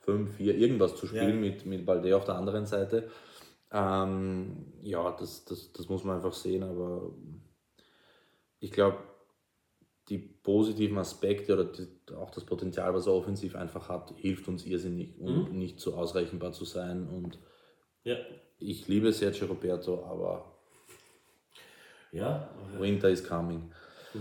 5, 0.00 0.36
4, 0.36 0.56
irgendwas 0.56 0.96
zu 0.96 1.06
spielen, 1.06 1.44
ja. 1.44 1.50
mit, 1.50 1.66
mit 1.66 1.84
Balde 1.84 2.16
auf 2.16 2.24
der 2.24 2.36
anderen 2.36 2.64
Seite. 2.64 3.10
Ähm, 3.70 4.72
ja, 4.80 5.10
das, 5.12 5.44
das, 5.44 5.72
das 5.72 5.88
muss 5.88 6.04
man 6.04 6.16
einfach 6.16 6.32
sehen, 6.32 6.62
aber 6.62 7.10
ich 8.60 8.72
glaube, 8.72 8.98
die 10.08 10.18
positiven 10.18 10.96
Aspekte 10.96 11.52
oder 11.52 11.64
die, 11.64 11.86
auch 12.14 12.30
das 12.30 12.44
Potenzial, 12.44 12.94
was 12.94 13.06
er 13.06 13.12
offensiv 13.12 13.56
einfach 13.56 13.88
hat, 13.88 14.12
hilft 14.16 14.48
uns 14.48 14.64
irrsinnig, 14.64 15.18
um 15.18 15.50
mhm. 15.50 15.58
nicht 15.58 15.80
so 15.80 15.94
ausrechenbar 15.94 16.52
zu 16.52 16.64
sein. 16.64 17.06
Und 17.08 17.38
ja. 18.04 18.16
ich 18.58 18.88
liebe 18.88 19.12
Sergio 19.12 19.46
Roberto, 19.48 20.04
aber 20.04 20.58
ja. 22.12 22.48
Winter 22.78 23.10
is 23.10 23.22
coming. 23.22 23.70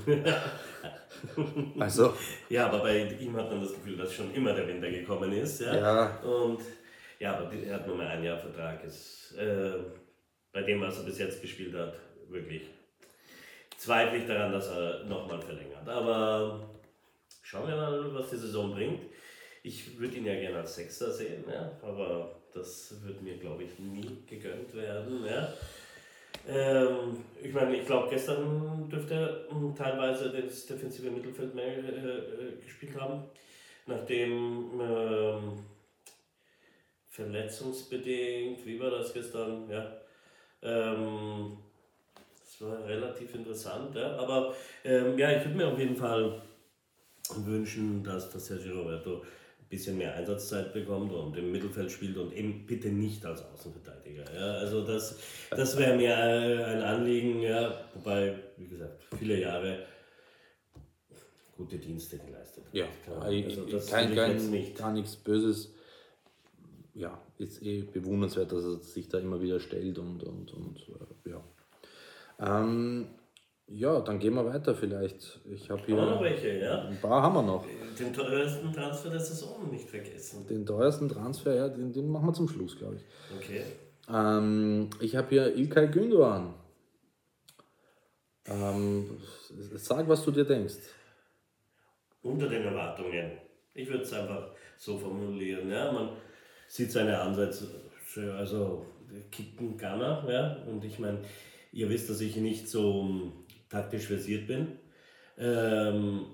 also. 1.79 2.13
Ja, 2.49 2.67
aber 2.67 2.79
bei 2.79 3.07
ihm 3.13 3.35
hat 3.37 3.49
man 3.49 3.61
das 3.61 3.73
Gefühl, 3.73 3.95
dass 3.95 4.11
schon 4.13 4.33
immer 4.33 4.53
der 4.53 4.67
Winter 4.67 4.89
gekommen 4.89 5.31
ist. 5.31 5.61
Ja. 5.61 5.75
ja. 5.75 6.19
Und 6.19 6.59
ja, 7.19 7.37
aber 7.37 7.53
er 7.53 7.75
hat 7.75 7.87
nur 7.87 7.95
mehr 7.95 8.09
ein 8.09 8.23
Jahr 8.23 8.37
Vertrag. 8.37 8.83
Ist, 8.83 9.35
äh, 9.37 9.73
bei 10.51 10.63
dem, 10.63 10.81
was 10.81 10.97
er 10.97 11.05
bis 11.05 11.19
jetzt 11.19 11.41
gespielt 11.41 11.75
hat, 11.75 11.95
wirklich 12.29 12.63
zweifle 13.77 14.17
ich 14.17 14.27
daran, 14.27 14.51
dass 14.51 14.67
er 14.69 15.03
nochmal 15.05 15.41
verlängert. 15.41 15.87
Aber 15.87 16.69
schauen 17.43 17.67
wir 17.67 17.75
mal, 17.75 18.13
was 18.13 18.29
die 18.29 18.37
Saison 18.37 18.73
bringt. 18.73 19.01
Ich 19.63 19.99
würde 19.99 20.17
ihn 20.17 20.25
ja 20.25 20.35
gerne 20.35 20.59
als 20.59 20.75
Sechster 20.75 21.11
sehen, 21.11 21.43
ja, 21.47 21.71
aber 21.81 22.39
das 22.53 22.95
wird 23.03 23.21
mir, 23.21 23.37
glaube 23.37 23.63
ich, 23.63 23.77
nie 23.79 24.23
gegönnt 24.25 24.73
werden. 24.73 25.25
Ja. 25.25 25.53
Ähm, 26.47 27.17
ich 27.41 27.53
meine, 27.53 27.75
ich 27.75 27.85
glaube, 27.85 28.09
gestern 28.09 28.89
dürfte 28.89 29.13
er 29.13 29.53
hm, 29.53 29.75
teilweise 29.75 30.29
das 30.29 30.65
defensive 30.65 31.11
Mittelfeld 31.11 31.53
mehr 31.53 31.77
äh, 31.77 31.79
äh, 31.79 32.61
gespielt 32.63 32.97
haben, 32.99 33.23
nachdem 33.85 34.79
ähm, 34.79 35.59
verletzungsbedingt, 37.17 38.63
wie 38.65 38.79
war 38.79 38.91
das 38.91 39.11
gestern? 39.11 39.67
Ja. 39.69 39.91
Ähm, 40.61 41.57
das 42.39 42.61
war 42.61 42.85
relativ 42.85 43.33
interessant, 43.33 43.95
ja. 43.95 44.15
aber 44.17 44.53
ähm, 44.83 45.17
ja, 45.17 45.31
ich 45.31 45.43
würde 45.43 45.57
mir 45.57 45.67
auf 45.67 45.79
jeden 45.79 45.95
Fall 45.95 46.41
wünschen, 47.35 48.03
dass, 48.03 48.29
dass 48.31 48.45
Sergio 48.45 48.81
Roberto 48.81 49.21
ein 49.21 49.69
bisschen 49.69 49.97
mehr 49.97 50.13
Einsatzzeit 50.13 50.71
bekommt 50.73 51.11
und 51.11 51.35
im 51.35 51.51
Mittelfeld 51.51 51.91
spielt 51.91 52.17
und 52.17 52.33
eben 52.33 52.65
bitte 52.67 52.89
nicht 52.89 53.25
als 53.25 53.43
Außenverteidiger. 53.43 54.23
Ja. 54.33 54.53
Also 54.59 54.85
das, 54.85 55.19
das 55.49 55.77
wäre 55.77 55.97
mir 55.97 56.15
ein 56.15 56.81
Anliegen, 56.81 57.41
ja. 57.41 57.83
wobei, 57.95 58.35
wie 58.57 58.67
gesagt, 58.67 59.03
viele 59.17 59.39
Jahre 59.39 59.85
gute 61.57 61.79
Dienste 61.79 62.19
geleistet 62.19 62.63
Ja, 62.71 62.85
also 63.19 63.65
das 63.65 63.87
kein, 63.87 64.51
nicht. 64.51 64.77
gar 64.77 64.93
nichts 64.93 65.15
Böses. 65.15 65.73
Ja, 66.97 67.21
ist 67.37 67.61
eh 67.61 67.83
bewundernswert, 67.83 68.51
dass 68.51 68.63
er 68.63 68.79
sich 68.79 69.07
da 69.07 69.19
immer 69.19 69.39
wieder 69.39 69.59
stellt 69.59 69.99
und, 69.99 70.23
und, 70.23 70.51
und 70.51 70.79
äh, 71.25 71.29
ja. 71.29 71.43
Ähm, 72.39 73.05
ja, 73.67 73.99
dann 74.01 74.17
gehen 74.17 74.33
wir 74.33 74.45
weiter 74.45 74.73
vielleicht. 74.73 75.39
Ich 75.45 75.69
habe 75.69 75.83
hier. 75.85 75.95
Haben 75.97 76.07
wir 76.07 76.15
noch 76.15 76.23
welche, 76.23 76.59
ja? 76.59 76.85
Ein 76.85 76.99
paar 76.99 77.21
haben 77.21 77.35
wir 77.35 77.43
noch. 77.43 77.65
Den 77.99 78.11
teuersten 78.11 78.73
Transfer 78.73 79.11
der 79.11 79.19
Saison 79.19 79.69
nicht 79.69 79.87
vergessen. 79.87 80.47
Den 80.47 80.65
teuersten 80.65 81.07
Transfer, 81.07 81.53
ja, 81.53 81.69
den, 81.69 81.93
den 81.93 82.09
machen 82.09 82.29
wir 82.29 82.33
zum 82.33 82.49
Schluss, 82.49 82.75
glaube 82.75 82.95
ich. 82.95 83.03
Okay. 83.37 83.61
Ähm, 84.11 84.89
ich 84.99 85.15
habe 85.15 85.29
hier 85.29 85.55
Ilkay 85.55 85.89
Gündogan. 85.89 86.55
Ähm, 88.45 89.17
sag, 89.75 90.09
was 90.09 90.25
du 90.25 90.31
dir 90.31 90.45
denkst. 90.45 90.77
Unter 92.23 92.49
den 92.49 92.63
Erwartungen. 92.63 93.33
Ich 93.75 93.87
würde 93.87 94.01
es 94.01 94.13
einfach 94.13 94.49
so 94.77 94.97
formulieren. 94.97 95.69
Ja? 95.69 95.91
Man 95.91 96.09
sieht 96.67 96.91
seine 96.91 97.19
Ansätze, 97.19 97.67
also 98.37 98.85
kicken 99.31 99.77
Gunner, 99.77 100.25
ja, 100.29 100.57
und 100.67 100.83
ich 100.83 100.99
meine, 100.99 101.19
Ihr 101.77 101.89
wisst, 101.89 102.09
dass 102.09 102.21
ich 102.21 102.35
nicht 102.37 102.67
so 102.67 103.01
um, 103.01 103.33
taktisch 103.69 104.07
versiert 104.07 104.47
bin. 104.47 104.67
Ähm, 105.37 106.25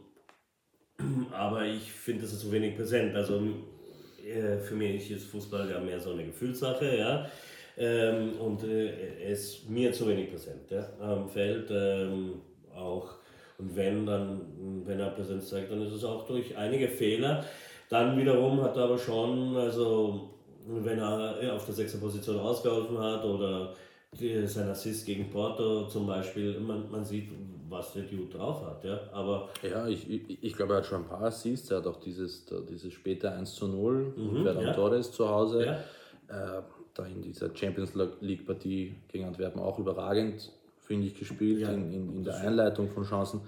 aber 1.31 1.65
ich 1.65 1.91
finde, 1.91 2.21
das 2.21 2.33
ist 2.33 2.41
zu 2.41 2.51
wenig 2.51 2.77
präsent. 2.77 3.15
Also 3.15 3.41
äh, 4.25 4.57
für 4.59 4.75
mich 4.75 5.11
ist 5.11 5.25
Fußball 5.25 5.69
ja 5.69 5.79
mehr 5.79 5.99
so 5.99 6.11
eine 6.11 6.25
Gefühlssache, 6.25 6.97
ja. 6.97 7.29
Ähm, 7.75 8.33
und 8.39 8.63
äh, 8.63 9.23
er 9.23 9.29
ist 9.31 9.69
mir 9.69 9.91
zu 9.91 10.07
wenig 10.07 10.29
präsent 10.29 10.69
ja, 10.69 10.87
am 10.99 11.27
Feld. 11.27 11.69
Ähm, 11.71 12.41
auch 12.73 13.15
und 13.57 13.75
wenn 13.75 14.05
dann, 14.05 14.83
wenn 14.85 14.99
er 14.99 15.09
Präsenz 15.09 15.49
zeigt, 15.49 15.71
dann 15.71 15.81
ist 15.81 15.93
es 15.93 16.03
auch 16.03 16.25
durch 16.25 16.55
einige 16.57 16.87
Fehler. 16.87 17.45
Dann 17.93 18.17
wiederum 18.17 18.59
hat 18.63 18.75
er 18.75 18.85
aber 18.85 18.97
schon, 18.97 19.55
also 19.55 20.31
wenn 20.65 20.97
er 20.97 21.53
auf 21.53 21.65
der 21.65 21.75
sechsten 21.75 21.99
Position 21.99 22.39
ausgeholfen 22.39 22.97
hat 22.97 23.23
oder 23.23 23.75
sein 24.45 24.67
Assist 24.69 25.05
gegen 25.05 25.29
Porto 25.29 25.87
zum 25.87 26.07
Beispiel, 26.07 26.59
man, 26.59 26.89
man 26.89 27.05
sieht, 27.05 27.29
was 27.69 27.93
der 27.93 28.03
Dude 28.03 28.35
drauf 28.35 28.65
hat. 28.65 28.83
Ja, 28.83 28.99
aber 29.11 29.49
ja 29.61 29.87
ich, 29.87 30.09
ich, 30.09 30.43
ich 30.43 30.53
glaube, 30.53 30.73
er 30.73 30.77
hat 30.77 30.87
schon 30.87 31.03
ein 31.03 31.07
paar 31.07 31.21
Assists. 31.21 31.69
Er 31.69 31.77
hat 31.77 31.87
auch 31.87 31.99
dieses, 31.99 32.45
dieses 32.67 32.91
späte 32.93 33.31
1 33.31 33.53
zu 33.53 33.67
0 33.67 34.13
mhm, 34.17 34.43
Ferran 34.43 34.65
ja. 34.65 34.73
Torres 34.73 35.11
zu 35.11 35.29
Hause. 35.29 35.63
Ja. 35.63 36.57
Äh, 36.57 36.61
da 36.95 37.05
in 37.05 37.21
dieser 37.21 37.55
Champions 37.55 37.93
League-Partie 38.21 38.95
gegen 39.07 39.25
Antwerpen 39.25 39.61
auch 39.61 39.77
überragend, 39.77 40.51
finde 40.79 41.05
ich, 41.05 41.13
gespielt 41.13 41.61
ja, 41.61 41.69
in, 41.69 41.93
in, 41.93 42.13
in 42.17 42.23
der 42.23 42.37
Einleitung 42.37 42.89
von 42.89 43.03
Chancen. 43.03 43.41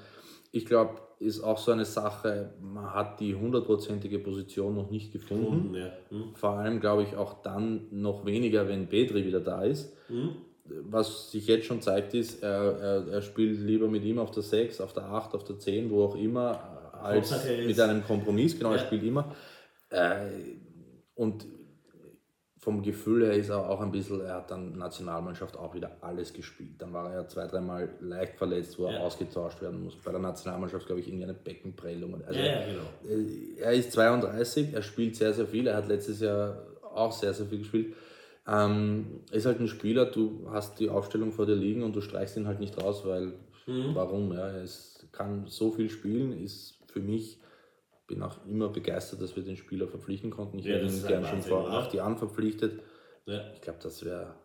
Ich 0.55 0.65
glaube, 0.65 1.01
ist 1.19 1.41
auch 1.41 1.57
so 1.57 1.71
eine 1.71 1.85
Sache, 1.85 2.53
man 2.61 2.93
hat 2.93 3.19
die 3.19 3.35
hundertprozentige 3.35 4.19
Position 4.19 4.75
noch 4.75 4.89
nicht 4.89 5.11
gefunden. 5.11 5.69
Mhm, 5.69 5.75
ja. 5.75 5.91
mhm. 6.09 6.35
Vor 6.35 6.51
allem 6.51 6.79
glaube 6.79 7.03
ich 7.03 7.15
auch 7.15 7.41
dann 7.41 7.87
noch 7.91 8.25
weniger, 8.25 8.67
wenn 8.67 8.87
Petri 8.87 9.25
wieder 9.25 9.39
da 9.39 9.63
ist. 9.63 9.93
Mhm 10.09 10.35
was 10.67 11.31
sich 11.31 11.45
jetzt 11.47 11.67
schon 11.67 11.81
zeigt, 11.81 12.13
ist, 12.13 12.41
er, 12.41 12.79
er, 12.79 13.07
er, 13.07 13.21
spielt 13.21 13.59
lieber 13.59 13.87
mit 13.87 14.03
ihm 14.03 14.17
auf 14.17 14.31
der 14.31 14.41
6, 14.41 14.81
auf 14.81 14.93
der 14.93 15.03
8, 15.03 15.35
auf 15.35 15.43
der 15.43 15.59
10, 15.59 15.91
wo 15.91 16.03
auch 16.05 16.15
immer, 16.15 16.91
als 17.03 17.45
mit 17.45 17.79
einem 17.79 18.03
Kompromiss. 18.03 18.57
Genau, 18.57 18.71
ja. 18.71 18.77
er 18.77 18.85
spielt 18.85 19.03
immer. 19.03 19.35
Äh, 19.89 20.29
und 21.13 21.45
vom 22.65 22.81
Gefühl 22.81 23.27
her 23.27 23.33
ist 23.33 23.49
er 23.49 23.69
auch 23.69 23.79
ein 23.79 23.91
bisschen, 23.91 24.21
er 24.21 24.37
hat 24.37 24.49
dann 24.49 24.75
Nationalmannschaft 24.75 25.55
auch 25.55 25.75
wieder 25.75 25.97
alles 26.01 26.33
gespielt. 26.33 26.71
Dann 26.79 26.91
war 26.93 27.11
er 27.11 27.21
ja 27.21 27.27
zwei, 27.27 27.45
dreimal 27.45 27.89
leicht 27.99 28.37
verletzt, 28.37 28.79
wo 28.79 28.87
er 28.87 28.93
ja. 28.93 28.99
ausgetauscht 29.01 29.61
werden 29.61 29.83
muss. 29.83 29.95
Bei 29.97 30.09
der 30.09 30.19
Nationalmannschaft, 30.19 30.87
glaube 30.87 30.99
ich, 30.99 31.07
irgendeine 31.07 31.35
Beckenprellung. 31.35 32.23
Also, 32.25 32.39
ja, 32.39 32.65
genau. 32.65 32.81
Äh, 33.07 33.61
er 33.61 33.71
ist 33.73 33.91
32, 33.91 34.73
er 34.73 34.81
spielt 34.81 35.15
sehr, 35.15 35.31
sehr 35.31 35.45
viel. 35.45 35.67
Er 35.67 35.77
hat 35.77 35.87
letztes 35.87 36.21
Jahr 36.21 36.57
auch 36.91 37.11
sehr, 37.11 37.35
sehr 37.35 37.45
viel 37.45 37.59
gespielt. 37.59 37.93
Ähm, 38.47 39.21
ist 39.31 39.45
halt 39.45 39.59
ein 39.59 39.67
Spieler, 39.67 40.05
du 40.05 40.47
hast 40.49 40.79
die 40.79 40.89
Aufstellung 40.89 41.33
vor 41.33 41.45
dir 41.45 41.55
liegen 41.55 41.83
und 41.83 41.95
du 41.95 42.01
streichst 42.01 42.35
ihn 42.35 42.47
halt 42.47 42.59
nicht 42.59 42.81
raus, 42.81 43.03
weil 43.05 43.33
mhm. 43.67 43.93
warum? 43.93 44.33
Ja, 44.33 44.47
er 44.47 44.63
ist, 44.63 45.05
kann 45.11 45.45
so 45.45 45.69
viel 45.69 45.91
spielen, 45.91 46.43
ist 46.43 46.79
für 46.87 46.99
mich, 46.99 47.37
bin 48.07 48.21
auch 48.21 48.45
immer 48.45 48.69
begeistert, 48.69 49.21
dass 49.21 49.35
wir 49.35 49.43
den 49.43 49.57
Spieler 49.57 49.87
verpflichten 49.87 50.31
konnten. 50.31 50.59
Ich 50.59 50.65
ja, 50.65 50.75
hätte 50.75 50.93
ihn 50.93 51.07
gern 51.07 51.25
schon 51.25 51.41
vor 51.41 51.69
acht 51.69 51.93
Jahren 51.93 52.17
verpflichtet. 52.17 52.81
Ja. 53.25 53.51
Ich 53.53 53.61
glaube, 53.61 53.79
das 53.81 54.05
wäre 54.05 54.35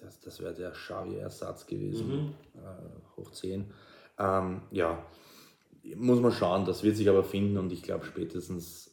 das, 0.00 0.20
das 0.20 0.40
wär 0.40 0.52
der 0.52 0.72
Xavi-Ersatz 0.72 1.66
gewesen, 1.66 2.08
mhm. 2.08 2.34
äh, 2.56 3.16
hoch 3.16 3.30
10. 3.30 3.72
Ähm, 4.18 4.62
ja, 4.70 5.06
muss 5.96 6.20
man 6.20 6.32
schauen, 6.32 6.64
das 6.64 6.82
wird 6.82 6.96
sich 6.96 7.08
aber 7.08 7.22
finden 7.22 7.56
und 7.56 7.72
ich 7.72 7.82
glaube 7.82 8.04
spätestens 8.04 8.90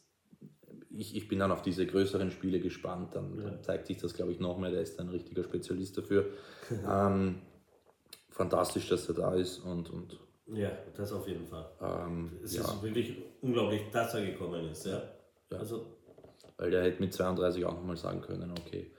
ich, 0.90 1.16
ich 1.16 1.28
bin 1.28 1.38
dann 1.38 1.52
auf 1.52 1.62
diese 1.62 1.86
größeren 1.86 2.30
Spiele 2.30 2.60
gespannt. 2.60 3.14
Dann, 3.14 3.36
ja. 3.38 3.44
dann 3.44 3.62
zeigt 3.62 3.86
sich 3.86 3.98
das, 3.98 4.14
glaube 4.14 4.32
ich, 4.32 4.40
noch 4.40 4.58
mehr. 4.58 4.70
Der 4.70 4.82
ist 4.82 4.98
ein 4.98 5.08
richtiger 5.08 5.44
Spezialist 5.44 5.98
dafür. 5.98 6.26
ähm, 6.70 7.40
fantastisch, 8.30 8.88
dass 8.88 9.08
er 9.08 9.14
da 9.14 9.34
ist 9.34 9.58
und, 9.58 9.90
und 9.90 10.18
ja, 10.54 10.70
das 10.96 11.12
auf 11.12 11.26
jeden 11.28 11.46
Fall. 11.46 11.66
Ähm, 11.80 12.30
es 12.42 12.56
ja. 12.56 12.62
ist 12.62 12.82
wirklich 12.82 13.16
unglaublich, 13.42 13.82
dass 13.92 14.14
er 14.14 14.24
gekommen 14.24 14.70
ist. 14.70 14.86
Ja? 14.86 15.02
ja. 15.50 15.58
Also, 15.58 15.86
Weil 16.56 16.70
der 16.70 16.84
hätte 16.84 17.00
mit 17.00 17.12
32 17.12 17.64
auch 17.64 17.74
nochmal 17.74 17.96
sagen 17.96 18.20
können, 18.20 18.52
okay, 18.58 18.90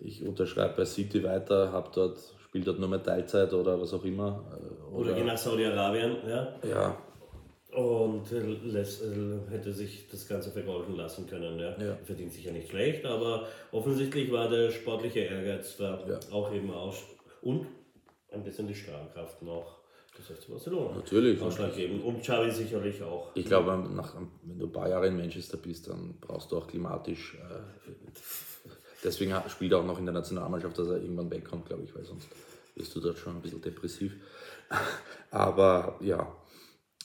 ich 0.00 0.26
unterschreibe 0.26 0.74
bei 0.76 0.84
City 0.84 1.22
weiter, 1.22 1.72
habe 1.72 1.90
dort, 1.94 2.18
spiele 2.44 2.64
dort 2.64 2.78
nur 2.78 2.88
mehr 2.88 3.02
Teilzeit 3.02 3.52
oder 3.52 3.80
was 3.80 3.94
auch 3.94 4.04
immer. 4.04 4.44
Oder, 4.90 4.98
oder 4.98 5.14
gehe 5.14 5.24
nach 5.24 5.38
Saudi-Arabien, 5.38 6.16
ja. 6.28 6.54
Ja. 6.68 6.98
Und 7.72 8.30
äh, 8.30 8.52
äh, 8.52 9.50
hätte 9.50 9.72
sich 9.72 10.08
das 10.08 10.28
Ganze 10.28 10.50
vergolden 10.50 10.94
lassen 10.94 11.26
können. 11.26 11.58
Ja. 11.58 11.76
ja. 11.80 11.96
Verdient 12.04 12.32
sich 12.32 12.44
ja 12.44 12.52
nicht 12.52 12.68
schlecht, 12.68 13.04
aber 13.04 13.48
offensichtlich 13.72 14.30
war 14.30 14.48
der 14.48 14.70
sportliche 14.70 15.20
Ehrgeiz 15.20 15.76
da 15.76 16.04
ja. 16.06 16.20
auch 16.30 16.52
eben 16.52 16.70
aus. 16.70 17.02
Und 17.42 17.66
ein 18.30 18.44
bisschen 18.44 18.68
die 18.68 18.74
Strahlkraft 18.74 19.42
noch 19.42 19.83
das 20.16 20.38
FC 20.38 20.48
Barcelona. 20.48 20.96
Natürlich. 20.96 21.40
Ausschlaggebend. 21.40 22.04
Und 22.04 22.20
Xavi 22.20 22.50
sicherlich 22.50 23.02
auch. 23.02 23.30
Ich 23.34 23.46
glaube, 23.46 23.76
nach, 23.76 24.14
wenn 24.42 24.58
du 24.58 24.66
ein 24.66 24.72
paar 24.72 24.88
Jahre 24.88 25.08
in 25.08 25.16
Manchester 25.16 25.56
bist, 25.56 25.88
dann 25.88 26.14
brauchst 26.20 26.52
du 26.52 26.58
auch 26.58 26.66
klimatisch. 26.66 27.34
Äh, 27.34 27.90
deswegen 29.02 29.34
spielt 29.48 29.72
er 29.72 29.78
auch 29.78 29.86
noch 29.86 29.98
in 29.98 30.06
der 30.06 30.14
Nationalmannschaft, 30.14 30.78
dass 30.78 30.88
er 30.88 31.00
irgendwann 31.02 31.30
wegkommt, 31.30 31.66
glaube 31.66 31.82
ich, 31.84 31.94
weil 31.94 32.04
sonst 32.04 32.28
wirst 32.74 32.94
du 32.94 33.00
dort 33.00 33.18
schon 33.18 33.36
ein 33.36 33.42
bisschen 33.42 33.60
depressiv. 33.60 34.14
Aber 35.30 35.96
ja, 36.00 36.34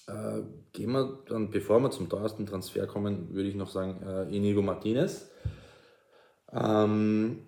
äh, 0.07 0.41
gehen 0.72 0.91
wir 0.91 1.20
dann, 1.28 1.49
bevor 1.51 1.80
wir 1.80 1.91
zum 1.91 2.10
teuersten 2.10 2.45
Transfer 2.45 2.88
kommen, 2.88 3.34
würde 3.34 3.49
ich 3.49 3.55
noch 3.55 3.70
sagen, 3.70 4.01
äh, 4.03 4.36
Inigo 4.36 4.62
Martinez. 4.62 5.30
Ähm, 6.51 7.47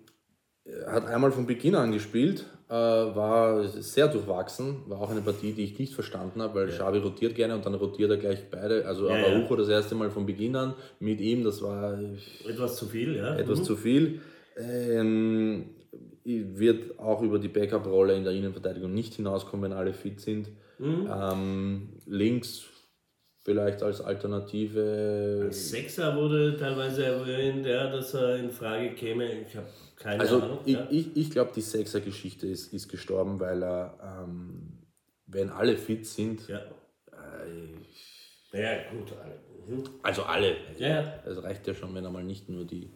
hat 0.86 1.06
einmal 1.06 1.32
von 1.32 1.46
Beginn 1.46 1.74
an 1.74 1.90
gespielt, 1.90 2.46
war 2.74 3.64
sehr 3.68 4.08
durchwachsen, 4.08 4.82
war 4.86 5.00
auch 5.00 5.10
eine 5.10 5.20
Partie, 5.20 5.52
die 5.52 5.64
ich 5.64 5.78
nicht 5.78 5.94
verstanden 5.94 6.40
habe, 6.40 6.60
weil 6.60 6.68
ja. 6.68 6.74
Xavi 6.74 6.98
rotiert 6.98 7.34
gerne 7.34 7.54
und 7.54 7.66
dann 7.66 7.74
rotiert 7.74 8.10
er 8.10 8.16
gleich 8.16 8.50
beide. 8.50 8.86
Also 8.86 9.08
ja, 9.08 9.16
Araujo 9.16 9.50
ja. 9.50 9.56
das 9.56 9.68
erste 9.68 9.94
Mal 9.94 10.10
von 10.10 10.24
Beginn 10.24 10.56
an 10.56 10.74
mit 10.98 11.20
ihm, 11.20 11.44
das 11.44 11.60
war 11.62 11.98
etwas 12.48 12.76
zu 12.76 12.86
viel, 12.86 13.16
ja. 13.16 13.36
Etwas 13.36 13.60
mhm. 13.60 13.64
zu 13.64 13.76
viel. 13.76 14.20
Ähm, 14.56 15.66
wird 16.24 16.98
auch 16.98 17.22
über 17.22 17.38
die 17.38 17.48
Backup-Rolle 17.48 18.14
in 18.14 18.24
der 18.24 18.32
Innenverteidigung 18.32 18.94
nicht 18.94 19.14
hinauskommen, 19.14 19.70
wenn 19.70 19.76
alle 19.76 19.92
fit 19.92 20.20
sind. 20.20 20.48
Mhm. 20.78 21.10
Ähm, 21.10 21.88
links 22.06 22.64
vielleicht 23.44 23.82
als 23.82 24.00
Alternative. 24.00 25.42
Als 25.44 25.70
Sechser 25.70 26.16
wurde 26.16 26.56
teilweise 26.56 27.04
erwähnt, 27.04 27.66
ja, 27.66 27.90
dass 27.90 28.14
er 28.14 28.36
in 28.36 28.50
Frage 28.50 28.94
käme. 28.94 29.42
Ich 29.42 29.56
habe 29.56 29.66
keine 29.96 30.20
also 30.20 30.40
Ahnung. 30.40 30.58
Ich, 30.64 30.74
ja. 30.74 30.86
ich, 30.90 31.16
ich 31.16 31.30
glaube, 31.30 31.52
die 31.54 31.60
Sechser-Geschichte 31.60 32.46
ist, 32.46 32.72
ist 32.72 32.88
gestorben, 32.88 33.40
weil 33.40 33.62
er, 33.62 34.24
ähm, 34.24 34.78
wenn 35.26 35.50
alle 35.50 35.76
fit 35.76 36.06
sind, 36.06 36.46
ja, 36.48 36.58
äh, 37.12 38.58
ja 38.58 38.90
gut, 38.90 39.12
alle. 39.22 39.38
Mhm. 39.66 39.84
Also 40.02 40.22
alle. 40.22 40.56
Ja. 40.78 41.22
Es 41.24 41.42
reicht 41.42 41.66
ja 41.66 41.74
schon, 41.74 41.94
wenn 41.94 42.04
einmal 42.04 42.24
nicht 42.24 42.48
nur 42.48 42.64
die 42.64 42.90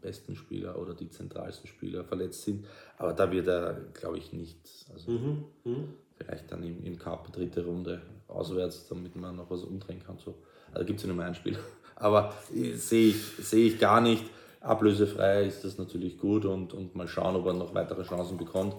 besten 0.00 0.34
Spieler 0.34 0.78
oder 0.78 0.94
die 0.94 1.10
zentralsten 1.10 1.68
Spieler 1.68 2.04
verletzt 2.04 2.42
sind. 2.42 2.66
Aber 2.96 3.12
da 3.12 3.30
wird 3.30 3.46
er, 3.46 3.74
glaube 3.92 4.18
ich, 4.18 4.32
nicht. 4.32 4.86
Also 4.92 5.10
mhm. 5.10 5.44
Mhm. 5.64 5.94
Vielleicht 6.20 6.52
dann 6.52 6.62
im, 6.62 6.84
im 6.84 6.98
Cup 6.98 7.32
dritte 7.32 7.64
Runde 7.64 8.02
auswärts, 8.28 8.86
damit 8.88 9.16
man 9.16 9.36
noch 9.36 9.50
was 9.50 9.64
umdrehen 9.64 10.02
kann. 10.04 10.18
So. 10.18 10.34
Also 10.72 10.84
gibt 10.84 11.00
es 11.00 11.06
ja 11.06 11.12
nur 11.12 11.24
ein 11.24 11.34
Spiel. 11.34 11.58
Aber 11.96 12.34
sehe 12.52 13.08
ich, 13.08 13.22
seh 13.38 13.66
ich 13.66 13.78
gar 13.78 14.00
nicht. 14.00 14.24
Ablösefrei 14.60 15.44
ist 15.44 15.64
das 15.64 15.78
natürlich 15.78 16.18
gut 16.18 16.44
und, 16.44 16.74
und 16.74 16.94
mal 16.94 17.08
schauen, 17.08 17.36
ob 17.36 17.46
er 17.46 17.54
noch 17.54 17.74
weitere 17.74 18.02
Chancen 18.02 18.36
bekommt. 18.36 18.76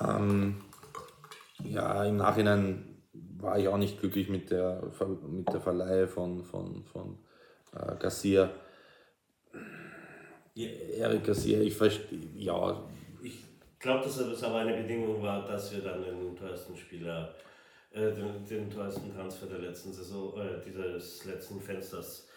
Ähm, 0.00 0.56
ja, 1.64 2.04
im 2.04 2.16
Nachhinein 2.16 3.02
war 3.38 3.58
ich 3.58 3.68
auch 3.68 3.78
nicht 3.78 4.00
glücklich 4.00 4.28
mit 4.28 4.50
der, 4.50 4.82
mit 5.26 5.50
der 5.52 5.60
Verleihe 5.60 6.06
von, 6.06 6.44
von, 6.44 6.84
von 6.84 7.18
äh, 7.74 7.96
Garcia. 7.98 8.50
Eric 10.54 11.24
Garcia, 11.24 11.60
ich 11.60 11.74
verstehe, 11.74 12.18
ja. 12.36 12.82
Ich 13.78 13.82
glaube, 13.82 14.02
dass 14.02 14.16
das 14.16 14.42
aber 14.42 14.56
eine 14.56 14.72
Bedingung 14.76 15.22
war, 15.22 15.46
dass 15.46 15.72
wir 15.72 15.80
dann 15.80 16.02
den 16.02 16.34
teuersten 16.34 16.76
Spieler, 16.76 17.32
äh, 17.92 18.10
den, 18.10 18.44
den, 18.50 18.68
teuersten 18.68 19.14
Transfer 19.14 19.46
der 19.46 19.60
letzten 19.60 19.92
Saison, 19.92 20.36
äh, 20.36 20.60
dieses 20.66 21.24
letzten 21.26 21.60
Fensters 21.60 22.28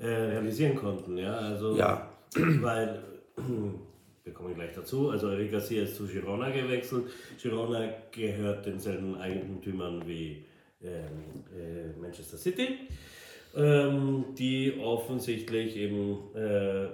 äh, 0.00 0.08
realisieren 0.08 0.74
konnten. 0.74 1.16
Ja, 1.16 1.36
also, 1.36 1.76
ja. 1.76 2.10
weil, 2.34 3.00
wir 4.24 4.32
kommen 4.32 4.56
gleich 4.56 4.74
dazu, 4.74 5.10
also 5.10 5.28
Eric 5.28 5.52
Garcia 5.52 5.84
ist 5.84 5.94
zu 5.94 6.04
Girona 6.04 6.50
gewechselt. 6.50 7.04
Girona 7.40 7.88
gehört 8.10 8.66
denselben 8.66 9.14
Eigentümern 9.20 10.02
wie 10.04 10.44
ähm, 10.82 11.44
äh, 11.56 11.96
Manchester 12.00 12.38
City, 12.38 12.70
ähm, 13.54 14.24
die 14.36 14.80
offensichtlich 14.82 15.76
eben 15.76 16.34
äh, 16.34 16.88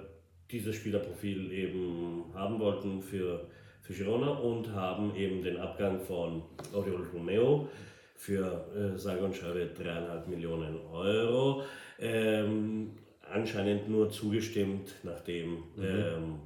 dieses 0.51 0.75
Spielerprofil 0.75 1.51
eben 1.51 2.25
haben 2.35 2.59
wollten 2.59 3.01
für, 3.01 3.49
für 3.89 4.03
Girona 4.03 4.29
und 4.29 4.71
haben 4.73 5.15
eben 5.15 5.41
den 5.41 5.57
Abgang 5.57 5.99
von 5.99 6.43
Oriol 6.73 7.07
Romeo 7.11 7.67
für 8.15 8.67
äh, 8.75 8.97
sage 8.99 9.23
und 9.23 9.35
schreibe 9.35 9.71
3,5 9.81 10.27
Millionen 10.27 10.79
Euro 10.91 11.63
ähm, 11.97 12.91
anscheinend 13.31 13.89
nur 13.89 14.11
zugestimmt, 14.11 14.93
nachdem 15.01 15.53
mhm. 15.75 15.83
ähm, 15.83 16.39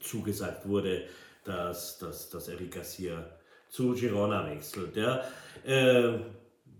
zugesagt 0.00 0.68
wurde, 0.68 1.04
dass, 1.44 1.98
dass, 1.98 2.28
dass 2.28 2.48
Eric 2.48 2.74
Garcia 2.74 3.24
zu 3.70 3.94
Girona 3.94 4.46
wechselt. 4.50 4.94
Ja. 4.94 5.22
Äh, 5.64 6.18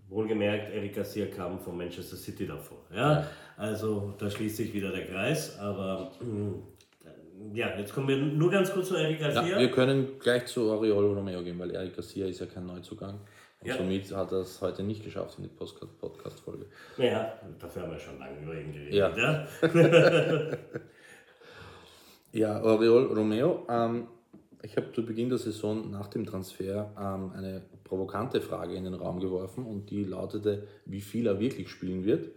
wohlgemerkt, 0.07 0.71
Eric 0.71 0.95
Garcia 0.95 1.25
kam 1.25 1.59
von 1.59 1.75
Manchester 1.75 2.15
City 2.15 2.45
davor. 2.45 2.85
Ja. 2.93 3.27
Also 3.55 4.13
da 4.19 4.29
schließt 4.29 4.57
sich 4.57 4.73
wieder 4.73 4.91
der 4.91 5.07
Kreis, 5.07 5.57
aber 5.57 6.11
äh, 6.21 6.76
ja, 7.53 7.77
jetzt 7.77 7.93
kommen 7.93 8.07
wir 8.07 8.17
nur 8.17 8.49
ganz 8.49 8.71
kurz 8.71 8.89
zu 8.89 8.95
Eric 8.95 9.19
Garcia. 9.19 9.45
Ja, 9.45 9.59
wir 9.59 9.71
können 9.71 10.19
gleich 10.19 10.45
zu 10.45 10.69
Oriol 10.69 11.13
Romeo 11.13 11.43
gehen, 11.43 11.59
weil 11.59 11.71
Eric 11.71 11.95
Garcia 11.95 12.25
ist 12.25 12.39
ja 12.39 12.45
kein 12.45 12.65
Neuzugang. 12.65 13.19
Und 13.59 13.67
ja. 13.67 13.77
somit 13.77 14.11
hat 14.15 14.31
er 14.31 14.39
es 14.39 14.61
heute 14.61 14.83
nicht 14.83 15.03
geschafft 15.03 15.37
in 15.39 15.45
die 15.45 15.49
Podcast-Folge. 15.49 16.67
Naja, 16.97 17.33
dafür 17.59 17.83
haben 17.83 17.91
wir 17.91 17.99
schon 17.99 18.19
lange 18.19 18.39
über 18.41 18.53
ihn 18.53 18.71
geredet. 18.71 18.93
Ja, 18.93 19.17
ja? 19.17 19.47
ja 22.31 22.63
Oriol 22.63 23.05
Romeo. 23.05 23.65
Ähm, 23.67 24.07
ich 24.61 24.77
habe 24.77 24.91
zu 24.91 25.05
Beginn 25.05 25.29
der 25.29 25.37
Saison 25.37 25.89
nach 25.89 26.07
dem 26.07 26.25
Transfer 26.25 26.91
ähm, 26.99 27.31
eine 27.35 27.63
provokante 27.83 28.41
Frage 28.41 28.75
in 28.75 28.83
den 28.83 28.93
Raum 28.93 29.19
geworfen 29.19 29.65
und 29.65 29.89
die 29.89 30.03
lautete, 30.03 30.67
wie 30.85 31.01
viel 31.01 31.25
er 31.25 31.39
wirklich 31.39 31.69
spielen 31.69 32.05
wird. 32.05 32.29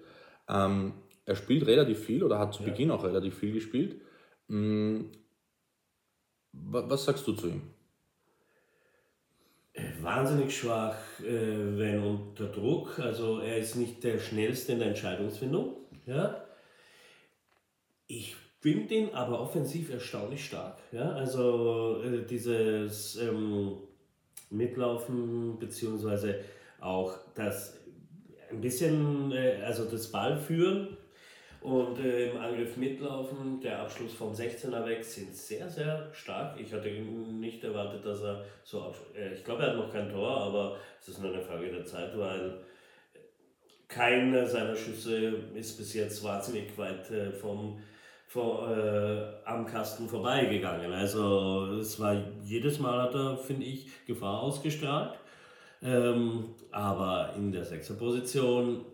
Ähm, 0.49 0.93
er 1.27 1.37
spielt 1.37 1.67
relativ 1.67 2.01
viel 2.01 2.25
oder 2.25 2.39
hat 2.39 2.55
zu. 2.55 2.63
Beginn 2.63 2.91
auch 2.91 3.05
relativ 3.05 3.37
viel 3.37 3.53
gespielt. 3.53 4.01
Mhm. 4.51 5.11
Was 6.53 7.05
sagst 7.05 7.27
du 7.27 7.33
zu 7.33 7.49
ihm? 7.49 7.63
wahnsinnig 10.03 10.57
schwach, 10.57 10.97
äh, 11.21 11.79
wenn 11.79 12.03
unter 12.03 12.47
Druck. 12.47 12.99
Also 12.99 13.41
er 13.41 13.59
ist 13.59 13.77
nicht 13.77 14.03
der 14.05 14.19
schnellste 14.19 14.73
in 14.73 14.79
der 14.79 14.89
Entscheidungsfindung. 14.89 15.77
Ja? 16.07 16.45
Ich 18.07 18.37
finde 18.61 18.95
ihn 18.95 19.15
aber 19.15 19.41
offensiv 19.41 19.91
erstaunlich 19.91 20.45
stark. 20.45 20.79
Ja? 20.93 21.13
Also 21.13 22.03
äh, 22.03 22.27
dieses 22.27 23.17
ähm, 23.17 23.77
Mitlaufen 24.51 25.59
beziehungsweise 25.59 26.41
auch 26.81 27.15
das 27.35 27.79
ein 28.51 28.61
bisschen, 28.61 29.33
äh, 29.33 29.63
also 29.65 29.85
das 29.85 30.11
Ballführen 30.11 30.97
und 31.63 31.99
äh, 31.99 32.31
im 32.31 32.39
Angriff 32.39 32.77
mitlaufen, 32.77 33.61
der 33.61 33.81
Abschluss 33.81 34.15
vom 34.15 34.33
16er 34.33 34.87
weg 34.87 35.05
sind 35.05 35.35
sehr, 35.35 35.69
sehr 35.69 36.09
stark. 36.13 36.59
Ich 36.59 36.73
hatte 36.73 36.89
nicht 36.89 37.63
erwartet, 37.63 38.05
dass 38.05 38.23
er 38.23 38.45
so, 38.65 38.95
äh, 39.15 39.35
ich 39.35 39.45
glaube, 39.45 39.65
er 39.65 39.71
hat 39.71 39.77
noch 39.77 39.93
kein 39.93 40.11
Tor, 40.11 40.41
aber 40.41 40.77
es 41.01 41.09
ist 41.09 41.21
nur 41.21 41.33
eine 41.33 41.43
Frage 41.43 41.71
der 41.71 41.85
Zeit, 41.85 42.17
weil 42.19 42.61
keiner 43.89 44.47
seiner 44.47 44.75
Schüsse 44.75 45.35
ist 45.55 45.77
bis 45.77 45.93
jetzt 45.95 46.25
wahnsinnig 46.25 46.79
weit 46.79 47.11
äh, 47.11 47.31
vom, 47.31 47.79
vom, 48.27 48.71
äh, 48.71 49.23
am 49.45 49.67
Kasten 49.67 50.09
vorbeigegangen. 50.09 50.93
Also 50.93 51.77
es 51.79 52.01
war 52.01 52.17
jedes 52.43 52.79
Mal 52.79 53.03
hat 53.03 53.15
er, 53.15 53.37
finde 53.37 53.67
ich, 53.67 53.87
Gefahr 54.07 54.41
ausgestrahlt. 54.41 55.19
Ähm, 55.83 56.55
aber 56.71 57.33
in 57.37 57.53
der 57.53 57.65
Sechserposition 57.65 58.85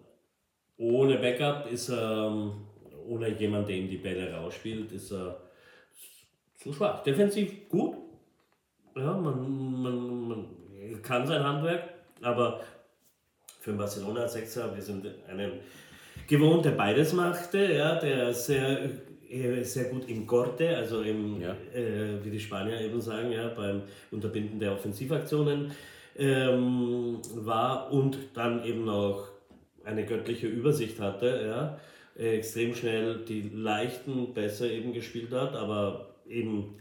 ohne 0.79 1.19
Backup 1.19 1.71
ist 1.71 1.89
er, 1.89 2.27
ähm, 2.29 2.53
ohne 3.07 3.29
jemand, 3.31 3.69
der 3.69 3.77
ihm 3.77 3.89
die 3.89 3.97
Bälle 3.97 4.33
rausspielt, 4.33 4.93
ist 4.93 5.13
er 5.13 5.41
zu 6.57 6.73
schwach. 6.73 7.03
Defensiv 7.03 7.69
gut. 7.69 7.97
Ja, 8.97 9.13
man, 9.13 9.83
man, 9.83 10.29
man 10.29 10.47
kann 11.03 11.27
sein 11.27 11.43
Handwerk, 11.43 11.89
aber 12.23 12.61
für 13.61 13.73
Barcelona 13.73 14.23
als 14.23 14.33
Sechser, 14.33 14.75
wir 14.75 14.83
sind 14.83 15.07
einem 15.29 15.53
gewohnt, 16.27 16.65
der 16.65 16.71
beides 16.73 17.13
machte, 17.13 17.73
ja, 17.73 17.97
der 17.97 18.33
sehr, 18.33 18.91
sehr 19.63 19.85
gut 19.85 20.09
im 20.09 20.27
Corte, 20.27 20.77
also 20.77 21.03
im, 21.03 21.41
ja. 21.41 21.55
äh, 21.75 22.25
wie 22.25 22.31
die 22.31 22.41
Spanier 22.41 22.81
eben 22.81 23.01
sagen, 23.01 23.33
ja, 23.33 23.49
beim 23.49 23.83
Unterbinden 24.11 24.59
der 24.59 24.73
Offensivaktionen 24.73 25.73
ähm, 26.17 27.21
war 27.35 27.93
und 27.93 28.19
dann 28.35 28.65
eben 28.65 28.89
auch 28.89 29.29
eine 29.87 30.05
göttliche 30.05 30.49
Übersicht 30.49 31.01
hatte, 31.01 31.45
ja, 31.47 31.81
extrem 32.23 32.75
schnell 32.75 33.25
die 33.25 33.43
leichten 33.43 34.35
besser 34.35 34.71
eben 34.71 34.93
gespielt 34.93 35.33
hat, 35.33 35.55
aber 35.55 36.17
eben 36.29 36.79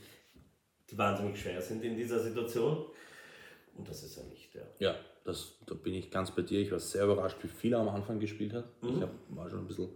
die 0.89 0.97
wahnsinnig 0.97 1.39
schwer 1.39 1.61
sind 1.61 1.83
in 1.83 1.95
dieser 1.95 2.19
Situation. 2.19 2.85
Und 3.77 3.87
das 3.87 4.03
ist 4.03 4.17
er 4.17 4.23
nicht, 4.25 4.53
ja. 4.55 4.61
Ja, 4.79 4.95
das, 5.23 5.57
da 5.65 5.75
bin 5.75 5.93
ich 5.93 6.09
ganz 6.09 6.31
bei 6.31 6.41
dir. 6.41 6.59
Ich 6.61 6.71
war 6.71 6.79
sehr 6.79 7.03
überrascht, 7.03 7.37
wie 7.41 7.47
viel 7.47 7.73
er 7.73 7.79
am 7.79 7.89
Anfang 7.89 8.19
gespielt 8.19 8.53
hat. 8.53 8.65
Mhm. 8.81 8.97
Ich 8.97 9.01
hab, 9.01 9.09
war 9.29 9.49
schon 9.49 9.59
ein 9.59 9.67
bisschen, 9.67 9.89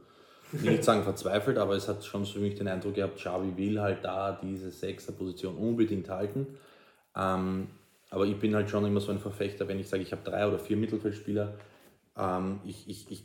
ich 0.51 0.64
will 0.64 0.72
nicht 0.72 0.84
sagen 0.84 1.03
verzweifelt, 1.03 1.57
aber 1.57 1.76
es 1.76 1.88
hat 1.88 2.03
schon 2.03 2.26
für 2.26 2.39
mich 2.39 2.55
den 2.55 2.68
Eindruck 2.68 2.95
gehabt, 2.95 3.18
Xavi 3.18 3.55
will 3.55 3.80
halt 3.80 4.03
da 4.03 4.39
diese 4.41 4.72
Sechser-Position 4.72 5.55
unbedingt 5.55 6.10
halten. 6.10 6.57
Ähm, 7.16 7.68
aber 8.10 8.26
ich 8.26 8.38
bin 8.38 8.55
halt 8.55 8.70
schon 8.70 8.86
immer 8.86 8.99
so 8.99 9.12
ein 9.12 9.20
Verfechter, 9.20 9.68
wenn 9.68 9.80
ich 9.80 9.88
sage, 9.88 10.03
ich 10.03 10.12
habe 10.12 10.24
drei 10.24 10.47
oder 10.47 10.60
vier 10.60 10.78
Mittelfeldspieler. 10.78 11.57
Ähm, 12.20 12.59
ich, 12.65 12.88
ich, 12.89 13.09
ich, 13.09 13.24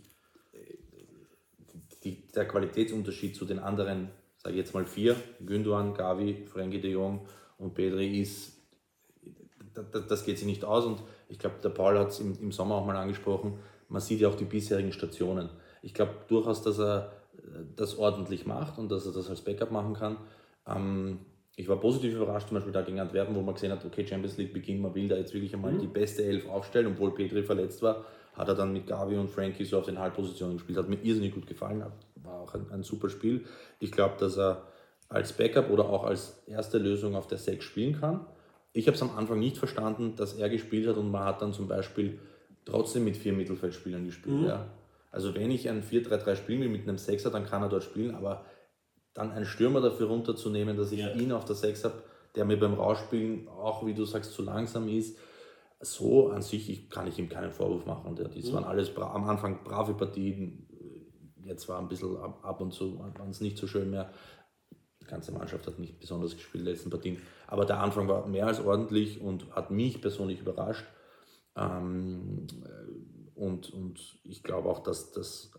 die, 2.05 2.27
der 2.29 2.47
Qualitätsunterschied 2.47 3.35
zu 3.35 3.45
den 3.45 3.59
anderen, 3.59 4.11
sage 4.37 4.55
ich 4.55 4.61
jetzt 4.61 4.75
mal 4.75 4.85
vier, 4.85 5.17
Gündogan, 5.45 5.95
Gavi, 5.95 6.45
Frenkie 6.47 6.81
de 6.81 6.93
Jong 6.93 7.27
und 7.59 7.75
Pedri 7.75 8.21
ist, 8.21 8.59
das, 9.75 10.07
das 10.07 10.25
geht 10.25 10.39
sich 10.39 10.47
nicht 10.47 10.65
aus 10.65 10.85
und 10.85 11.03
ich 11.29 11.39
glaube, 11.39 11.57
der 11.63 11.71
Paul 11.71 11.99
hat 11.99 12.09
es 12.09 12.21
im, 12.21 12.39
im 12.41 12.53
Sommer 12.53 12.77
auch 12.77 12.87
mal 12.87 12.97
angesprochen, 12.97 13.59
man 13.89 14.01
sieht 14.01 14.21
ja 14.21 14.29
auch 14.29 14.37
die 14.37 14.45
bisherigen 14.45 14.93
Stationen. 14.93 15.51
Ich 15.83 15.95
glaube 15.95 16.15
durchaus, 16.29 16.63
dass 16.63 16.79
er 16.79 17.13
das 17.77 17.99
ordentlich 17.99 18.47
macht 18.47 18.79
und 18.79 18.91
dass 18.91 19.07
er 19.07 19.13
das 19.13 19.29
als 19.29 19.43
Backup 19.43 19.71
machen 19.71 19.95
kann. 19.95 20.17
Ähm, 20.67 21.21
ich 21.57 21.69
war 21.69 21.79
positiv 21.79 22.15
überrascht, 22.15 22.49
zum 22.49 22.57
Beispiel 22.57 22.73
da 22.73 22.83
gegen 22.83 22.99
Antwerpen, 22.99 23.35
wo 23.35 23.43
man 23.43 23.55
gesehen 23.55 23.71
hat, 23.71 23.85
okay, 23.85 24.07
Champions 24.07 24.37
League 24.37 24.53
Beginn, 24.53 24.81
man 24.81 24.95
will 24.95 25.07
da 25.07 25.17
jetzt 25.17 25.33
wirklich 25.33 25.55
einmal 25.55 25.73
mhm. 25.73 25.81
die 25.81 25.87
beste 25.87 26.25
Elf 26.25 26.49
aufstellen, 26.49 26.89
obwohl 26.89 27.15
Petri 27.15 27.43
verletzt 27.43 27.83
war, 27.83 28.05
hat 28.35 28.49
er 28.49 28.55
dann 28.55 28.73
mit 28.73 28.87
Gavi 28.87 29.17
und 29.17 29.31
Frankie 29.31 29.65
so 29.65 29.79
auf 29.79 29.87
den 29.87 29.99
Halbpositionen 29.99 30.57
gespielt, 30.57 30.79
hat 30.79 30.89
mir 30.89 31.01
irrsinnig 31.03 31.35
gut 31.35 31.47
gefallen, 31.47 31.85
war 32.17 32.41
auch 32.41 32.55
ein, 32.55 32.67
ein 32.71 32.83
super 32.83 33.09
Spiel. 33.09 33.45
Ich 33.79 33.93
glaube, 33.93 34.15
dass 34.19 34.37
er 34.37 34.63
als 35.09 35.33
Backup 35.33 35.71
oder 35.71 35.89
auch 35.89 36.05
als 36.05 36.43
erste 36.47 36.79
Lösung 36.79 37.15
auf 37.15 37.27
der 37.27 37.39
6 37.39 37.65
spielen 37.65 38.01
kann. 38.01 38.27
Ich 38.73 38.87
habe 38.89 38.97
es 38.97 39.03
am 39.03 39.17
Anfang 39.17 39.39
nicht 39.39 39.57
verstanden, 39.57 40.15
dass 40.17 40.35
er 40.35 40.49
gespielt 40.49 40.89
hat 40.89 40.97
und 40.97 41.11
man 41.11 41.25
hat 41.25 41.43
dann 41.43 41.53
zum 41.53 41.69
Beispiel 41.69 42.19
trotzdem 42.65 43.05
mit 43.05 43.17
vier 43.17 43.33
Mittelfeldspielern 43.33 44.05
gespielt. 44.05 44.41
Mhm. 44.41 44.47
Ja. 44.47 44.67
Also 45.13 45.35
wenn 45.35 45.51
ich 45.53 45.69
ein 45.69 45.83
4-3-3 45.85 46.35
spielen 46.35 46.61
will 46.63 46.69
mit 46.69 46.83
einem 46.83 46.99
Sechser, 46.99 47.31
dann 47.31 47.47
kann 47.47 47.63
er 47.63 47.69
dort 47.69 47.85
spielen, 47.85 48.17
aber 48.17 48.45
dann 49.13 49.31
einen 49.31 49.45
Stürmer 49.45 49.81
dafür 49.81 50.09
runterzunehmen, 50.09 50.77
dass 50.77 50.91
ich 50.91 51.01
ja. 51.01 51.13
ihn 51.13 51.31
auf 51.31 51.45
der 51.45 51.55
6 51.55 51.85
habe, 51.85 52.03
der 52.35 52.45
mir 52.45 52.59
beim 52.59 52.75
Rausspielen 52.75 53.47
auch, 53.47 53.87
wie 53.87 53.95
du 53.95 54.05
sagst, 54.05 54.33
zu 54.33 54.43
langsam 54.43 54.89
ist, 54.89 55.17
so 55.85 56.31
an 56.31 56.43
sich 56.43 56.71
ich, 56.71 56.91
kann 56.91 57.07
ich 57.07 57.19
ihm 57.19 57.29
keinen 57.29 57.53
Vorwurf 57.53 57.87
machen. 57.87 58.17
Das 58.17 58.35
mhm. 58.35 58.53
waren 58.53 58.65
alles 58.65 58.97
am 58.97 59.25
Anfang 59.25 59.63
brave 59.65 59.95
Partien, 59.95 60.67
jetzt 61.45 61.69
war 61.69 61.79
ein 61.79 61.89
bisschen 61.89 62.17
ab, 62.17 62.41
ab 62.43 62.61
und 62.61 62.73
zu, 62.73 62.99
waren 62.99 63.31
es 63.31 63.41
nicht 63.41 63.59
so 63.59 63.67
schön 63.67 63.91
mehr. 63.91 64.11
Die 65.01 65.07
ganze 65.07 65.33
Mannschaft 65.33 65.67
hat 65.67 65.79
nicht 65.79 66.01
besonders 66.01 66.35
gespielt 66.35 66.63
in 66.63 66.65
den 66.65 66.75
letzten 66.75 66.91
Partien. 66.91 67.19
Aber 67.47 67.67
der 67.67 67.81
Anfang 67.81 68.09
war 68.09 68.27
mehr 68.27 68.47
als 68.47 68.61
ordentlich 68.61 69.21
und 69.21 69.51
hat 69.55 69.71
mich 69.71 70.01
persönlich 70.01 70.41
überrascht. 70.41 70.85
Ähm, 71.57 72.47
und, 73.35 73.73
und 73.73 74.01
ich 74.25 74.43
glaube 74.43 74.69
auch, 74.69 74.83
dass, 74.83 75.13
dass, 75.13 75.51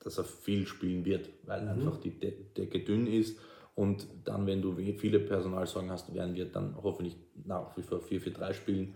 dass 0.00 0.18
er 0.18 0.24
viel 0.24 0.66
spielen 0.66 1.04
wird, 1.04 1.28
weil 1.44 1.62
mhm. 1.62 1.68
einfach 1.68 1.98
die 1.98 2.18
Decke 2.18 2.80
dünn 2.80 3.06
ist. 3.06 3.38
Und 3.74 4.06
dann, 4.24 4.46
wenn 4.46 4.62
du 4.62 4.76
viele 4.96 5.18
Personalsorgen 5.18 5.90
hast, 5.90 6.14
werden 6.14 6.34
wir 6.34 6.46
dann 6.46 6.76
hoffentlich 6.80 7.16
nach 7.44 7.76
wie 7.76 7.82
vor 7.82 7.98
4-4-3 7.98 8.54
spielen. 8.54 8.94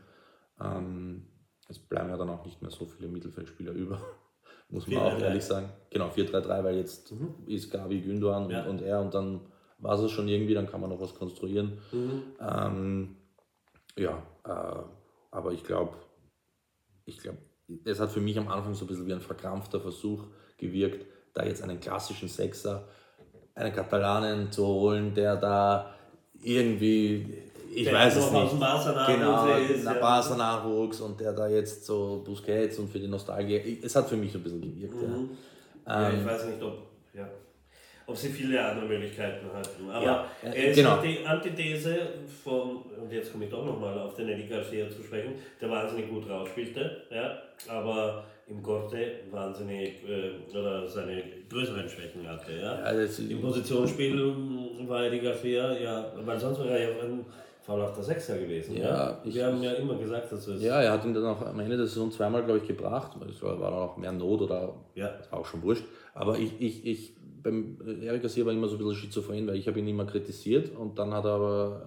Ähm, 0.61 1.27
es 1.69 1.79
bleiben 1.79 2.09
ja 2.09 2.17
dann 2.17 2.31
auch 2.31 2.45
nicht 2.45 2.63
mehr 2.63 2.71
so 2.71 2.87
viele 2.87 3.09
Mittelfeldspieler 3.09 3.73
über, 3.73 4.01
muss 4.71 4.87
man 4.87 4.99
4, 4.99 5.03
auch 5.03 5.19
ehrlich 5.21 5.45
sagen. 5.45 5.69
Genau, 5.91 6.09
4-3-3, 6.09 6.65
weil 6.65 6.77
jetzt 6.77 7.13
mhm. 7.13 7.35
ist 7.47 7.71
Gavi 7.71 8.01
Gündogan 8.01 8.51
ja. 8.51 8.63
und, 8.63 8.69
und 8.69 8.83
er 8.83 9.01
und 9.01 9.15
dann 9.15 9.41
war 9.79 9.99
es 9.99 10.11
schon 10.11 10.29
irgendwie, 10.29 10.55
dann 10.55 10.69
kann 10.69 10.81
man 10.81 10.91
noch 10.91 11.01
was 11.01 11.15
konstruieren. 11.15 11.79
Mhm. 11.93 12.23
Ähm, 12.41 13.17
ja, 13.97 14.23
äh, 14.45 14.83
aber 15.31 15.53
ich 15.53 15.63
glaube, 15.63 15.97
ich 17.05 17.19
glaube, 17.19 17.39
es 17.85 18.01
hat 18.01 18.11
für 18.11 18.21
mich 18.21 18.39
am 18.39 18.49
Anfang 18.49 18.75
so 18.75 18.85
ein 18.85 18.89
bisschen 18.89 19.07
wie 19.07 19.13
ein 19.13 19.21
verkrampfter 19.21 19.81
Versuch 19.81 20.27
gewirkt, 20.57 21.07
da 21.35 21.45
jetzt 21.45 21.63
einen 21.63 21.81
klassischen 21.81 22.29
Sechser, 22.29 22.89
einen 23.55 23.73
Katalanen 23.73 24.51
zu 24.51 24.67
holen, 24.67 25.15
der 25.15 25.37
da 25.37 25.95
irgendwie, 26.41 27.48
ich 27.79 27.85
der 27.85 27.95
weiß 27.95 28.17
es 28.17 28.31
nicht, 28.31 28.51
genau, 28.53 29.57
ist, 29.57 29.85
der 29.85 29.95
ja. 29.95 30.01
Barca 30.01 30.37
Nachwuchs 30.37 31.01
und 31.01 31.21
der 31.21 31.33
da 31.33 31.49
jetzt 31.49 31.85
so 31.85 32.23
Busquets 32.25 32.79
und 32.79 32.91
für 32.91 32.99
die 32.99 33.09
Nostalgie, 33.09 33.79
es 33.83 33.95
hat 33.95 34.09
für 34.09 34.17
mich 34.17 34.33
so 34.33 34.39
ein 34.39 34.45
bisschen 34.45 34.61
gewirkt. 34.61 34.95
Mhm. 34.95 35.31
Ja. 35.87 36.09
Ähm, 36.09 36.15
ja, 36.15 36.21
ich 36.21 36.27
weiß 36.27 36.47
nicht, 36.47 36.63
ob, 36.63 36.79
ja 37.15 37.29
ob 38.09 38.17
sie 38.17 38.31
viele 38.31 38.65
andere 38.65 38.87
Möglichkeiten 38.87 39.47
hatten. 39.53 39.91
Aber 39.91 40.05
ja, 40.05 40.27
äh, 40.43 40.47
er 40.47 40.71
ist 40.71 40.77
genau. 40.77 40.97
die 41.03 41.27
Antithese 41.27 42.09
von, 42.43 42.83
und 43.03 43.13
jetzt 43.13 43.31
komme 43.31 43.45
ich 43.45 43.51
doch 43.51 43.65
nochmal 43.65 43.99
auf 43.99 44.15
den 44.15 44.31
Eddie 44.31 44.49
Garcia 44.49 44.89
zu 44.89 45.03
sprechen, 45.03 45.35
der 45.61 45.71
wahnsinnig 45.71 46.09
gut 46.09 46.29
rausspielte, 46.29 47.03
ja, 47.11 47.39
aber 47.69 48.25
im 48.49 48.63
Gorte 48.63 49.21
wahnsinnig 49.31 49.97
äh, 50.09 50.57
oder 50.57 50.89
seine 50.89 51.23
größeren 51.51 51.87
Schwächen 51.87 52.27
hatte. 52.27 52.53
Ja. 52.53 52.93
ja 52.93 53.09
Im 53.29 53.43
Positionsspiel 53.43 54.19
war 54.89 55.05
Eddie 55.05 55.21
Garcia, 55.21 55.79
ja, 55.79 56.11
weil 56.25 56.41
sonst 56.41 56.61
wäre 56.61 56.79
er 56.79 56.91
ja 56.91 57.03
ein 57.03 57.27
faulhafter 57.69 58.03
Sechser 58.03 58.39
gewesen. 58.39 58.79
Ja, 58.79 58.83
ja? 58.83 59.19
Wir 59.25 59.47
haben 59.47 59.63
ja 59.63 59.73
immer 59.73 59.95
gesagt, 59.97 60.33
dass 60.33 60.47
es. 60.49 60.63
Ja, 60.63 60.81
er 60.81 60.93
hat 60.93 61.05
ihn 61.05 61.13
dann 61.13 61.27
auch 61.27 61.43
am 61.43 61.61
Ende 61.61 61.77
der 61.77 61.87
Saison 61.87 62.11
zweimal, 62.11 62.43
glaube 62.43 62.61
ich, 62.61 62.67
gebracht. 62.67 63.13
Es 63.29 63.43
war 63.43 63.57
dann 63.59 63.75
auch 63.75 63.99
mehr 63.99 64.11
Not 64.11 64.41
oder 64.41 64.73
ja. 64.95 65.11
auch 65.31 65.45
schon 65.45 65.63
wurscht. 65.63 65.85
Aber 66.15 66.39
ich, 66.39 66.59
ich, 66.59 66.87
ich 66.87 67.13
beim 67.43 67.77
Eric 68.03 68.23
Garcia 68.23 68.45
war 68.47 68.55
immer 68.55 68.69
so 68.69 68.77
ein 68.77 68.79
bisschen 68.79 68.95
schizophren, 68.95 69.47
weil 69.47 69.57
ich 69.57 69.69
habe 69.69 69.79
ihn 69.79 69.87
immer 69.87 70.07
kritisiert 70.07 70.75
und 70.77 70.99
dann 70.99 71.13
hat 71.13 71.27
er 71.27 71.33
aber 71.33 71.83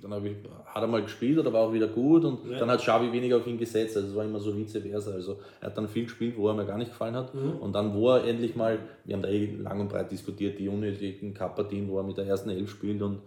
dann 0.00 0.24
ich, 0.24 0.36
hat 0.66 0.82
er 0.82 0.86
mal 0.86 1.02
gespielt 1.02 1.38
oder 1.38 1.52
war 1.52 1.62
auch 1.62 1.72
wieder 1.72 1.88
gut 1.88 2.24
und 2.24 2.48
ja. 2.48 2.60
dann 2.60 2.70
hat 2.70 2.80
Xavi 2.80 3.12
weniger 3.12 3.38
auf 3.38 3.46
ihn 3.46 3.58
gesetzt. 3.58 3.96
Also 3.96 4.08
es 4.08 4.14
war 4.14 4.24
immer 4.24 4.38
so 4.38 4.56
vice 4.56 4.78
versa. 4.78 5.10
Also 5.10 5.40
er 5.60 5.66
hat 5.66 5.76
dann 5.76 5.88
viel 5.88 6.04
gespielt, 6.04 6.36
wo 6.36 6.48
er 6.48 6.54
mir 6.54 6.64
gar 6.64 6.78
nicht 6.78 6.92
gefallen 6.92 7.16
hat. 7.16 7.34
Mhm. 7.34 7.58
Und 7.60 7.72
dann, 7.72 7.92
wo 7.94 8.10
er 8.10 8.24
endlich 8.24 8.54
mal, 8.54 8.78
wir 9.04 9.14
haben 9.14 9.22
da 9.22 9.28
eh 9.28 9.46
lang 9.56 9.80
und 9.80 9.88
breit 9.88 10.10
diskutiert, 10.10 10.58
die 10.60 10.68
unnötigen 10.68 11.34
Cup-Partien, 11.34 11.88
wo 11.88 11.98
er 11.98 12.04
mit 12.04 12.16
der 12.16 12.26
ersten 12.26 12.50
Elf 12.50 12.70
spielt 12.70 13.02
und 13.02 13.18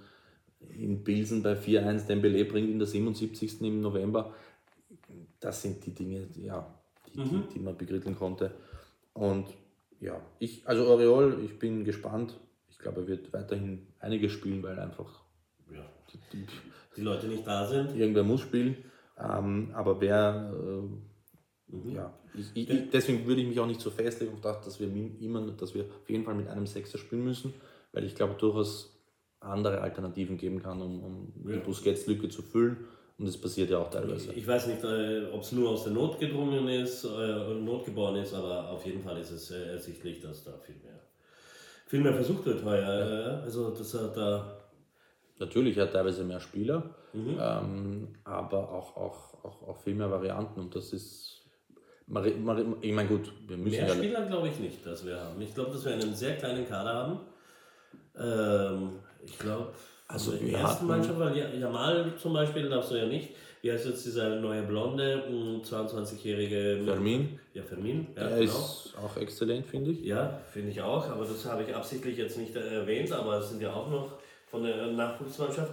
in 0.69 1.03
Pilsen 1.03 1.43
bei 1.43 1.53
4-1 1.53 2.07
Dembele 2.07 2.45
bringt 2.45 2.69
in 2.69 2.79
der 2.79 2.87
77. 2.87 3.61
im 3.61 3.81
November. 3.81 4.33
Das 5.39 5.61
sind 5.61 5.85
die 5.85 5.91
Dinge, 5.91 6.27
ja, 6.35 6.67
die, 7.13 7.19
mhm. 7.19 7.43
die, 7.47 7.53
die 7.53 7.59
man 7.59 7.77
begritteln 7.77 8.15
konnte. 8.15 8.51
Und 9.13 9.47
ja, 9.99 10.19
ich, 10.39 10.67
also 10.67 10.87
Oriol, 10.87 11.39
ich 11.43 11.57
bin 11.57 11.83
gespannt. 11.83 12.37
Ich 12.69 12.77
glaube, 12.77 13.01
er 13.01 13.07
wird 13.07 13.33
weiterhin 13.33 13.87
einiges 13.99 14.33
spielen, 14.33 14.61
weil 14.63 14.77
einfach 14.79 15.23
ja, 15.71 15.85
die, 16.11 16.19
die, 16.37 16.45
die 16.97 17.01
Leute 17.01 17.27
nicht 17.27 17.47
da 17.47 17.65
sind. 17.67 17.95
Irgendwer 17.95 18.23
muss 18.23 18.41
spielen. 18.41 18.77
Ähm, 19.17 19.71
aber 19.73 20.01
wer, 20.01 20.53
äh, 20.53 21.73
mhm. 21.75 21.91
ja, 21.91 22.13
ich, 22.33 22.69
ich, 22.69 22.89
deswegen 22.89 23.25
würde 23.25 23.41
ich 23.41 23.47
mich 23.47 23.59
auch 23.59 23.67
nicht 23.67 23.79
so 23.79 23.89
festlegen 23.89 24.33
und 24.33 24.43
dachte, 24.43 24.65
dass 24.65 24.79
wir 24.79 24.87
immer, 24.87 25.51
dass 25.51 25.73
wir 25.73 25.85
auf 25.85 26.09
jeden 26.09 26.25
Fall 26.25 26.35
mit 26.35 26.47
einem 26.47 26.67
Sechser 26.67 26.97
spielen 26.97 27.23
müssen, 27.23 27.53
weil 27.93 28.03
ich 28.03 28.15
glaube 28.15 28.35
durchaus 28.35 28.94
andere 29.45 29.81
Alternativen 29.81 30.37
geben 30.37 30.61
kann, 30.61 30.81
um, 30.81 31.03
um 31.03 31.49
ja. 31.49 31.55
die 31.55 31.59
Busquets-Lücke 31.59 32.29
zu 32.29 32.41
füllen. 32.41 32.77
Und 33.17 33.27
das 33.27 33.37
passiert 33.37 33.69
ja 33.69 33.77
auch 33.79 33.89
teilweise. 33.89 34.33
Ich 34.33 34.45
weiß 34.45 34.67
nicht, 34.67 34.83
äh, 34.83 35.27
ob 35.31 35.41
es 35.41 35.53
nur 35.53 35.69
aus 35.69 35.85
der 35.85 35.93
Not 35.93 36.19
gedrungen 36.19 36.67
ist, 36.67 37.05
äh, 37.05 37.53
Not 37.53 37.85
geboren 37.85 38.17
ist, 38.17 38.33
aber 38.33 38.69
auf 38.69 38.85
jeden 38.85 39.01
Fall 39.01 39.17
ist 39.19 39.31
es 39.31 39.51
äh, 39.51 39.71
ersichtlich, 39.71 40.19
dass 40.19 40.43
da 40.43 40.51
viel 40.57 40.75
mehr, 40.83 40.99
viel 41.87 42.01
mehr 42.01 42.13
versucht 42.13 42.45
wird 42.45 42.63
heuer. 42.65 42.81
Ja. 42.81 43.39
Also, 43.41 43.69
dass 43.69 43.93
er 43.93 44.09
da. 44.09 44.57
Natürlich, 45.39 45.77
er 45.77 45.83
hat 45.83 45.93
teilweise 45.93 46.23
mehr 46.25 46.39
Spieler, 46.41 46.95
mhm. 47.13 47.37
ähm, 47.39 48.07
aber 48.25 48.71
auch, 48.71 48.97
auch, 48.97 49.43
auch, 49.43 49.67
auch 49.67 49.77
viel 49.77 49.95
mehr 49.95 50.11
Varianten 50.11 50.59
und 50.59 50.75
das 50.75 50.91
ist. 50.91 51.31
Ich 52.07 52.13
meine, 52.13 53.07
gut, 53.07 53.33
wir 53.47 53.57
müssen. 53.57 53.77
Mehr 53.77 53.87
ja 53.87 53.95
Spieler 53.95 54.25
glaube 54.27 54.49
ich 54.49 54.59
nicht, 54.59 54.85
dass 54.85 55.05
wir 55.05 55.19
haben. 55.19 55.41
Ich 55.41 55.55
glaube, 55.55 55.71
dass 55.71 55.85
wir 55.85 55.93
einen 55.93 56.13
sehr 56.13 56.35
kleinen 56.37 56.67
Kader 56.67 56.93
haben. 56.93 57.19
Ähm, 58.17 58.99
ich 59.25 59.37
glaube. 59.39 59.73
Also 60.07 60.33
in 60.33 60.51
der 60.51 60.59
ersten 60.59 60.85
Mannschaft, 60.85 61.19
weil 61.19 61.59
Jamal 61.59 62.13
zum 62.21 62.33
Beispiel 62.33 62.69
darfst 62.69 62.91
du 62.91 62.95
ja 62.95 63.07
nicht. 63.07 63.29
Wie 63.61 63.71
heißt 63.71 63.87
jetzt 63.87 64.05
dieser 64.05 64.35
neue 64.35 64.61
blonde, 64.61 65.23
22-jährige 65.63 66.83
Fermin? 66.85 67.39
Ja, 67.55 67.63
Fermin. 67.63 68.05
Ja, 68.15 68.27
Der 68.27 68.37
genau. 68.37 68.43
ist 68.43 68.93
auch 68.95 69.17
exzellent, 69.17 69.65
finde 69.65 69.89
ich. 69.89 70.01
Ja, 70.01 70.39
finde 70.53 70.69
ich 70.69 70.81
auch. 70.83 71.09
Aber 71.09 71.25
das 71.25 71.43
habe 71.45 71.63
ich 71.63 71.73
absichtlich 71.73 72.17
jetzt 72.17 72.37
nicht 72.37 72.55
erwähnt, 72.55 73.11
aber 73.11 73.39
es 73.39 73.49
sind 73.49 73.63
ja 73.63 73.73
auch 73.73 73.89
noch 73.89 74.11
von 74.51 74.63
der 74.63 74.85
Nachwuchsmannschaft. 74.87 75.71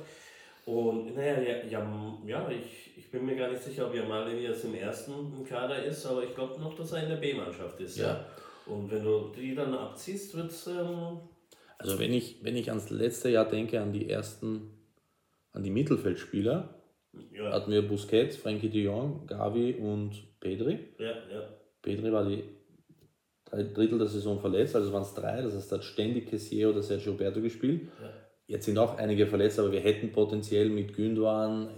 Und 0.64 1.14
naja, 1.14 1.38
ja, 1.68 1.86
ja, 2.24 2.48
ich, 2.48 2.96
ich 2.96 3.10
bin 3.10 3.26
mir 3.26 3.36
gar 3.36 3.50
nicht 3.50 3.62
sicher, 3.62 3.86
ob 3.86 3.94
Jamal 3.94 4.32
jetzt 4.32 4.64
im 4.64 4.74
ersten 4.74 5.44
Kader 5.46 5.84
ist, 5.84 6.06
aber 6.06 6.24
ich 6.24 6.34
glaube 6.34 6.58
noch, 6.58 6.74
dass 6.74 6.92
er 6.92 7.02
in 7.02 7.10
der 7.10 7.16
B-Mannschaft 7.16 7.78
ist. 7.80 7.98
Ja. 7.98 8.06
ja. 8.06 8.26
Und 8.64 8.90
wenn 8.90 9.04
du 9.04 9.30
die 9.36 9.54
dann 9.54 9.74
abziehst, 9.74 10.34
wird 10.34 10.50
es. 10.50 10.66
Ähm 10.68 11.18
also 11.82 11.98
wenn 11.98 12.12
ich, 12.12 12.42
wenn 12.42 12.56
ich 12.56 12.70
ans 12.70 12.90
letzte 12.90 13.28
Jahr 13.28 13.48
denke, 13.48 13.80
an 13.80 13.92
die 13.92 14.08
ersten, 14.08 14.70
an 15.52 15.62
die 15.62 15.70
Mittelfeldspieler, 15.70 16.74
ja. 17.32 17.52
hatten 17.52 17.70
wir 17.70 17.86
Busquets, 17.86 18.36
Frankie 18.36 18.68
de 18.68 18.82
Jong, 18.82 19.26
Gavi 19.26 19.74
und 19.74 20.40
Pedri. 20.40 20.78
Ja, 20.98 21.10
ja. 21.30 21.48
Pedri 21.82 22.12
war 22.12 22.24
die 22.24 22.44
drei 23.44 23.64
Drittel 23.64 23.98
der 23.98 24.08
Saison 24.08 24.40
verletzt, 24.40 24.74
also 24.76 24.92
waren 24.92 25.02
es 25.02 25.14
drei, 25.14 25.42
das 25.42 25.54
heißt, 25.54 25.72
hat 25.72 25.84
ständig 25.84 26.28
Kessier 26.28 26.70
oder 26.70 26.82
Sergio 26.82 27.12
Roberto 27.12 27.40
gespielt. 27.40 27.88
Ja. 28.00 28.10
Jetzt 28.46 28.66
sind 28.66 28.78
auch 28.78 28.98
einige 28.98 29.26
verletzt, 29.26 29.58
aber 29.58 29.72
wir 29.72 29.80
hätten 29.80 30.12
potenziell 30.12 30.68
mit 30.68 30.94
Gündogan, 30.94 31.70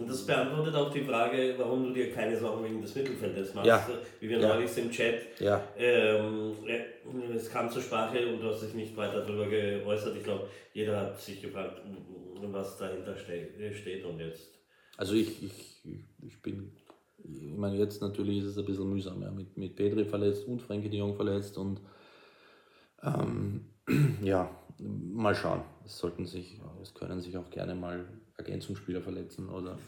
und 0.00 0.08
das 0.08 0.24
beantwortet 0.24 0.74
auch 0.74 0.90
die 0.90 1.02
Frage, 1.02 1.54
warum 1.58 1.84
du 1.84 1.92
dir 1.92 2.10
keine 2.10 2.34
Sorgen 2.34 2.64
wegen 2.64 2.80
des 2.80 2.94
Mittelfeldes 2.94 3.52
machst. 3.54 3.68
Ja. 3.68 3.86
Wie 4.18 4.30
wir 4.30 4.38
ja. 4.38 4.48
neulich 4.48 4.76
im 4.78 4.90
Chat, 4.90 5.38
ja. 5.38 5.62
ähm, 5.76 6.54
es 7.36 7.50
kam 7.50 7.70
zur 7.70 7.82
Sprache 7.82 8.26
und 8.26 8.40
du 8.40 8.48
hast 8.48 8.62
dich 8.62 8.72
nicht 8.72 8.96
weiter 8.96 9.20
darüber 9.20 9.46
geäußert. 9.46 10.16
Ich 10.16 10.24
glaube, 10.24 10.48
jeder 10.72 10.98
hat 10.98 11.20
sich 11.20 11.42
gefragt, 11.42 11.82
was 12.40 12.78
dahinter 12.78 13.14
steht 13.14 14.04
und 14.06 14.18
jetzt. 14.18 14.48
Also 14.96 15.14
ich, 15.14 15.42
ich, 15.42 15.84
ich 16.22 16.40
bin, 16.40 16.72
ich 17.18 17.56
meine 17.56 17.76
jetzt 17.76 18.00
natürlich 18.00 18.38
ist 18.38 18.46
es 18.46 18.58
ein 18.58 18.64
bisschen 18.64 18.88
mühsam, 18.88 19.20
ja, 19.20 19.30
mit, 19.30 19.54
mit 19.58 19.76
Pedri 19.76 20.06
verletzt 20.06 20.46
und 20.46 20.62
Frankie 20.62 20.88
de 20.88 20.98
Jong 20.98 21.14
verletzt 21.14 21.58
und 21.58 21.80
ähm, 23.02 23.66
ja, 24.22 24.50
mal 24.78 25.34
schauen. 25.34 25.60
Es 25.84 25.98
sollten 25.98 26.24
sich, 26.24 26.58
es 26.82 26.94
können 26.94 27.20
sich 27.20 27.36
auch 27.36 27.50
gerne 27.50 27.74
mal 27.74 28.06
Ergänzungsspieler 28.40 29.00
verletzen 29.00 29.48
oder 29.48 29.78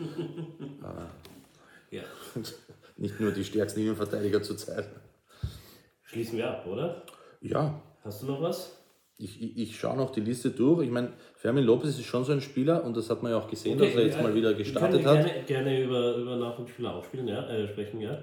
äh, 1.90 1.96
ja. 1.96 2.02
nicht 2.96 3.20
nur 3.20 3.32
die 3.32 3.44
stärksten 3.44 3.80
Innenverteidiger 3.80 4.42
zurzeit. 4.42 4.88
Schließen 6.04 6.38
wir 6.38 6.50
ab, 6.50 6.66
oder? 6.66 7.04
Ja. 7.40 7.80
Hast 8.04 8.22
du 8.22 8.26
noch 8.26 8.42
was? 8.42 8.78
Ich, 9.18 9.40
ich, 9.40 9.56
ich 9.58 9.78
schaue 9.78 9.96
noch 9.96 10.10
die 10.10 10.20
Liste 10.20 10.50
durch. 10.50 10.84
Ich 10.84 10.90
meine, 10.90 11.12
Fermin 11.36 11.64
Lopez 11.64 11.90
ist 11.90 12.04
schon 12.04 12.24
so 12.24 12.32
ein 12.32 12.40
Spieler 12.40 12.84
und 12.84 12.96
das 12.96 13.08
hat 13.08 13.22
man 13.22 13.32
ja 13.32 13.38
auch 13.38 13.48
gesehen, 13.48 13.78
okay, 13.78 13.86
dass 13.86 13.94
er 13.94 14.06
jetzt 14.06 14.16
ja, 14.16 14.22
mal 14.22 14.34
wieder 14.34 14.54
gestartet 14.54 15.06
hat. 15.06 15.24
Gerne, 15.24 15.44
gerne 15.46 15.82
über, 15.82 16.16
über 16.16 16.36
Nachwuchsspieler 16.36 16.94
auch 16.94 17.04
spielen, 17.04 17.28
ja, 17.28 17.46
äh, 17.48 17.68
sprechen, 17.68 18.00
ja. 18.00 18.18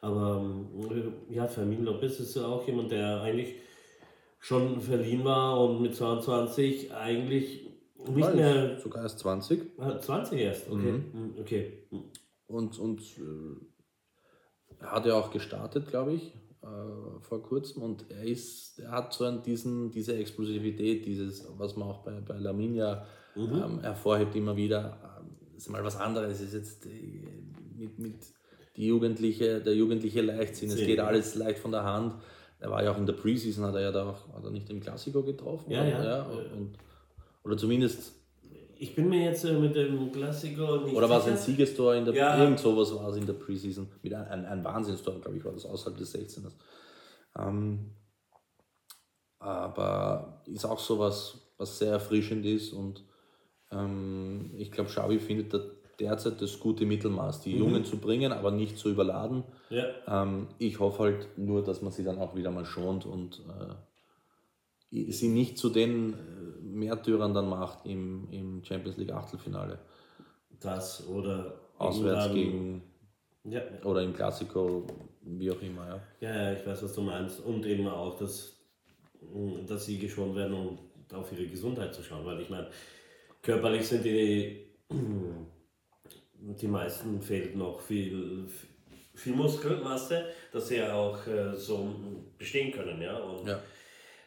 Aber 0.00 0.40
ähm, 0.40 1.12
ja, 1.30 1.46
Fermin 1.46 1.84
Lopez 1.84 2.20
ist 2.20 2.36
ja 2.36 2.46
auch 2.46 2.66
jemand, 2.66 2.92
der 2.92 3.22
eigentlich 3.22 3.56
schon 4.38 4.80
verliehen 4.80 5.24
war 5.24 5.60
und 5.60 5.82
mit 5.82 5.96
22 5.96 6.94
eigentlich 6.94 7.66
nicht 8.14 8.34
mehr. 8.34 8.78
Sogar 8.78 9.02
erst 9.02 9.18
20. 9.20 9.78
20 10.00 10.38
erst, 10.38 10.70
okay. 10.70 10.92
Mhm. 10.92 11.12
Hm, 11.12 11.34
okay. 11.40 11.88
Und, 12.46 12.78
und 12.78 13.00
äh, 13.00 14.74
er 14.80 14.92
hat 14.92 15.06
ja 15.06 15.14
auch 15.14 15.30
gestartet, 15.30 15.88
glaube 15.88 16.12
ich, 16.12 16.34
äh, 16.62 17.20
vor 17.20 17.42
kurzem. 17.42 17.82
Und 17.82 18.10
er 18.10 18.24
ist, 18.24 18.78
er 18.78 18.92
hat 18.92 19.12
so 19.12 19.24
einen, 19.24 19.42
diesen, 19.42 19.90
diese 19.90 20.16
Explosivität, 20.16 21.06
dieses, 21.06 21.46
was 21.56 21.76
man 21.76 21.88
auch 21.88 22.02
bei, 22.04 22.20
bei 22.20 22.38
Laminia 22.38 23.04
mhm. 23.34 23.62
ähm, 23.64 23.80
hervorhebt, 23.80 24.34
immer 24.36 24.56
wieder. 24.56 24.98
Das 25.54 25.64
ist 25.64 25.70
mal 25.70 25.84
was 25.84 25.96
anderes. 25.96 26.40
Es 26.40 26.52
ist 26.52 26.54
jetzt 26.54 26.86
äh, 26.86 27.22
mit, 27.76 27.98
mit 27.98 28.14
die 28.76 28.86
Jugendliche, 28.86 29.60
der 29.60 29.74
jugendliche 29.74 30.20
Leichtsinn. 30.20 30.70
Es 30.70 30.76
geht 30.76 31.00
alles 31.00 31.34
leicht 31.34 31.58
von 31.58 31.72
der 31.72 31.84
Hand. 31.84 32.14
Er 32.58 32.70
war 32.70 32.82
ja 32.82 32.92
auch 32.92 32.98
in 32.98 33.06
der 33.06 33.14
Preseason, 33.14 33.64
hat 33.64 33.74
er 33.74 33.82
ja 33.82 33.92
da 33.92 34.10
auch, 34.10 34.34
hat 34.34 34.44
er 34.44 34.50
nicht 34.50 34.68
im 34.70 34.80
Klassiko 34.80 35.22
getroffen. 35.22 35.70
Ja, 35.70 35.84
ja. 35.84 36.04
ja 36.04 36.22
und, 36.22 36.76
oder 37.46 37.56
zumindest. 37.56 38.12
Ich 38.78 38.94
bin 38.94 39.08
mir 39.08 39.24
jetzt 39.24 39.44
äh, 39.44 39.54
mit 39.54 39.74
dem 39.74 40.12
Klassiker 40.12 40.82
nicht 40.84 40.94
Oder 40.94 41.08
war 41.08 41.20
es 41.20 41.26
ein 41.26 41.38
Siegestor 41.38 41.94
in 41.94 42.04
der 42.04 42.14
ja. 42.14 42.38
Irgend 42.38 42.58
sowas 42.58 42.94
war 42.94 43.08
es 43.08 43.16
in 43.16 43.24
der 43.24 43.32
Preseason. 43.32 43.88
Mit 44.02 44.12
ein, 44.12 44.26
ein, 44.26 44.44
ein 44.44 44.64
Wahnsinnstor, 44.64 45.18
glaube 45.20 45.38
ich, 45.38 45.44
war 45.44 45.52
das 45.52 45.64
außerhalb 45.64 45.96
des 45.96 46.14
16ers. 46.14 46.52
Ähm, 47.38 47.92
aber 49.38 50.42
ist 50.46 50.66
auch 50.66 50.78
sowas, 50.78 51.38
was 51.56 51.78
sehr 51.78 51.92
erfrischend 51.92 52.44
ist 52.44 52.72
und 52.72 53.02
ähm, 53.70 54.50
ich 54.56 54.70
glaube, 54.70 54.90
Xavi 54.90 55.18
findet 55.18 55.54
da 55.54 55.60
derzeit 55.98 56.42
das 56.42 56.60
gute 56.60 56.84
Mittelmaß, 56.84 57.40
die 57.42 57.54
mhm. 57.54 57.58
Jungen 57.58 57.84
zu 57.84 57.98
bringen, 57.98 58.32
aber 58.32 58.50
nicht 58.50 58.78
zu 58.78 58.90
überladen. 58.90 59.44
Ja. 59.70 59.84
Ähm, 60.06 60.48
ich 60.58 60.78
hoffe 60.80 61.04
halt 61.04 61.38
nur, 61.38 61.62
dass 61.62 61.82
man 61.82 61.92
sie 61.92 62.04
dann 62.04 62.18
auch 62.18 62.34
wieder 62.34 62.50
mal 62.50 62.66
schont 62.66 63.06
und 63.06 63.40
äh, 63.48 63.74
sie 64.90 65.28
nicht 65.28 65.58
zu 65.58 65.70
den 65.70 66.12
äh, 66.12 66.16
Märtyrern 66.62 67.34
dann 67.34 67.48
macht 67.48 67.86
im, 67.86 68.28
im 68.30 68.64
Champions 68.64 68.96
League 68.96 69.12
Achtelfinale. 69.12 69.78
Das 70.60 71.06
oder 71.08 71.60
auswärts 71.78 72.32
gegen 72.32 72.82
ja. 73.44 73.60
oder 73.84 74.02
im 74.02 74.14
Klassiko, 74.14 74.86
wie 75.22 75.50
auch 75.50 75.60
immer. 75.60 75.86
Ja. 75.86 76.28
ja, 76.28 76.42
ja, 76.42 76.52
ich 76.52 76.66
weiß, 76.66 76.82
was 76.82 76.94
du 76.94 77.02
meinst. 77.02 77.40
Und 77.40 77.66
eben 77.66 77.86
auch, 77.88 78.16
dass, 78.18 78.56
dass 79.66 79.86
sie 79.86 79.98
geschont 79.98 80.34
werden, 80.34 80.54
um 80.54 80.78
auf 81.12 81.30
ihre 81.32 81.46
Gesundheit 81.46 81.94
zu 81.94 82.02
schauen. 82.02 82.24
Weil 82.24 82.40
ich 82.40 82.50
meine, 82.50 82.68
körperlich 83.42 83.86
sind 83.86 84.04
die, 84.04 84.66
die 86.34 86.68
meisten 86.68 87.20
fehlt 87.20 87.54
noch 87.54 87.80
viel, 87.80 88.48
viel 89.14 89.34
Muskelmasse, 89.34 90.26
dass 90.52 90.68
sie 90.68 90.76
ja 90.76 90.94
auch 90.94 91.26
äh, 91.26 91.54
so 91.54 91.94
bestehen 92.38 92.72
können. 92.72 93.00
Ja? 93.02 93.18
Und 93.18 93.46
ja 93.46 93.60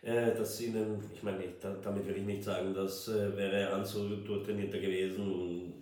äh, 0.02 0.34
dass 0.34 0.62
ihnen, 0.62 1.04
ich 1.14 1.24
meine, 1.24 1.44
damit 1.84 2.08
will 2.08 2.18
ich 2.18 2.24
nicht 2.24 2.44
sagen, 2.44 2.74
dass 2.74 3.08
äh, 3.08 3.36
wäre 3.36 3.74
Anzu 3.74 4.16
durchtrainierter 4.18 4.80
gewesen, 4.80 5.74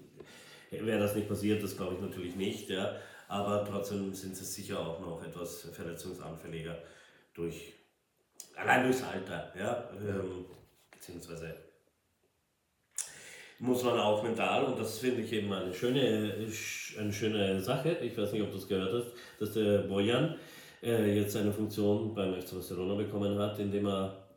wäre 0.72 1.00
das 1.00 1.16
nicht 1.16 1.28
passiert, 1.28 1.64
das 1.64 1.78
glaube 1.78 1.96
ich 1.96 2.02
natürlich 2.02 2.36
nicht, 2.36 2.70
ja. 2.70 2.96
Aber 3.28 3.66
trotzdem 3.66 4.14
sind 4.14 4.36
sie 4.36 4.46
sicher 4.46 4.80
auch 4.80 5.00
noch 5.00 5.24
etwas 5.24 5.70
verletzungsanfälliger 5.74 6.78
durch, 7.34 7.74
allein 8.56 8.84
durchs 8.84 9.04
Alter, 9.04 9.52
ja. 9.58 9.90
Ähm, 10.00 10.46
beziehungsweise 10.92 11.56
muss 13.60 13.84
man 13.84 14.00
auch 14.00 14.24
mental, 14.24 14.66
und 14.66 14.80
das 14.80 15.00
finde 15.00 15.22
ich 15.22 15.34
eben 15.34 15.52
eine 15.52 15.74
schöne, 15.74 16.34
eine 16.98 17.14
schöne 17.14 17.60
Sache, 17.62 17.98
ich 18.02 18.18
weiß 18.18 18.32
nicht, 18.32 18.44
ob 18.44 18.52
du 18.52 18.58
es 18.58 18.68
gehört 18.68 18.94
hast, 18.94 19.14
dass 19.40 19.54
der 19.54 19.80
Bojan, 19.80 20.36
äh, 20.84 21.16
jetzt 21.20 21.36
eine 21.36 21.52
Funktion 21.52 22.14
beim 22.14 22.34
FC 22.34 22.54
Barcelona 22.54 22.96
bekommen 22.96 23.38
hat, 23.38 23.60
indem 23.60 23.88
er 23.88 24.28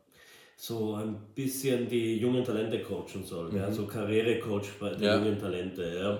so 0.55 0.93
ein 0.93 1.15
bisschen 1.33 1.87
die 1.87 2.17
jungen 2.17 2.43
Talente 2.43 2.81
coachen 2.81 3.23
soll, 3.23 3.49
mhm. 3.51 3.57
ja, 3.57 3.71
so 3.71 3.87
Karrierecoach 3.87 4.77
bei 4.79 4.91
den 4.91 5.01
ja. 5.01 5.17
jungen 5.17 5.39
Talente, 5.39 5.83
ja, 5.83 6.19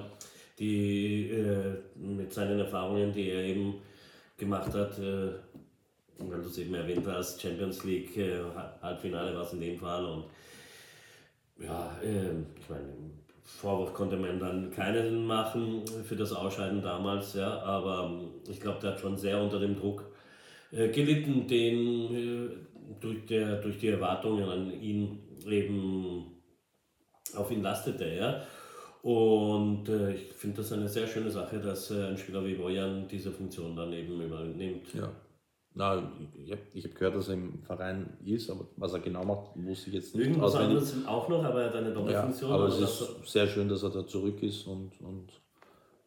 die 0.57 1.29
äh, 1.29 1.75
mit 1.95 2.33
seinen 2.33 2.59
Erfahrungen, 2.59 3.13
die 3.13 3.29
er 3.29 3.43
eben 3.43 3.75
gemacht 4.37 4.73
hat, 4.73 4.97
äh, 4.97 5.33
weil 6.17 6.41
du 6.41 6.47
es 6.47 6.57
eben 6.57 6.73
erwähnt 6.73 7.05
hast, 7.07 7.39
Champions 7.39 7.83
League 7.83 8.17
äh, 8.17 8.39
Halbfinale 8.81 9.35
war 9.35 9.43
es 9.43 9.53
in 9.53 9.61
dem 9.61 9.77
Fall 9.77 10.05
und 10.05 10.25
ja, 11.59 11.95
ähm, 12.03 12.47
ich 12.59 12.67
meine, 12.67 12.87
Vorwurf 13.43 13.93
konnte 13.93 14.17
man 14.17 14.39
dann 14.39 14.71
keinen 14.71 15.25
machen 15.25 15.83
für 16.03 16.15
das 16.15 16.31
Ausscheiden 16.31 16.81
damals, 16.81 17.33
ja, 17.33 17.59
aber 17.61 18.09
ähm, 18.09 18.29
ich 18.49 18.59
glaube, 18.59 18.79
der 18.81 18.91
hat 18.91 18.99
schon 18.99 19.17
sehr 19.17 19.39
unter 19.39 19.59
dem 19.59 19.75
Druck 19.75 20.10
gelitten, 20.71 21.47
den 21.47 22.15
äh, 22.15 22.49
durch, 22.99 23.25
der, 23.25 23.57
durch 23.61 23.77
die 23.79 23.87
Erwartungen 23.87 24.49
an 24.49 24.81
ihn 24.81 25.19
eben 25.47 26.41
auf 27.35 27.51
ihn 27.51 27.61
lastete. 27.61 28.07
Ja? 28.13 28.43
Und 29.01 29.89
äh, 29.89 30.13
ich 30.13 30.33
finde 30.33 30.57
das 30.57 30.71
eine 30.71 30.87
sehr 30.87 31.07
schöne 31.07 31.31
Sache, 31.31 31.59
dass 31.59 31.89
äh, 31.91 32.07
ein 32.07 32.17
Spieler 32.17 32.45
wie 32.45 32.55
Bojan 32.55 33.07
diese 33.07 33.31
Funktion 33.31 33.75
dann 33.75 33.91
eben 33.93 34.21
übernimmt. 34.21 34.93
Ja. 34.93 35.11
Na, 35.73 36.11
ich 36.35 36.51
habe 36.51 36.61
hab 36.75 36.95
gehört, 36.95 37.15
dass 37.15 37.29
er 37.29 37.35
im 37.35 37.63
Verein 37.63 38.17
ist, 38.25 38.49
aber 38.49 38.67
was 38.75 38.93
er 38.93 38.99
genau 38.99 39.23
macht, 39.23 39.51
wusste 39.55 39.89
ich 39.89 39.95
jetzt 39.95 40.13
nicht. 40.13 40.27
Irgendwas 40.27 40.55
anderes 40.55 41.05
auch 41.07 41.29
noch, 41.29 41.43
aber 41.43 41.61
er 41.61 41.69
hat 41.69 41.75
eine 41.75 41.93
Doppelfunktion. 41.93 42.49
Ja, 42.49 42.55
aber 42.57 42.67
es 42.67 42.79
ist 42.79 43.31
sehr 43.31 43.47
schön, 43.47 43.69
dass 43.69 43.81
er 43.83 43.89
da 43.89 44.05
zurück 44.05 44.43
ist 44.43 44.67
und, 44.67 44.99
und 44.99 45.31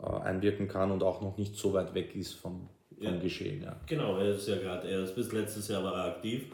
äh, 0.01 0.07
einwirken 0.07 0.69
kann 0.69 0.91
und 0.91 1.03
auch 1.03 1.23
noch 1.23 1.39
nicht 1.39 1.57
so 1.57 1.73
weit 1.73 1.95
weg 1.95 2.15
ist 2.15 2.35
vom, 2.35 2.69
ja. 3.01 3.17
Geschehen. 3.17 3.63
Ja. 3.63 3.77
Genau, 3.87 4.19
er 4.19 4.35
ist 4.35 4.49
ja 4.49 4.57
gerade 4.57 4.89
erst 4.89 5.15
bis 5.15 5.33
letztes 5.33 5.69
Jahr 5.69 5.83
war 5.85 5.95
er 5.95 6.05
aktiv 6.17 6.45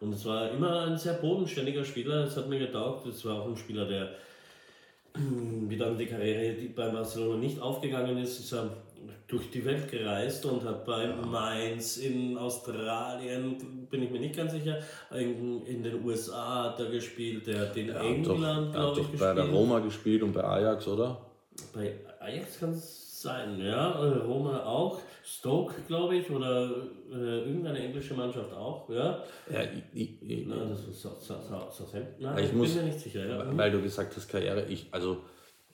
und 0.00 0.14
es 0.14 0.24
war 0.24 0.50
immer 0.50 0.86
ein 0.86 0.96
sehr 0.96 1.14
bodenständiger 1.14 1.84
Spieler. 1.84 2.24
Es 2.24 2.36
hat 2.36 2.48
mir 2.48 2.58
getaugt. 2.58 3.06
Es 3.06 3.24
war 3.24 3.42
auch 3.42 3.48
ein 3.48 3.56
Spieler, 3.56 3.86
der 3.86 4.10
wie 5.68 5.76
dann 5.76 5.98
die 5.98 6.06
Karriere 6.06 6.54
bei 6.74 6.88
Barcelona 6.88 7.38
nicht 7.38 7.60
aufgegangen 7.60 8.18
ist, 8.18 8.38
ist 8.38 8.52
er 8.52 8.70
durch 9.26 9.50
die 9.50 9.64
Welt 9.64 9.90
gereist 9.90 10.44
und 10.44 10.64
hat 10.64 10.84
bei 10.84 11.06
Mainz 11.06 11.98
in 11.98 12.36
Australien, 12.36 13.86
bin 13.88 14.02
ich 14.02 14.10
mir 14.10 14.20
nicht 14.20 14.36
ganz 14.36 14.52
sicher, 14.52 14.78
in, 15.12 15.64
in 15.66 15.82
den 15.82 16.04
USA 16.04 16.64
hat 16.64 16.80
er 16.80 16.90
gespielt, 16.90 17.46
der 17.46 17.60
hat 17.60 17.76
in 17.76 17.88
ja, 17.88 18.00
England, 18.00 18.72
glaube 18.72 19.00
ich, 19.00 19.10
gespielt. 19.10 19.20
bei 19.20 19.34
der 19.34 19.50
Roma 19.50 19.78
gespielt 19.78 20.22
und 20.22 20.32
bei 20.32 20.44
Ajax, 20.44 20.86
oder? 20.88 21.18
Bei 21.72 21.94
Ajax 22.18 22.58
kann 22.58 22.70
es 22.70 22.99
sein, 23.20 23.58
ja. 23.60 23.92
Äh, 23.92 24.18
Roma 24.18 24.64
auch. 24.64 25.00
Stoke, 25.22 25.74
glaube 25.86 26.16
ich, 26.16 26.30
oder 26.30 26.70
äh, 27.12 27.40
irgendeine 27.44 27.78
englische 27.78 28.14
Mannschaft 28.14 28.52
auch, 28.52 28.88
ja. 28.88 29.22
Ja, 29.52 29.62
ich, 29.94 30.10
ich, 30.22 30.46
Na, 30.46 30.64
das 30.64 30.86
ist 30.88 31.02
Southampton. 31.02 32.06
Nein, 32.18 32.38
ich, 32.38 32.46
ich 32.46 32.52
muss, 32.52 32.74
bin 32.74 32.84
mir 32.84 32.88
nicht 32.88 33.00
sicher, 33.00 33.26
ja. 33.26 33.56
Weil 33.56 33.70
du 33.70 33.82
gesagt 33.82 34.16
hast, 34.16 34.28
Karriere, 34.28 34.66
ich, 34.66 34.88
also 34.90 35.18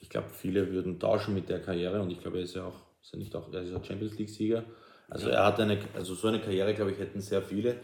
ich 0.01 0.11
glaube, 0.11 0.29
viele 0.31 0.71
würden 0.73 0.99
tauschen 0.99 1.35
mit 1.35 1.49
der 1.49 1.61
Karriere 1.61 2.01
und 2.01 2.11
ich 2.11 2.21
glaube, 2.21 2.39
er 2.39 2.45
ist 2.45 2.55
ja 2.55 2.65
auch, 2.65 2.77
ist 3.03 3.13
ja 3.13 3.19
nicht 3.19 3.35
auch, 3.37 3.53
er 3.53 3.63
ist 3.63 3.71
ja 3.71 3.83
Champions 3.83 4.19
League-Sieger. 4.19 4.65
Also 5.09 5.29
er 5.29 5.47
hat 5.47 5.61
eine, 5.61 5.79
also 5.95 6.15
so 6.15 6.29
eine 6.29 6.41
Karriere, 6.41 6.75
glaube 6.75 6.91
ich, 6.91 6.99
hätten 6.99 7.21
sehr 7.21 7.43
viele. 7.43 7.77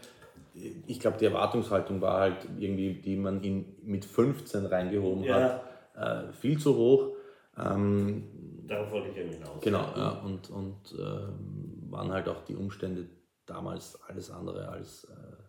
Ich 0.87 0.99
glaube, 0.99 1.17
die 1.17 1.25
Erwartungshaltung 1.25 2.01
war 2.01 2.19
halt 2.19 2.47
irgendwie, 2.59 2.93
die 2.95 3.15
man 3.15 3.41
ihn 3.41 3.75
mit 3.83 4.05
15 4.05 4.65
reingehoben 4.65 5.23
ja. 5.23 5.61
hat, 5.95 6.29
äh, 6.29 6.33
viel 6.33 6.59
zu 6.59 6.75
hoch. 6.75 7.15
Ähm, 7.57 8.23
Darauf 8.67 8.91
wollte 8.91 9.09
ich 9.09 9.17
ja 9.17 9.23
hinaus. 9.23 9.61
Genau, 9.61 9.93
ja, 9.95 10.09
und, 10.21 10.49
und 10.49 10.93
äh, 10.93 11.91
waren 11.91 12.11
halt 12.11 12.27
auch 12.29 12.43
die 12.45 12.55
Umstände 12.55 13.09
damals 13.45 14.01
alles 14.03 14.31
andere 14.31 14.69
als 14.69 15.05
äh, 15.05 15.43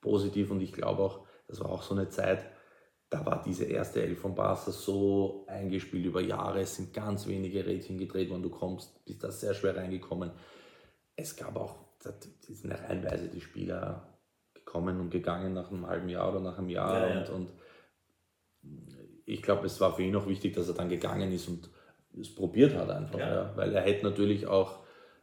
positiv 0.00 0.50
und 0.50 0.60
ich 0.60 0.72
glaube 0.72 1.02
auch, 1.02 1.26
das 1.46 1.60
war 1.60 1.70
auch 1.70 1.82
so 1.82 1.94
eine 1.94 2.08
Zeit, 2.08 2.44
da 3.10 3.24
war 3.24 3.42
diese 3.44 3.64
erste 3.64 4.02
Elf 4.02 4.20
von 4.20 4.34
Barca 4.34 4.72
so 4.72 5.44
eingespielt 5.46 6.04
über 6.04 6.20
Jahre, 6.20 6.60
es 6.60 6.76
sind 6.76 6.92
ganz 6.92 7.26
wenige 7.28 7.64
Rädchen 7.64 7.98
gedreht 7.98 8.30
worden, 8.30 8.42
du 8.42 8.50
kommst, 8.50 9.04
bist 9.04 9.22
da 9.22 9.30
sehr 9.30 9.54
schwer 9.54 9.76
reingekommen. 9.76 10.32
Es 11.14 11.36
gab 11.36 11.56
auch, 11.56 11.76
es 12.04 12.60
sind 12.60 12.72
reihenweise 12.72 13.28
die 13.28 13.40
Spieler 13.40 14.18
gekommen 14.52 15.00
und 15.00 15.10
gegangen 15.10 15.54
nach 15.54 15.70
einem 15.70 15.86
halben 15.86 16.08
Jahr 16.08 16.30
oder 16.30 16.40
nach 16.40 16.58
einem 16.58 16.68
Jahr 16.68 17.08
ja, 17.08 17.14
ja. 17.14 17.20
Und, 17.20 17.30
und 17.30 17.52
ich 19.24 19.42
glaube, 19.42 19.66
es 19.66 19.80
war 19.80 19.94
für 19.94 20.02
ihn 20.02 20.16
auch 20.16 20.26
wichtig, 20.26 20.54
dass 20.54 20.68
er 20.68 20.74
dann 20.74 20.88
gegangen 20.88 21.32
ist 21.32 21.48
und 21.48 21.70
es 22.20 22.34
probiert 22.34 22.74
hat 22.74 22.90
einfach, 22.90 23.18
ja. 23.18 23.34
Ja, 23.34 23.52
weil 23.56 23.72
er 23.72 23.82
hätte 23.82 24.04
natürlich 24.04 24.46
auch 24.46 24.78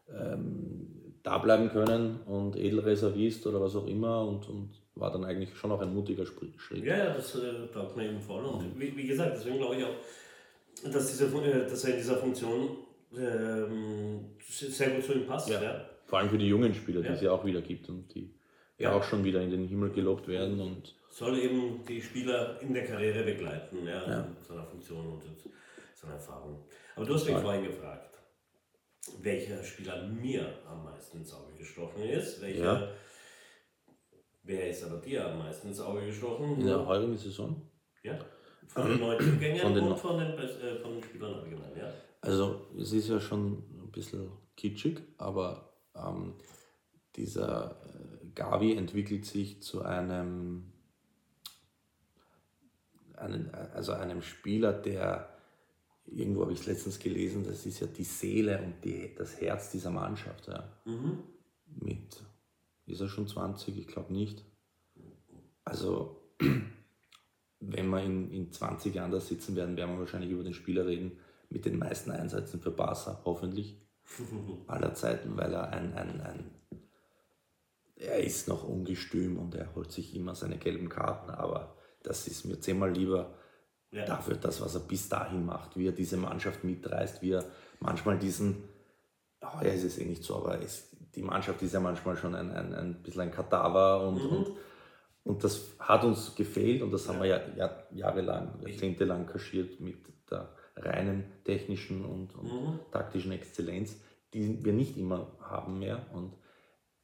ähm, 0.09 0.93
da 1.23 1.37
bleiben 1.37 1.69
können 1.69 2.19
und 2.25 2.57
Edelreservist 2.57 3.47
oder 3.47 3.61
was 3.61 3.75
auch 3.75 3.87
immer 3.87 4.27
und, 4.27 4.47
und 4.49 4.69
war 4.95 5.11
dann 5.11 5.23
eigentlich 5.23 5.55
schon 5.55 5.71
auch 5.71 5.81
ein 5.81 5.93
mutiger 5.93 6.25
Schritt. 6.25 6.83
Ja, 6.83 6.97
ja, 6.97 7.13
das 7.13 7.35
äh, 7.35 7.67
taugt 7.73 7.95
mir 7.97 8.05
eben 8.05 8.19
voll. 8.19 8.43
Und 8.43 8.79
wie, 8.79 8.95
wie 8.95 9.07
gesagt, 9.07 9.37
deswegen 9.37 9.57
glaube 9.57 9.75
ich 9.75 9.83
auch, 9.85 10.91
dass, 10.91 11.07
diese, 11.07 11.25
äh, 11.25 11.67
dass 11.67 11.83
er 11.85 11.91
in 11.91 11.97
dieser 11.97 12.17
Funktion 12.17 12.77
ähm, 13.17 14.25
sehr 14.47 14.89
gut 14.89 15.03
zu 15.03 15.13
ihm 15.13 15.25
passt. 15.25 15.49
Ja. 15.49 15.61
ja. 15.61 15.85
Vor 16.05 16.19
allem 16.19 16.29
für 16.29 16.37
die 16.37 16.47
jungen 16.47 16.73
Spieler, 16.73 17.01
die 17.01 17.09
es 17.09 17.21
ja 17.21 17.31
auch 17.31 17.45
wieder 17.45 17.61
gibt 17.61 17.89
und 17.89 18.13
die 18.13 18.33
ja. 18.77 18.93
auch 18.93 19.03
schon 19.03 19.23
wieder 19.23 19.41
in 19.41 19.49
den 19.49 19.67
Himmel 19.67 19.91
gelobt 19.91 20.27
werden. 20.27 20.59
Und 20.59 20.93
Soll 21.09 21.39
eben 21.39 21.83
die 21.87 22.01
Spieler 22.01 22.61
in 22.61 22.73
der 22.73 22.85
Karriere 22.85 23.23
begleiten, 23.23 23.77
ja, 23.87 24.03
in 24.03 24.35
seiner 24.45 24.65
Funktion 24.65 25.07
und 25.07 25.23
seiner 25.95 26.13
Erfahrung. 26.13 26.65
Aber 26.95 27.05
du 27.05 27.13
hast 27.13 27.25
mich 27.25 27.37
vorhin 27.37 27.63
gefragt, 27.63 28.19
welcher 29.21 29.63
Spieler 29.63 30.07
mir 30.07 30.59
am 30.67 30.83
meisten 30.83 31.17
ins 31.17 31.33
Auge 31.33 31.53
gestochen 31.57 32.03
ist, 32.03 32.41
welcher 32.41 32.63
ja. 32.63 32.93
Wer 34.45 34.69
ist 34.69 34.83
aber 34.83 34.97
dir 34.97 35.25
am 35.25 35.39
meisten 35.39 35.69
ins 35.69 35.79
Auge 35.79 36.05
gestochen? 36.05 36.59
In 36.59 36.65
der 36.65 36.85
heurigen 36.85 37.17
Saison? 37.17 37.61
Ja. 38.03 38.19
Von 38.67 38.89
den 38.89 38.99
Neuzugängern 38.99 39.61
von 39.61 39.73
den 39.73 39.83
und 39.85 39.97
von 39.97 40.17
den, 40.17 40.37
äh, 40.37 40.79
von 40.79 40.93
den 40.93 41.03
Spielern 41.03 41.35
allgemein, 41.35 41.77
ja. 41.77 41.93
Also 42.19 42.67
es 42.77 42.91
ist 42.91 43.07
ja 43.07 43.19
schon 43.19 43.53
ein 43.53 43.91
bisschen 43.91 44.29
kitschig, 44.57 45.01
aber 45.17 45.73
ähm, 45.95 46.35
dieser 47.15 47.81
äh, 47.85 48.27
Gavi 48.35 48.75
entwickelt 48.75 49.25
sich 49.25 49.61
zu 49.61 49.83
einem, 49.83 50.73
einem, 53.15 53.49
also 53.73 53.93
einem 53.93 54.21
Spieler, 54.21 54.73
der 54.73 55.32
irgendwo 56.15 56.41
habe 56.41 56.53
ich 56.53 56.59
es 56.59 56.65
letztens 56.65 56.99
gelesen, 56.99 57.43
das 57.43 57.65
ist 57.65 57.79
ja 57.79 57.87
die 57.87 58.03
Seele 58.03 58.61
und 58.61 58.83
die, 58.83 59.13
das 59.15 59.39
Herz 59.41 59.71
dieser 59.71 59.91
Mannschaft. 59.91 60.47
Ja. 60.47 60.69
Mhm. 60.85 61.19
Mit 61.65 62.23
ist 62.85 63.01
er 63.01 63.07
schon 63.07 63.27
20? 63.27 63.77
Ich 63.77 63.87
glaube 63.87 64.13
nicht. 64.13 64.43
Also, 65.63 66.21
wenn 67.59 67.89
wir 67.89 68.03
in, 68.03 68.31
in 68.31 68.51
20 68.51 68.93
Jahren 68.93 69.11
da 69.11 69.19
sitzen 69.19 69.55
werden, 69.55 69.77
werden 69.77 69.93
wir 69.93 69.99
wahrscheinlich 69.99 70.31
über 70.31 70.43
den 70.43 70.53
Spieler 70.53 70.85
reden 70.85 71.17
mit 71.49 71.65
den 71.65 71.77
meisten 71.77 72.11
Einsätzen 72.11 72.59
für 72.59 72.71
Barca, 72.71 73.21
hoffentlich. 73.25 73.79
aller 74.67 74.93
Zeiten, 74.95 75.37
weil 75.37 75.53
er 75.53 75.69
ein, 75.69 75.93
ein, 75.93 76.21
ein 76.21 76.51
er 77.95 78.21
ist 78.21 78.49
noch 78.49 78.67
ungestüm 78.67 79.37
und 79.37 79.55
er 79.55 79.73
holt 79.75 79.91
sich 79.91 80.13
immer 80.13 80.35
seine 80.35 80.57
gelben 80.57 80.89
Karten, 80.89 81.29
aber 81.29 81.77
das 82.01 82.27
ist 82.27 82.43
mir 82.43 82.59
zehnmal 82.59 82.91
lieber 82.91 83.33
ja. 83.93 84.05
dafür, 84.05 84.35
das, 84.35 84.61
was 84.61 84.75
er 84.75 84.81
bis 84.81 85.07
dahin 85.09 85.45
macht, 85.45 85.77
wie 85.77 85.87
er 85.87 85.91
diese 85.91 86.17
Mannschaft 86.17 86.63
mitreißt, 86.63 87.21
wie 87.21 87.31
er 87.31 87.45
manchmal 87.79 88.17
diesen, 88.17 88.63
heuer 89.41 89.71
oh, 89.71 89.75
ist 89.75 89.83
es 89.83 89.97
eh 89.97 90.05
nicht 90.05 90.23
so, 90.23 90.37
aber 90.37 90.61
es, 90.61 90.89
die 91.15 91.21
Mannschaft 91.21 91.61
ist 91.61 91.73
ja 91.73 91.79
manchmal 91.79 92.17
schon 92.17 92.35
ein, 92.35 92.51
ein, 92.51 92.73
ein 92.73 93.03
bisschen 93.03 93.21
ein 93.21 93.31
Kadaver 93.31 94.07
und, 94.07 94.23
mhm. 94.23 94.37
und, 94.37 94.51
und 95.23 95.43
das 95.43 95.61
hat 95.79 96.03
uns 96.03 96.35
gefehlt 96.35 96.81
und 96.81 96.91
das 96.91 97.07
haben 97.07 97.19
wir 97.19 97.27
ja, 97.27 97.41
ja 97.55 97.83
jahrelang, 97.91 98.59
jahrzehntelang 98.65 99.25
kaschiert 99.25 99.79
mit 99.79 99.97
der 100.29 100.49
reinen 100.75 101.25
technischen 101.43 102.03
und, 102.03 102.35
und 102.35 102.51
mhm. 102.51 102.79
taktischen 102.91 103.31
Exzellenz, 103.31 103.97
die 104.33 104.63
wir 104.65 104.73
nicht 104.73 104.97
immer 104.97 105.37
haben 105.39 105.79
mehr 105.79 106.05
und 106.13 106.33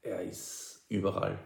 er 0.01 0.23
ist 0.23 0.85
überall. 0.89 1.37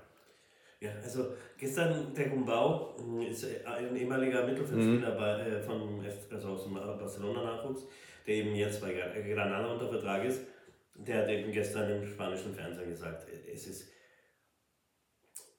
Ja, 0.84 0.92
also 1.02 1.34
gestern 1.58 2.14
der 2.14 2.30
Gumbau 2.30 2.96
ist 3.30 3.46
ein 3.66 3.96
ehemaliger 3.96 4.46
Mittelfeldspieler 4.46 5.14
mhm. 5.14 5.18
bei, 5.18 5.40
äh, 5.40 5.62
von, 5.62 6.06
also 6.32 6.48
aus 6.50 6.64
dem 6.66 6.74
Barcelona-Nachwuchs, 6.74 7.88
der 8.28 8.36
eben 8.36 8.56
jetzt 8.56 8.82
bei 8.82 8.94
Granada 8.94 9.72
unter 9.72 9.90
Vertrag 9.90 10.26
ist 10.26 10.42
der 10.96 11.24
hat 11.24 11.30
eben 11.30 11.52
gestern 11.52 11.92
im 11.92 12.08
spanischen 12.08 12.54
Fernsehen 12.54 12.90
gesagt, 12.90 13.28
es 13.52 13.68
ist 13.68 13.92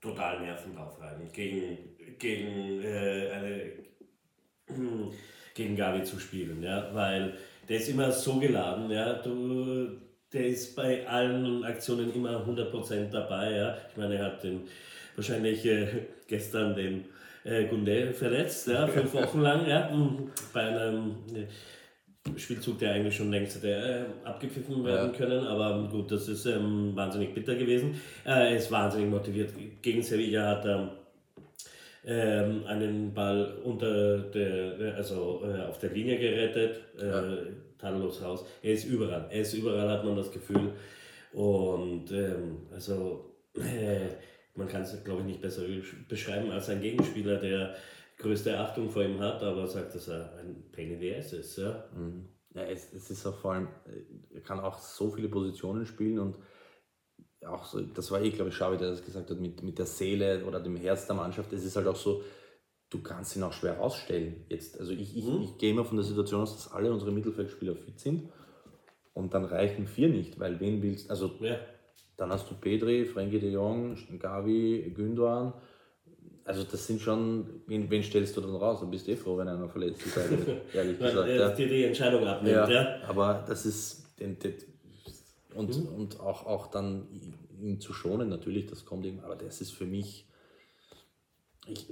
total 0.00 0.40
nervenaufreibend, 0.40 1.32
gegen, 1.32 1.78
gegen, 2.18 2.82
äh, 2.82 3.30
eine, 3.30 3.72
gegen 5.54 5.76
Gavi 5.76 6.02
zu 6.04 6.18
spielen, 6.18 6.62
ja, 6.62 6.94
weil 6.94 7.36
der 7.68 7.78
ist 7.78 7.88
immer 7.88 8.12
so 8.12 8.38
geladen, 8.38 8.90
ja, 8.90 9.14
du, 9.14 9.98
der 10.32 10.46
ist 10.46 10.76
bei 10.76 11.06
allen 11.06 11.64
Aktionen 11.64 12.14
immer 12.14 12.44
100% 12.46 13.10
dabei, 13.10 13.52
ja. 13.52 13.78
Ich 13.90 13.96
meine, 13.96 14.16
er 14.16 14.24
hat 14.26 14.44
den, 14.44 14.68
wahrscheinlich 15.16 15.64
äh, 15.66 15.86
gestern 16.26 16.74
den 16.74 17.04
äh, 17.44 17.64
Gunde 17.64 18.12
verletzt, 18.12 18.68
ja, 18.68 18.86
fünf 18.86 19.12
Wochen 19.14 19.40
lang, 19.40 19.68
ja, 19.68 19.90
bei 20.52 20.62
einem 20.62 21.16
Spielzug, 22.36 22.78
der 22.78 22.92
eigentlich 22.92 23.16
schon 23.16 23.30
längst 23.30 23.56
hätte 23.56 24.08
äh, 24.24 24.26
abgepfiffen 24.26 24.82
werden 24.84 25.12
ja. 25.12 25.16
können, 25.16 25.46
aber 25.46 25.88
gut, 25.90 26.10
das 26.10 26.28
ist 26.28 26.46
ähm, 26.46 26.92
wahnsinnig 26.94 27.34
bitter 27.34 27.54
gewesen. 27.54 28.00
Äh, 28.24 28.30
er 28.30 28.56
ist 28.56 28.70
wahnsinnig 28.70 29.10
motiviert. 29.10 29.52
Gegen 29.82 30.02
Sevilla 30.02 30.48
hat 30.48 30.64
er 30.64 30.96
ähm, 32.06 32.64
einen 32.66 33.12
Ball 33.12 33.58
unter 33.62 34.18
der, 34.18 34.94
also 34.96 35.42
äh, 35.44 35.62
auf 35.62 35.78
der 35.78 35.90
Linie 35.90 36.18
gerettet, 36.18 36.80
äh, 36.98 37.08
ja. 37.08 37.36
tadellos 37.78 38.22
raus. 38.22 38.44
Er 38.62 38.72
ist 38.72 38.84
überall, 38.84 39.26
er 39.30 39.40
ist 39.40 39.54
überall, 39.54 39.88
hat 39.90 40.04
man 40.04 40.16
das 40.16 40.32
Gefühl. 40.32 40.72
Und 41.32 42.10
ähm, 42.10 42.58
also 42.72 43.34
äh, 43.56 44.08
man 44.54 44.68
kann 44.68 44.82
es, 44.82 45.02
glaube 45.04 45.20
ich, 45.20 45.26
nicht 45.26 45.42
besser 45.42 45.62
beschreiben 46.08 46.50
als 46.50 46.68
ein 46.68 46.80
Gegenspieler, 46.80 47.38
der 47.38 47.74
größte 48.18 48.58
Achtung 48.58 48.90
vor 48.90 49.02
ihm 49.02 49.18
hat, 49.20 49.42
aber 49.42 49.66
sagt, 49.66 49.94
dass 49.94 50.08
er 50.08 50.36
ein 50.38 50.70
Pain 50.72 50.92
in 50.92 51.00
the 51.00 51.14
Ass 51.14 51.32
ist. 51.32 51.58
Ja? 51.58 51.84
Mhm. 51.94 52.28
ja 52.54 52.62
es, 52.62 52.92
es 52.92 53.10
ist 53.10 53.26
auch 53.26 53.36
vor 53.36 53.54
allem, 53.54 53.68
er 54.32 54.40
kann 54.40 54.60
auch 54.60 54.78
so 54.78 55.10
viele 55.10 55.28
Positionen 55.28 55.86
spielen 55.86 56.18
und 56.18 56.38
auch 57.44 57.64
so, 57.64 57.80
das 57.80 58.10
war 58.10 58.22
eh, 58.22 58.30
glaube 58.30 58.50
ich, 58.50 58.56
Xavi, 58.56 58.78
der 58.78 58.90
das 58.90 59.04
gesagt 59.04 59.30
hat, 59.30 59.38
mit, 59.38 59.62
mit 59.62 59.78
der 59.78 59.86
Seele 59.86 60.44
oder 60.46 60.60
dem 60.60 60.76
Herz 60.76 61.06
der 61.06 61.16
Mannschaft. 61.16 61.52
Es 61.52 61.64
ist 61.64 61.76
halt 61.76 61.86
auch 61.86 61.96
so, 61.96 62.22
du 62.90 63.02
kannst 63.02 63.36
ihn 63.36 63.42
auch 63.42 63.52
schwer 63.52 63.76
rausstellen. 63.76 64.46
Jetzt, 64.48 64.78
also 64.78 64.92
ich, 64.92 65.16
ich, 65.16 65.24
mhm. 65.24 65.42
ich 65.42 65.58
gehe 65.58 65.72
immer 65.72 65.84
von 65.84 65.96
der 65.96 66.04
Situation 66.04 66.40
aus, 66.40 66.54
dass 66.54 66.72
alle 66.72 66.92
unsere 66.92 67.12
Mittelfeldspieler 67.12 67.76
fit 67.76 68.00
sind 68.00 68.30
und 69.12 69.34
dann 69.34 69.44
reichen 69.44 69.86
vier 69.86 70.08
nicht, 70.08 70.38
weil 70.38 70.60
wen 70.60 70.82
willst, 70.82 71.10
also 71.10 71.32
ja. 71.40 71.58
Dann 72.16 72.30
hast 72.30 72.50
du 72.50 72.54
Pedri, 72.54 73.04
Frenkie 73.04 73.40
de 73.40 73.50
Jong, 73.50 73.96
Gavi, 74.18 74.92
Gündogan, 74.94 75.52
also 76.44 76.62
das 76.64 76.86
sind 76.86 77.00
schon, 77.00 77.62
wen, 77.66 77.88
wen 77.88 78.02
stellst 78.02 78.36
du 78.36 78.40
dann 78.42 78.54
raus? 78.54 78.80
Du 78.80 78.90
bist 78.90 79.08
eh 79.08 79.16
froh, 79.16 79.36
wenn 79.38 79.48
einer 79.48 79.68
verletzt 79.68 80.04
ist, 80.04 80.16
ehrlich 80.74 80.98
gesagt. 80.98 81.28
ja. 81.28 81.48
dir 81.50 81.68
die 81.68 81.84
Entscheidung 81.84 82.26
abnimmt, 82.26 82.68
ja. 82.68 82.70
ja. 82.70 83.00
Aber 83.08 83.44
das 83.46 83.64
ist, 83.64 84.06
und, 85.54 85.76
mhm. 85.76 85.88
und 85.88 86.20
auch, 86.20 86.46
auch 86.46 86.66
dann 86.66 87.08
ihn 87.60 87.80
zu 87.80 87.94
schonen, 87.94 88.28
natürlich, 88.28 88.66
das 88.66 88.84
kommt 88.84 89.06
ihm, 89.06 89.20
aber 89.20 89.36
das 89.36 89.60
ist 89.60 89.72
für 89.72 89.86
mich, 89.86 90.26
ich, 91.66 91.86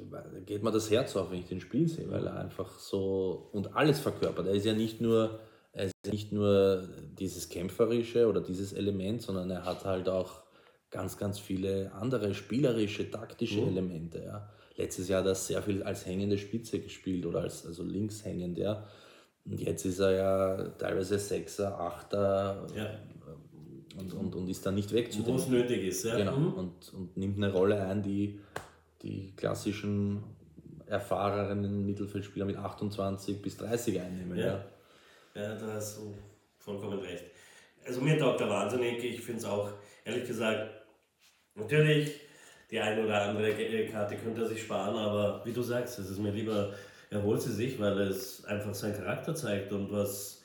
geht 0.44 0.62
mir 0.62 0.70
das 0.70 0.90
Herz 0.90 1.16
auf, 1.16 1.30
wenn 1.30 1.38
ich 1.38 1.48
den 1.48 1.60
spielen 1.60 1.88
sehe, 1.88 2.10
weil 2.10 2.26
er 2.26 2.36
einfach 2.36 2.78
so 2.78 3.48
und 3.52 3.74
alles 3.74 4.00
verkörpert. 4.00 4.46
Er 4.46 4.52
ist 4.52 4.66
ja 4.66 4.74
nicht 4.74 5.00
nur, 5.00 5.40
er 5.72 5.86
ist 5.86 5.94
nicht 6.10 6.32
nur 6.32 6.88
dieses 7.18 7.48
Kämpferische 7.48 8.28
oder 8.28 8.40
dieses 8.40 8.72
Element, 8.72 9.22
sondern 9.22 9.50
er 9.50 9.64
hat 9.64 9.84
halt 9.84 10.08
auch 10.08 10.42
ganz, 10.90 11.16
ganz 11.16 11.38
viele 11.38 11.92
andere 11.92 12.34
spielerische, 12.34 13.10
taktische 13.10 13.62
mhm. 13.62 13.68
Elemente. 13.68 14.22
Ja. 14.22 14.48
Letztes 14.76 15.08
Jahr 15.08 15.20
hat 15.20 15.28
er 15.28 15.34
sehr 15.34 15.62
viel 15.62 15.82
als 15.82 16.06
hängende 16.06 16.38
Spitze 16.38 16.80
gespielt 16.80 17.26
oder 17.26 17.40
als 17.40 17.66
also 17.66 17.82
links 17.82 18.24
hängend, 18.24 18.58
ja. 18.58 18.86
Und 19.44 19.60
jetzt 19.60 19.84
ist 19.84 19.98
er 19.98 20.12
ja 20.12 20.68
teilweise 20.78 21.18
Sechser, 21.18 21.80
Achter 21.80 22.66
ja. 22.76 22.90
und, 23.98 24.12
und, 24.12 24.34
und 24.34 24.48
ist 24.48 24.64
dann 24.64 24.76
nicht 24.76 24.92
wegzudenken. 24.92 25.34
Wo 25.34 25.38
es 25.38 25.48
nötig 25.48 25.84
ist, 25.84 26.04
ja. 26.04 26.16
Genau. 26.16 26.36
Mhm. 26.36 26.52
Und, 26.52 26.94
und 26.94 27.16
nimmt 27.16 27.38
eine 27.38 27.52
Rolle 27.52 27.82
ein, 27.82 28.02
die 28.02 28.38
die 29.02 29.32
klassischen 29.34 30.22
erfahrenen 30.86 31.86
Mittelfeldspieler 31.86 32.44
mit 32.44 32.56
28 32.56 33.42
bis 33.42 33.56
30 33.56 34.00
einnehmen. 34.00 34.38
Ja, 34.38 34.46
ja. 34.46 34.64
Ja 35.34 35.54
da 35.54 35.74
hast 35.74 35.98
du 35.98 36.14
vollkommen 36.58 36.98
recht. 37.00 37.24
also 37.86 38.00
mir 38.00 38.18
taugt 38.18 38.40
er 38.40 38.50
wahnsinnig. 38.50 39.02
Ich 39.02 39.20
finde 39.20 39.40
es 39.40 39.46
auch, 39.46 39.70
ehrlich 40.04 40.26
gesagt, 40.26 40.70
natürlich, 41.54 42.20
die 42.70 42.80
eine 42.80 43.04
oder 43.04 43.22
andere 43.22 43.52
Karte 43.86 44.16
könnte 44.16 44.42
er 44.42 44.48
sich 44.48 44.62
sparen, 44.62 44.96
aber 44.96 45.44
wie 45.44 45.52
du 45.52 45.62
sagst, 45.62 45.98
es 45.98 46.10
ist 46.10 46.18
mir 46.18 46.30
lieber, 46.32 46.72
er 47.10 47.22
holt 47.22 47.42
sie 47.42 47.52
sich, 47.52 47.78
weil 47.78 48.00
es 48.00 48.44
einfach 48.46 48.74
seinen 48.74 48.96
Charakter 48.96 49.34
zeigt 49.34 49.72
und 49.72 49.92
was. 49.92 50.42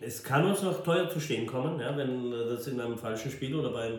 Es 0.00 0.22
kann 0.22 0.46
uns 0.46 0.62
noch 0.62 0.84
teuer 0.84 1.10
zu 1.10 1.18
stehen 1.18 1.46
kommen, 1.46 1.80
ja, 1.80 1.96
wenn 1.96 2.30
das 2.30 2.68
in 2.68 2.80
einem 2.80 2.96
falschen 2.96 3.32
Spiel 3.32 3.56
oder 3.56 3.72
beim. 3.72 3.98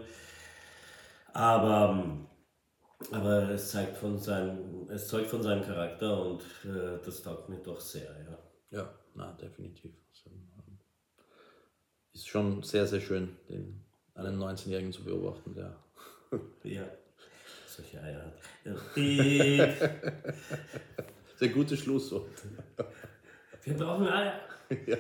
Aber, 1.33 2.07
aber 3.11 3.49
es 3.49 3.71
zeigt 3.71 3.97
von 3.97 4.17
seinem, 4.17 4.87
es 4.89 5.09
zeugt 5.09 5.27
von 5.27 5.43
seinem 5.43 5.65
Charakter 5.65 6.21
und 6.21 6.41
äh, 6.63 7.03
das 7.03 7.21
taugt 7.21 7.49
mir 7.49 7.57
doch 7.57 7.81
sehr, 7.81 8.15
ja. 8.29 8.37
Ja, 8.71 8.93
na, 9.13 9.31
definitiv. 9.33 9.91
Also, 10.09 10.35
ähm, 10.35 10.77
ist 12.13 12.27
schon 12.27 12.63
sehr, 12.63 12.87
sehr 12.87 13.01
schön, 13.01 13.37
den, 13.49 13.83
einen 14.13 14.41
19-Jährigen 14.41 14.91
zu 14.91 15.03
beobachten, 15.03 15.53
der. 15.53 15.75
ja, 16.63 16.87
solche 17.67 18.01
Eier 18.01 18.25
hat. 18.25 18.33
Sehr 21.37 21.49
gutes 21.49 21.79
Schlusswort. 21.79 22.29
Wir 23.63 23.73
brauchen 23.73 24.07
Eier. 24.07 24.39
Ja. 24.85 24.97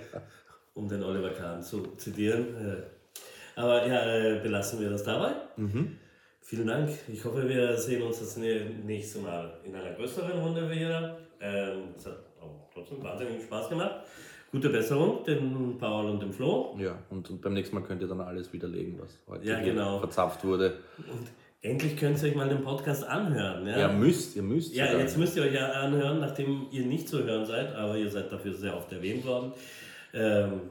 Um 0.73 0.89
den 0.89 1.01
Oliver 1.01 1.29
Kahn 1.29 1.63
zu 1.63 1.95
zitieren. 1.95 2.83
Aber 3.55 3.87
ja, 3.87 4.05
äh, 4.05 4.39
belassen 4.41 4.81
wir 4.81 4.89
das 4.89 5.03
dabei. 5.03 5.33
Mhm. 5.55 5.97
Vielen 6.41 6.67
Dank. 6.67 6.91
Ich 7.07 7.23
hoffe, 7.23 7.47
wir 7.47 7.77
sehen 7.77 8.01
uns 8.01 8.19
das 8.19 8.35
nächste 8.35 9.19
Mal 9.19 9.57
in 9.63 9.75
einer 9.75 9.93
größeren 9.93 10.37
Runde 10.39 10.69
wieder. 10.69 11.17
Ähm, 11.39 11.95
trotzdem 12.75 13.01
wahnsinnig 13.01 13.43
Spaß 13.43 13.69
gemacht. 13.69 14.01
Gute 14.51 14.69
Besserung, 14.69 15.23
dem 15.23 15.77
Paul 15.77 16.09
und 16.11 16.21
dem 16.21 16.31
Flo. 16.31 16.77
Ja, 16.79 16.97
und, 17.09 17.29
und 17.29 17.41
beim 17.41 17.53
nächsten 17.53 17.75
Mal 17.75 17.81
könnt 17.81 18.01
ihr 18.01 18.07
dann 18.07 18.21
alles 18.21 18.53
widerlegen, 18.53 18.99
was 18.99 19.17
heute 19.27 19.47
ja, 19.47 19.61
genau. 19.61 19.99
verzapft 19.99 20.43
wurde. 20.45 20.79
Und 20.97 21.27
endlich 21.61 21.97
könnt 21.97 22.21
ihr 22.21 22.29
euch 22.29 22.35
mal 22.35 22.47
den 22.47 22.63
Podcast 22.63 23.05
anhören. 23.05 23.65
Ja, 23.65 23.79
ja 23.79 23.87
müsst, 23.87 24.35
ihr 24.35 24.43
müsst. 24.43 24.75
Ja, 24.75 24.87
sogar. 24.87 25.01
jetzt 25.01 25.17
müsst 25.17 25.35
ihr 25.35 25.43
euch 25.43 25.53
ja 25.53 25.71
anhören, 25.71 26.19
nachdem 26.19 26.67
ihr 26.71 26.85
nicht 26.85 27.09
zu 27.09 27.23
hören 27.23 27.45
seid, 27.45 27.73
aber 27.75 27.97
ihr 27.97 28.09
seid 28.09 28.31
dafür 28.31 28.53
sehr 28.53 28.77
oft 28.77 28.91
erwähnt 28.91 29.25
worden. 29.25 29.53
Ähm, 30.13 30.61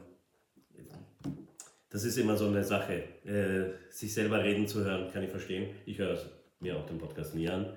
das 1.89 2.03
ist 2.05 2.17
immer 2.17 2.37
so 2.37 2.47
eine 2.47 2.63
Sache. 2.63 3.03
Äh, 3.25 3.73
sich 3.89 4.13
selber 4.13 4.43
reden 4.43 4.67
zu 4.67 4.83
hören, 4.83 5.11
kann 5.11 5.23
ich 5.23 5.29
verstehen. 5.29 5.69
Ich 5.85 5.97
höre 5.97 6.17
mir 6.59 6.77
auch 6.77 6.85
den 6.85 6.97
Podcast 6.97 7.35
nie 7.35 7.49
an. 7.49 7.73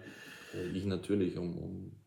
Ich 0.75 0.87
natürlich, 0.87 1.37
um, 1.37 1.59
um 1.59 1.98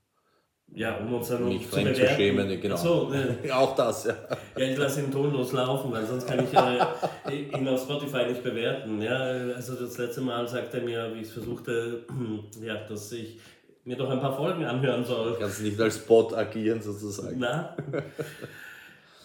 ja, 0.74 0.98
um 0.98 1.14
uns 1.14 1.28
dann 1.28 1.48
nicht 1.50 1.70
zu, 1.70 1.82
zu 1.82 1.96
schämen, 1.96 2.62
genau. 2.62 2.76
So, 2.76 3.12
äh, 3.44 3.52
auch 3.52 3.76
das, 3.76 4.06
ja. 4.06 4.16
Ja, 4.58 4.66
ich 4.66 4.78
lasse 4.78 5.02
ihn 5.02 5.12
tonlos 5.12 5.52
laufen, 5.52 5.92
weil 5.92 6.06
sonst 6.06 6.28
kann 6.28 6.44
ich 6.44 6.54
äh, 6.54 7.58
ihn 7.58 7.68
auf 7.68 7.82
Spotify 7.82 8.26
nicht 8.28 8.44
bewerten. 8.44 9.02
Ja, 9.02 9.18
also 9.56 9.76
das 9.76 9.98
letzte 9.98 10.22
Mal 10.22 10.48
sagte 10.48 10.78
er 10.78 10.84
mir, 10.84 11.14
wie 11.14 11.20
ich 11.20 11.28
es 11.28 11.34
versuchte, 11.34 12.06
ja, 12.62 12.76
dass 12.88 13.12
ich 13.12 13.40
mir 13.84 13.98
doch 13.98 14.10
ein 14.10 14.22
paar 14.22 14.36
Folgen 14.36 14.64
anhören 14.64 15.04
soll. 15.04 15.34
Du 15.34 15.40
kannst 15.40 15.62
nicht 15.62 15.80
als 15.80 16.00
Bot 16.00 16.34
agieren 16.34 16.82
sozusagen. 16.82 17.40
Na, 17.40 17.76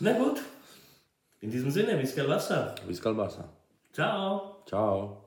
Na 0.00 0.12
gut. 0.12 0.40
In 1.40 1.50
diesem 1.50 1.70
Sinne, 1.70 1.98
Viscal 1.98 2.28
Wasser. 2.28 2.74
Viscal 2.86 3.16
Wasser. 3.16 3.48
Ciao. 3.92 4.56
Ciao. 4.66 5.25